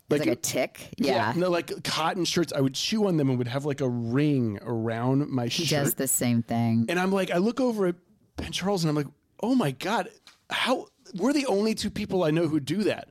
Like 0.09 0.27
a 0.27 0.35
tic. 0.35 0.89
Yeah. 0.97 1.33
no, 1.35 1.49
like 1.49 1.83
cotton 1.83 2.25
shirts. 2.25 2.53
I 2.53 2.61
would 2.61 2.75
chew 2.75 3.07
on 3.07 3.17
them 3.17 3.29
and 3.29 3.37
would 3.39 3.47
have 3.47 3.65
like 3.65 3.81
a 3.81 3.89
ring 3.89 4.59
around 4.61 5.29
my 5.29 5.47
he 5.47 5.65
shirt. 5.65 5.83
does 5.83 5.93
the 5.95 6.07
same 6.07 6.43
thing. 6.43 6.85
And 6.89 6.99
I'm 6.99 7.11
like, 7.11 7.31
I 7.31 7.37
look 7.37 7.59
over 7.59 7.87
at 7.87 7.95
Penn 8.37 8.51
Charles 8.51 8.83
and 8.83 8.89
I'm 8.89 8.95
like, 8.95 9.07
oh 9.41 9.55
my 9.55 9.71
God, 9.71 10.09
how 10.49 10.87
we're 11.15 11.33
the 11.33 11.47
only 11.47 11.73
two 11.73 11.89
people 11.89 12.23
I 12.23 12.31
know 12.31 12.47
who 12.47 12.59
do 12.59 12.83
that. 12.83 13.09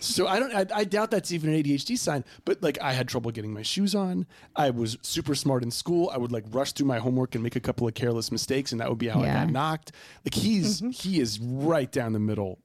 So 0.00 0.26
I 0.26 0.38
don't, 0.38 0.54
I, 0.54 0.66
I 0.74 0.84
doubt 0.84 1.10
that's 1.10 1.30
even 1.30 1.52
an 1.52 1.62
ADHD 1.62 1.98
sign, 1.98 2.24
but 2.46 2.62
like 2.62 2.78
I 2.80 2.94
had 2.94 3.06
trouble 3.06 3.30
getting 3.30 3.52
my 3.52 3.60
shoes 3.60 3.94
on. 3.94 4.26
I 4.56 4.70
was 4.70 4.96
super 5.02 5.34
smart 5.34 5.62
in 5.62 5.70
school. 5.70 6.10
I 6.10 6.16
would 6.16 6.32
like 6.32 6.44
rush 6.50 6.72
through 6.72 6.86
my 6.86 6.98
homework 6.98 7.34
and 7.34 7.44
make 7.44 7.54
a 7.54 7.60
couple 7.60 7.86
of 7.86 7.92
careless 7.92 8.32
mistakes, 8.32 8.72
and 8.72 8.80
that 8.80 8.88
would 8.88 8.98
be 8.98 9.08
how 9.08 9.20
I 9.20 9.26
got 9.26 9.50
knocked. 9.50 9.92
Like 10.24 10.34
he's, 10.34 10.80
mm-hmm. 10.80 10.90
he 10.90 11.20
is 11.20 11.38
right 11.38 11.92
down 11.92 12.14
the 12.14 12.18
middle, 12.18 12.58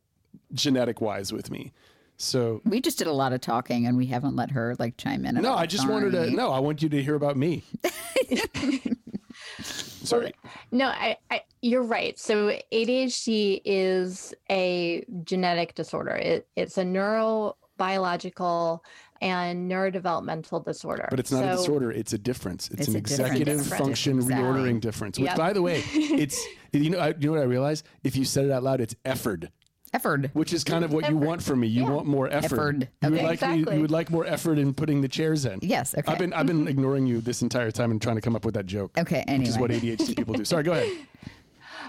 genetic 0.54 1.02
wise 1.02 1.34
with 1.34 1.52
me. 1.52 1.74
So 2.18 2.62
We 2.66 2.80
just 2.82 2.98
did 2.98 3.08
a 3.08 3.14
lot 3.14 3.34
of 3.34 3.42
talking 3.42 3.86
and 3.88 3.98
we 3.98 4.06
haven't 4.06 4.36
let 4.36 4.52
her 4.52 4.76
like 4.80 4.96
chime 4.98 5.26
in. 5.26 5.36
No. 5.36 5.54
I 5.54 5.66
just 5.66 5.88
wanted 5.88 6.12
to, 6.12 6.32
no, 6.32 6.52
I 6.52 6.60
want 6.60 6.82
you 6.82 6.90
to 6.90 7.04
hear 7.04 7.16
about 7.16 7.36
me. 7.38 7.64
Sorry. 9.62 10.34
No, 10.72 10.88
I, 10.88 11.18
I 11.32 11.42
you're 11.62 11.84
right. 11.84 12.18
So 12.20 12.58
ADHD 12.72 13.62
is 13.66 14.34
a 14.50 15.04
genetic 15.24 15.76
disorder. 15.76 16.12
It, 16.16 16.48
it's 16.56 16.78
a 16.78 16.84
neurobiological 16.84 18.80
and 19.22 19.70
neurodevelopmental 19.72 20.64
disorder. 20.66 21.08
But 21.10 21.20
it's 21.20 21.32
not 21.32 21.44
a 21.44 21.52
disorder; 21.58 21.92
it's 21.92 22.14
a 22.14 22.18
difference. 22.18 22.70
It's, 22.70 22.82
It's 22.82 22.90
an 22.90 22.96
executive 22.98 23.58
Difference. 23.60 23.84
function 23.84 24.18
Exactly. 24.18 24.44
reordering 24.46 24.80
difference. 24.82 25.18
Which, 25.20 25.28
Yep. 25.28 25.38
by 25.38 25.54
the 25.54 25.62
way, 25.62 25.84
it's 25.94 26.44
you 26.72 26.90
know 26.92 27.00
I, 27.00 27.10
you 27.10 27.28
know 27.28 27.32
what 27.32 27.42
I 27.42 27.46
realize 27.46 27.84
if 28.04 28.16
you 28.16 28.26
said 28.26 28.46
it 28.46 28.52
out 28.52 28.64
loud, 28.64 28.82
it's 28.82 28.96
effort, 29.06 29.46
Effort. 29.96 30.30
which 30.34 30.52
is 30.54 30.64
kind 30.64 30.84
of 30.84 30.92
what 30.94 31.10
you 31.10 31.16
want 31.18 31.42
from 31.42 31.62
me. 31.62 31.68
You 31.68 31.86
want 31.86 32.06
more 32.06 32.28
effort. 32.30 32.46
Effort. 32.46 32.76
You 33.02 33.10
would 33.12 33.14
Okay. 33.14 33.24
like 33.26 33.42
me, 33.42 33.48
Exactly. 33.54 33.76
you 33.76 33.82
would 33.82 33.92
like 33.92 34.10
more 34.12 34.26
effort 34.26 34.58
in 34.60 34.74
putting 34.74 35.02
the 35.02 35.08
chairs 35.08 35.46
in. 35.46 35.60
Yes. 35.62 35.96
Okay. 35.98 36.12
I've 36.12 36.20
been 36.20 36.34
I've 36.34 36.48
been 36.48 36.68
ignoring 36.68 37.06
you 37.06 37.22
this 37.22 37.42
entire 37.42 37.72
time 37.72 37.92
and 37.92 38.02
trying 38.02 38.16
to 38.16 38.22
come 38.22 38.36
up 38.36 38.44
with 38.46 38.56
that 38.56 38.66
joke. 38.66 38.92
Okay, 38.98 39.24
Which 39.28 39.48
is 39.48 39.58
what. 39.58 39.72
ADHD 39.72 40.16
people 40.18 40.34
do. 40.34 40.44
Sorry, 40.46 40.64
go 40.64 40.74
ahead. 40.74 40.92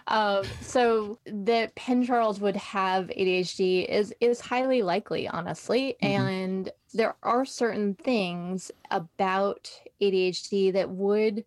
Um, 0.09 0.45
so 0.61 1.19
that 1.27 1.75
Penn 1.75 2.07
Charles 2.07 2.39
would 2.39 2.55
have 2.55 3.07
ADHD 3.09 3.87
is 3.89 4.15
is 4.21 4.41
highly 4.41 4.83
likely, 4.83 5.27
honestly. 5.27 5.97
And 6.01 6.71
there 6.95 7.17
are 7.25 7.45
certain 7.45 7.95
things 7.95 8.71
about 8.93 9.69
ADHD 10.01 10.73
that 10.75 10.89
would, 10.91 11.45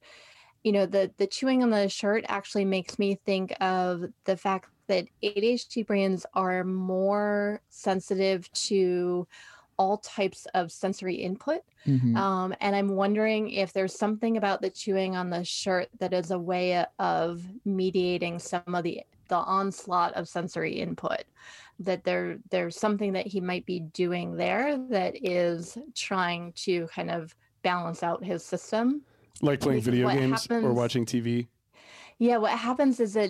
you 0.63 0.73
know, 0.73 0.85
the 0.85 1.09
the 1.17 1.27
chewing 1.27 1.63
on 1.63 1.69
the 1.69 1.87
shirt 1.87 2.25
actually 2.27 2.65
makes 2.65 2.99
me 2.99 3.17
think 3.25 3.55
of 3.61 4.03
the 4.25 4.35
fact 4.35 4.67
that 4.89 5.07
ADHD 5.23 5.85
brains 5.85 6.25
are 6.33 6.63
more 6.63 7.61
sensitive 7.69 8.51
to 8.53 9.27
all 9.77 9.97
types 9.99 10.45
of 10.53 10.71
sensory 10.73 11.15
input. 11.15 11.61
Mhm. 11.85 12.17
Um, 12.17 12.53
and 12.59 12.75
I'm 12.75 12.89
wondering 12.89 13.49
if 13.49 13.71
there's 13.71 13.97
something 13.97 14.35
about 14.35 14.61
the 14.61 14.69
chewing 14.69 15.15
on 15.15 15.29
the 15.29 15.45
shirt 15.45 15.87
that 15.99 16.11
is 16.11 16.31
a 16.31 16.37
way 16.37 16.85
of 16.99 17.43
mediating 17.63 18.39
some 18.39 18.75
of 18.75 18.83
the 18.83 19.03
the 19.29 19.37
onslaught 19.37 20.13
of 20.15 20.27
sensory 20.27 20.73
input. 20.73 21.23
That 21.79 22.03
there 22.03 22.39
there's 22.49 22.75
something 22.75 23.13
that 23.13 23.27
he 23.27 23.39
might 23.39 23.65
be 23.65 23.79
doing 23.79 24.35
there 24.35 24.77
that 24.89 25.15
is 25.23 25.77
trying 25.95 26.51
to 26.53 26.87
kind 26.87 27.09
of 27.11 27.35
balance 27.61 28.03
out 28.03 28.23
his 28.23 28.43
system. 28.43 29.05
Like 29.41 29.61
playing 29.61 29.81
video 29.81 30.09
games 30.09 30.47
or 30.49 30.73
watching 30.73 31.05
TV. 31.05 31.47
Yeah, 32.17 32.37
what 32.37 32.51
happens 32.51 32.99
is 32.99 33.13
that 33.13 33.29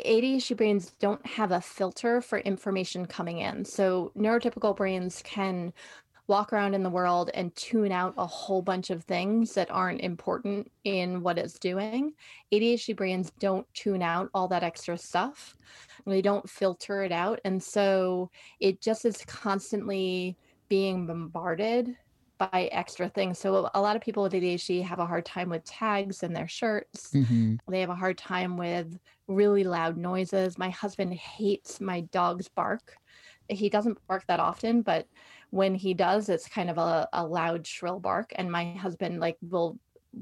ADHD 0.00 0.56
brains 0.56 0.92
don't 0.98 1.24
have 1.26 1.52
a 1.52 1.60
filter 1.60 2.20
for 2.20 2.38
information 2.40 3.06
coming 3.06 3.38
in. 3.38 3.64
So 3.64 4.12
neurotypical 4.16 4.76
brains 4.76 5.22
can 5.24 5.72
walk 6.26 6.52
around 6.52 6.74
in 6.74 6.82
the 6.82 6.90
world 6.90 7.30
and 7.34 7.54
tune 7.54 7.92
out 7.92 8.14
a 8.16 8.26
whole 8.26 8.62
bunch 8.62 8.90
of 8.90 9.04
things 9.04 9.52
that 9.54 9.70
aren't 9.70 10.00
important 10.00 10.70
in 10.84 11.22
what 11.22 11.38
it's 11.38 11.58
doing. 11.58 12.14
ADHD 12.52 12.96
brains 12.96 13.30
don't 13.38 13.66
tune 13.74 14.02
out 14.02 14.30
all 14.34 14.48
that 14.48 14.62
extra 14.62 14.96
stuff. 14.96 15.56
They 16.06 16.22
don't 16.22 16.48
filter 16.48 17.02
it 17.02 17.12
out. 17.12 17.40
And 17.44 17.62
so 17.62 18.30
it 18.58 18.80
just 18.80 19.04
is 19.04 19.22
constantly 19.26 20.36
being 20.68 21.06
bombarded 21.06 21.94
by 22.52 22.64
extra 22.72 23.08
things. 23.08 23.38
So 23.38 23.70
a 23.74 23.80
lot 23.80 23.96
of 23.96 24.02
people 24.02 24.22
with 24.22 24.34
ADHD 24.34 24.82
have 24.82 24.98
a 24.98 25.06
hard 25.06 25.24
time 25.24 25.48
with 25.50 25.64
tags 25.64 26.22
in 26.22 26.32
their 26.32 26.48
shirts. 26.48 27.12
Mhm. 27.12 27.58
They 27.68 27.80
have 27.80 27.90
a 27.90 27.94
hard 27.94 28.18
time 28.18 28.56
with 28.56 28.98
really 29.28 29.64
loud 29.64 29.96
noises. 29.96 30.58
My 30.58 30.70
husband 30.70 31.14
hates 31.14 31.80
my 31.80 32.02
dog's 32.02 32.48
bark. 32.48 32.96
He 33.48 33.68
doesn't 33.68 33.98
bark 34.06 34.26
that 34.26 34.40
often, 34.40 34.82
but 34.82 35.06
when 35.50 35.74
he 35.74 35.94
does, 35.94 36.28
it's 36.28 36.48
kind 36.48 36.70
of 36.70 36.78
a, 36.78 37.08
a 37.12 37.26
loud, 37.26 37.66
shrill 37.66 38.00
bark. 38.00 38.32
And 38.36 38.50
my 38.50 38.72
husband 38.74 39.20
like 39.20 39.36
will 39.42 39.78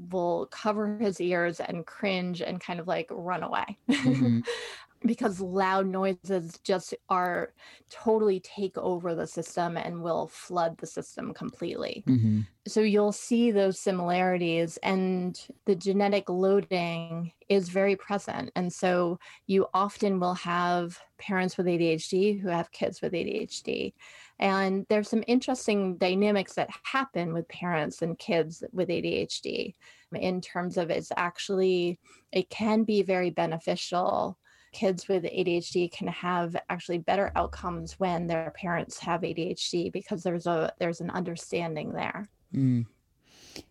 will 0.09 0.47
cover 0.47 0.97
his 0.97 1.21
ears 1.21 1.59
and 1.59 1.85
cringe 1.85 2.41
and 2.41 2.59
kind 2.59 2.79
of 2.79 2.87
like 2.87 3.07
run 3.11 3.43
away. 3.43 3.77
Mm-hmm. 4.03 4.39
because 5.05 5.39
loud 5.41 5.87
noises 5.87 6.59
just 6.63 6.93
are 7.09 7.53
totally 7.89 8.39
take 8.39 8.77
over 8.77 9.15
the 9.15 9.27
system 9.27 9.77
and 9.77 10.01
will 10.01 10.27
flood 10.27 10.77
the 10.77 10.85
system 10.87 11.33
completely. 11.33 12.03
Mm-hmm. 12.07 12.41
So 12.67 12.79
you'll 12.81 13.11
see 13.11 13.51
those 13.51 13.79
similarities, 13.79 14.77
and 14.83 15.39
the 15.65 15.75
genetic 15.75 16.29
loading 16.29 17.33
is 17.49 17.69
very 17.69 17.95
present. 17.95 18.51
And 18.55 18.71
so 18.71 19.19
you 19.47 19.67
often 19.73 20.19
will 20.19 20.35
have 20.35 20.97
parents 21.17 21.57
with 21.57 21.67
ADHD 21.67 22.39
who 22.39 22.47
have 22.47 22.71
kids 22.71 23.01
with 23.01 23.11
ADHD. 23.13 23.93
And 24.39 24.85
there's 24.89 25.09
some 25.09 25.23
interesting 25.27 25.97
dynamics 25.97 26.53
that 26.53 26.69
happen 26.83 27.33
with 27.33 27.47
parents 27.49 28.01
and 28.01 28.17
kids 28.17 28.63
with 28.71 28.89
ADHD 28.89 29.73
in 30.13 30.41
terms 30.41 30.77
of 30.77 30.89
it's 30.89 31.11
actually, 31.17 31.99
it 32.31 32.49
can 32.49 32.83
be 32.83 33.01
very 33.01 33.29
beneficial 33.29 34.37
kids 34.73 35.07
with 35.07 35.23
ADHD 35.23 35.91
can 35.91 36.07
have 36.07 36.55
actually 36.69 36.97
better 36.97 37.31
outcomes 37.35 37.99
when 37.99 38.27
their 38.27 38.51
parents 38.55 38.99
have 38.99 39.21
ADHD 39.21 39.91
because 39.91 40.23
there's 40.23 40.47
a 40.47 40.73
there's 40.79 41.01
an 41.01 41.09
understanding 41.11 41.93
there. 41.93 42.27
Mm. 42.53 42.85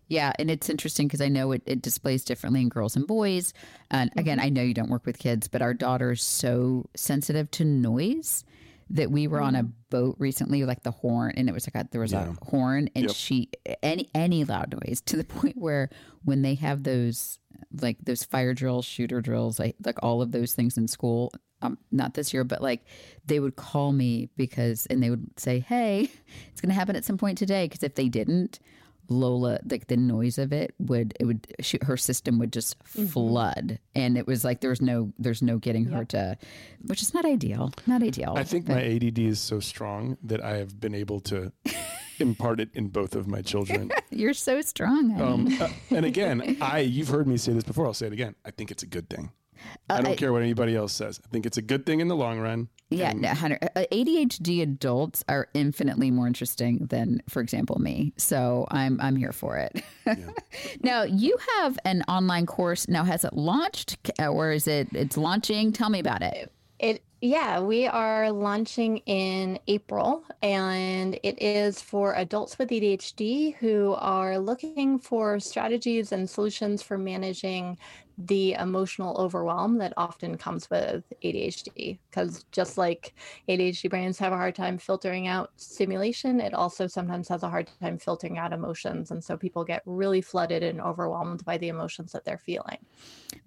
Yeah, 0.07 0.31
and 0.39 0.49
it's 0.49 0.69
interesting 0.69 1.07
because 1.07 1.21
I 1.21 1.27
know 1.27 1.51
it, 1.51 1.61
it 1.65 1.81
displays 1.81 2.23
differently 2.23 2.61
in 2.61 2.69
girls 2.69 2.95
and 2.95 3.05
boys. 3.05 3.53
And 3.91 4.11
again, 4.15 4.37
mm-hmm. 4.37 4.45
I 4.45 4.49
know 4.49 4.61
you 4.61 4.73
don't 4.73 4.89
work 4.89 5.05
with 5.05 5.19
kids, 5.19 5.47
but 5.47 5.61
our 5.61 5.73
daughter 5.73 6.11
is 6.11 6.21
so 6.21 6.89
sensitive 6.95 7.51
to 7.51 7.65
noise 7.65 8.45
that 8.93 9.09
we 9.11 9.27
were 9.27 9.41
on 9.41 9.55
a 9.55 9.63
mm. 9.63 9.71
boat 9.89 10.15
recently, 10.19 10.63
like 10.65 10.83
the 10.83 10.91
horn, 10.91 11.33
and 11.35 11.49
it 11.49 11.51
was 11.51 11.67
like 11.67 11.83
a, 11.83 11.87
there 11.91 12.01
was 12.01 12.13
yeah. 12.13 12.29
a 12.29 12.45
horn, 12.45 12.89
and 12.95 13.05
yep. 13.05 13.15
she 13.15 13.49
any 13.81 14.09
any 14.13 14.43
loud 14.43 14.73
noise 14.85 15.01
to 15.01 15.17
the 15.17 15.23
point 15.23 15.57
where 15.57 15.89
when 16.23 16.43
they 16.43 16.55
have 16.55 16.83
those 16.83 17.39
like 17.81 17.97
those 18.03 18.23
fire 18.23 18.53
drills, 18.53 18.85
shooter 18.85 19.19
drills, 19.19 19.59
like 19.59 19.75
like 19.83 20.01
all 20.03 20.21
of 20.21 20.31
those 20.31 20.53
things 20.53 20.77
in 20.77 20.87
school. 20.87 21.33
Um, 21.61 21.77
not 21.91 22.13
this 22.13 22.33
year, 22.33 22.43
but 22.43 22.61
like 22.61 22.81
they 23.25 23.39
would 23.39 23.55
call 23.55 23.93
me 23.93 24.29
because, 24.35 24.85
and 24.87 25.01
they 25.01 25.09
would 25.09 25.39
say, 25.39 25.59
"Hey, 25.59 26.11
it's 26.51 26.59
going 26.59 26.69
to 26.69 26.75
happen 26.75 26.97
at 26.97 27.05
some 27.05 27.17
point 27.17 27.37
today." 27.37 27.65
Because 27.65 27.83
if 27.83 27.95
they 27.95 28.09
didn't, 28.09 28.59
Lola, 29.13 29.59
like 29.69 29.87
the 29.87 29.97
noise 29.97 30.37
of 30.37 30.51
it 30.51 30.73
would, 30.79 31.13
it 31.19 31.25
would, 31.25 31.47
she, 31.61 31.79
her 31.83 31.97
system 31.97 32.39
would 32.39 32.51
just 32.51 32.77
mm-hmm. 32.83 33.05
flood, 33.05 33.79
and 33.95 34.17
it 34.17 34.27
was 34.27 34.43
like 34.43 34.61
there's 34.61 34.81
no, 34.81 35.13
there's 35.17 35.41
no 35.41 35.57
getting 35.57 35.85
yep. 35.85 35.93
her 35.93 36.05
to, 36.05 36.37
which 36.85 37.01
is 37.01 37.13
not 37.13 37.25
ideal, 37.25 37.71
not 37.87 38.03
ideal. 38.03 38.33
I 38.35 38.43
think 38.43 38.65
but, 38.65 38.75
my 38.75 38.83
ADD 38.83 39.19
is 39.19 39.39
so 39.39 39.59
strong 39.59 40.17
that 40.23 40.43
I 40.43 40.57
have 40.57 40.79
been 40.79 40.95
able 40.95 41.19
to 41.21 41.51
impart 42.19 42.59
it 42.59 42.69
in 42.73 42.89
both 42.89 43.15
of 43.15 43.27
my 43.27 43.41
children. 43.41 43.91
You're 44.09 44.33
so 44.33 44.61
strong. 44.61 45.19
Um, 45.21 45.57
uh, 45.61 45.69
and 45.89 46.05
again, 46.13 46.57
I 46.61 46.79
you've 46.79 47.09
heard 47.09 47.27
me 47.27 47.37
say 47.37 47.53
this 47.53 47.63
before. 47.63 47.85
I'll 47.85 47.93
say 47.93 48.07
it 48.07 48.13
again. 48.13 48.35
I 48.45 48.51
think 48.51 48.71
it's 48.71 48.83
a 48.83 48.87
good 48.87 49.09
thing. 49.09 49.31
Uh, 49.89 49.95
I 49.95 50.01
don't 50.01 50.13
I, 50.13 50.15
care 50.15 50.31
what 50.31 50.41
anybody 50.41 50.75
else 50.75 50.93
says. 50.93 51.19
I 51.23 51.27
think 51.29 51.45
it's 51.45 51.57
a 51.57 51.61
good 51.61 51.85
thing 51.85 51.99
in 51.99 52.07
the 52.07 52.15
long 52.15 52.39
run. 52.39 52.69
Yeah, 52.89 53.09
and, 53.09 53.21
no, 53.21 53.29
Hunter, 53.29 53.59
uh, 53.75 53.85
ADHD 53.91 54.61
adults 54.61 55.23
are 55.27 55.47
infinitely 55.53 56.11
more 56.11 56.27
interesting 56.27 56.85
than, 56.87 57.21
for 57.27 57.41
example, 57.41 57.79
me. 57.79 58.13
So 58.17 58.67
I'm 58.69 58.99
I'm 59.01 59.15
here 59.15 59.31
for 59.31 59.57
it. 59.57 59.83
Yeah. 60.05 60.15
now 60.81 61.03
you 61.03 61.37
have 61.57 61.79
an 61.85 62.03
online 62.07 62.45
course. 62.45 62.87
Now 62.87 63.03
has 63.03 63.23
it 63.23 63.33
launched 63.33 64.11
or 64.19 64.51
is 64.51 64.67
it 64.67 64.89
it's 64.91 65.17
launching? 65.17 65.71
Tell 65.71 65.89
me 65.89 65.99
about 65.99 66.21
it. 66.21 66.51
It 66.79 67.03
yeah, 67.23 67.61
we 67.61 67.87
are 67.87 68.33
launching 68.33 68.97
in 69.05 69.57
April, 69.67 70.25
and 70.41 71.17
it 71.23 71.41
is 71.41 71.79
for 71.79 72.13
adults 72.15 72.59
with 72.59 72.67
ADHD 72.67 73.55
who 73.55 73.95
are 73.97 74.37
looking 74.37 74.99
for 74.99 75.39
strategies 75.39 76.11
and 76.11 76.29
solutions 76.29 76.83
for 76.83 76.97
managing 76.97 77.77
the 78.17 78.53
emotional 78.53 79.15
overwhelm 79.17 79.77
that 79.79 79.93
often 79.97 80.37
comes 80.37 80.69
with 80.69 81.03
ADHD. 81.23 81.97
Because 82.09 82.45
just 82.51 82.77
like 82.77 83.13
ADHD 83.49 83.89
brains 83.89 84.19
have 84.19 84.33
a 84.33 84.37
hard 84.37 84.55
time 84.55 84.77
filtering 84.77 85.27
out 85.27 85.51
stimulation, 85.57 86.39
it 86.39 86.53
also 86.53 86.87
sometimes 86.87 87.27
has 87.29 87.43
a 87.43 87.49
hard 87.49 87.69
time 87.79 87.97
filtering 87.97 88.37
out 88.37 88.53
emotions. 88.53 89.11
And 89.11 89.23
so 89.23 89.37
people 89.37 89.63
get 89.63 89.81
really 89.85 90.21
flooded 90.21 90.63
and 90.63 90.79
overwhelmed 90.79 91.43
by 91.45 91.57
the 91.57 91.69
emotions 91.69 92.11
that 92.11 92.25
they're 92.25 92.37
feeling. 92.37 92.77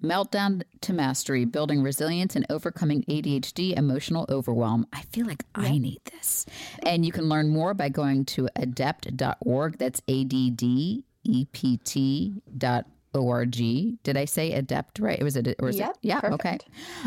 Meltdown 0.02 0.62
to 0.82 0.92
Mastery 0.92 1.44
Building 1.44 1.82
Resilience 1.82 2.36
and 2.36 2.46
Overcoming 2.50 3.02
ADHD 3.04 3.76
Emotional 3.76 4.26
Overwhelm. 4.28 4.86
I 4.92 5.02
feel 5.02 5.26
like 5.26 5.44
yeah. 5.56 5.68
I 5.68 5.78
need 5.78 6.00
this. 6.12 6.44
And 6.82 7.06
you 7.06 7.12
can 7.12 7.28
learn 7.28 7.48
more 7.48 7.72
by 7.72 7.88
going 7.88 8.24
to 8.26 8.48
addept.org. 8.56 9.78
That's 9.78 10.02
A 10.08 10.24
D 10.24 10.50
D 10.50 11.04
E 11.24 11.46
P 11.52 11.78
T 11.78 12.42
dot 12.56 12.86
org. 13.22 13.50
Did 13.50 14.16
I 14.16 14.24
say 14.24 14.52
adept 14.52 14.98
right? 14.98 15.18
It 15.18 15.24
was 15.24 15.36
a 15.36 15.54
or 15.60 15.70
yep, 15.70 15.90
it? 15.90 15.96
Yeah. 16.02 16.20
Perfect. 16.20 16.44
Okay. 16.46 16.58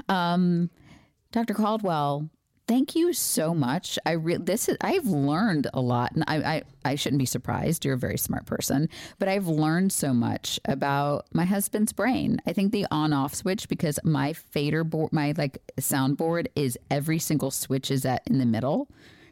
Um, 0.08 0.70
Dr. 1.32 1.54
Caldwell, 1.54 2.30
thank 2.68 2.96
you 2.96 3.14
so 3.14 3.54
much. 3.54 3.98
I 4.06 4.12
re- 4.12 4.38
this 4.38 4.70
is 4.70 4.78
I've 4.82 5.08
learned 5.08 5.68
a 5.74 5.82
lot, 5.82 6.12
and 6.14 6.24
I, 6.28 6.38
I 6.38 6.64
I 6.86 6.96
shouldn't 6.96 7.20
be 7.20 7.26
surprised. 7.26 7.84
You're 7.84 7.96
a 7.96 8.00
very 8.00 8.18
smart 8.18 8.46
person, 8.46 8.90
but 9.18 9.28
I've 9.28 9.48
learned 9.48 9.92
so 9.92 10.14
much 10.14 10.60
about 10.66 11.26
my 11.34 11.46
husband's 11.46 11.94
brain. 11.94 12.40
I 12.46 12.54
think 12.54 12.72
the 12.72 12.86
on-off 12.92 13.34
switch 13.34 13.68
because 13.68 14.00
my 14.04 14.34
fader 14.34 14.84
board, 14.84 15.12
my 15.12 15.34
like 15.38 15.58
soundboard 15.80 16.48
is 16.56 16.78
every 16.90 17.20
single 17.20 17.52
switch 17.52 17.92
is 17.92 18.06
at 18.06 18.22
in 18.28 18.38
the 18.38 18.46
middle 18.46 18.88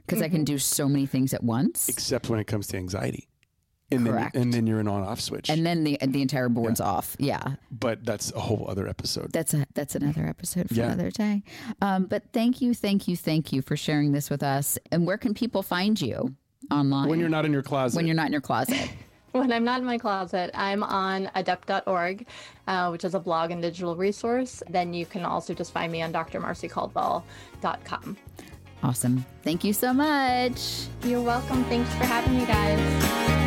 because 0.05 0.17
mm-hmm. 0.17 0.25
I 0.25 0.29
can 0.29 0.39
mm-hmm. 0.39 0.55
do 0.55 0.57
so 0.57 0.89
many 0.89 1.05
things 1.05 1.33
at 1.33 1.43
once. 1.43 1.89
Except 1.89 2.29
when 2.29 2.39
it 2.39 2.47
comes 2.47 2.67
to 2.67 2.77
anxiety 2.77 3.27
and 3.91 4.05
Correct. 4.05 4.33
then 4.33 4.43
and 4.43 4.53
then 4.53 4.67
you're 4.67 4.79
an 4.79 4.87
on 4.87 5.03
off 5.03 5.21
switch, 5.21 5.49
and 5.49 5.65
then 5.65 5.83
the 5.83 5.97
the 6.01 6.21
entire 6.21 6.49
board's 6.49 6.79
yeah. 6.79 6.85
off. 6.85 7.15
Yeah, 7.19 7.55
but 7.71 8.03
that's 8.03 8.31
a 8.33 8.39
whole 8.39 8.65
other 8.69 8.87
episode. 8.87 9.31
That's 9.31 9.53
a 9.53 9.65
that's 9.73 9.95
another 9.95 10.25
episode 10.25 10.67
for 10.67 10.75
yeah. 10.75 10.87
another 10.87 11.11
day. 11.11 11.43
Um, 11.81 12.05
but 12.05 12.23
thank 12.33 12.61
you, 12.61 12.73
thank 12.73 13.07
you, 13.07 13.15
thank 13.15 13.53
you 13.53 13.61
for 13.61 13.77
sharing 13.77 14.11
this 14.11 14.29
with 14.29 14.43
us. 14.43 14.77
And 14.91 15.07
where 15.07 15.17
can 15.17 15.33
people 15.33 15.63
find 15.63 15.99
you 16.01 16.35
online 16.69 17.09
when 17.09 17.19
you're 17.19 17.29
not 17.29 17.45
in 17.45 17.53
your 17.53 17.63
closet? 17.63 17.95
When 17.95 18.05
you're 18.05 18.15
not 18.15 18.27
in 18.27 18.33
your 18.33 18.41
closet. 18.41 18.89
when 19.31 19.51
I'm 19.51 19.63
not 19.63 19.79
in 19.79 19.85
my 19.85 19.97
closet, 19.97 20.51
I'm 20.53 20.83
on 20.83 21.31
addept.org, 21.35 22.27
uh, 22.67 22.89
which 22.89 23.05
is 23.05 23.15
a 23.15 23.19
blog 23.19 23.51
and 23.51 23.61
digital 23.61 23.95
resource. 23.95 24.61
Then 24.69 24.93
you 24.93 25.05
can 25.05 25.23
also 25.23 25.53
just 25.53 25.71
find 25.71 25.91
me 25.91 26.01
on 26.01 26.11
drmarcycaldwell.com. 26.11 28.17
Awesome. 28.83 29.25
Thank 29.43 29.63
you 29.63 29.73
so 29.73 29.93
much. 29.93 30.87
You're 31.03 31.21
welcome. 31.21 31.63
Thanks 31.65 31.89
for 31.95 32.05
having 32.05 32.37
me, 32.37 32.45
guys. 32.45 33.46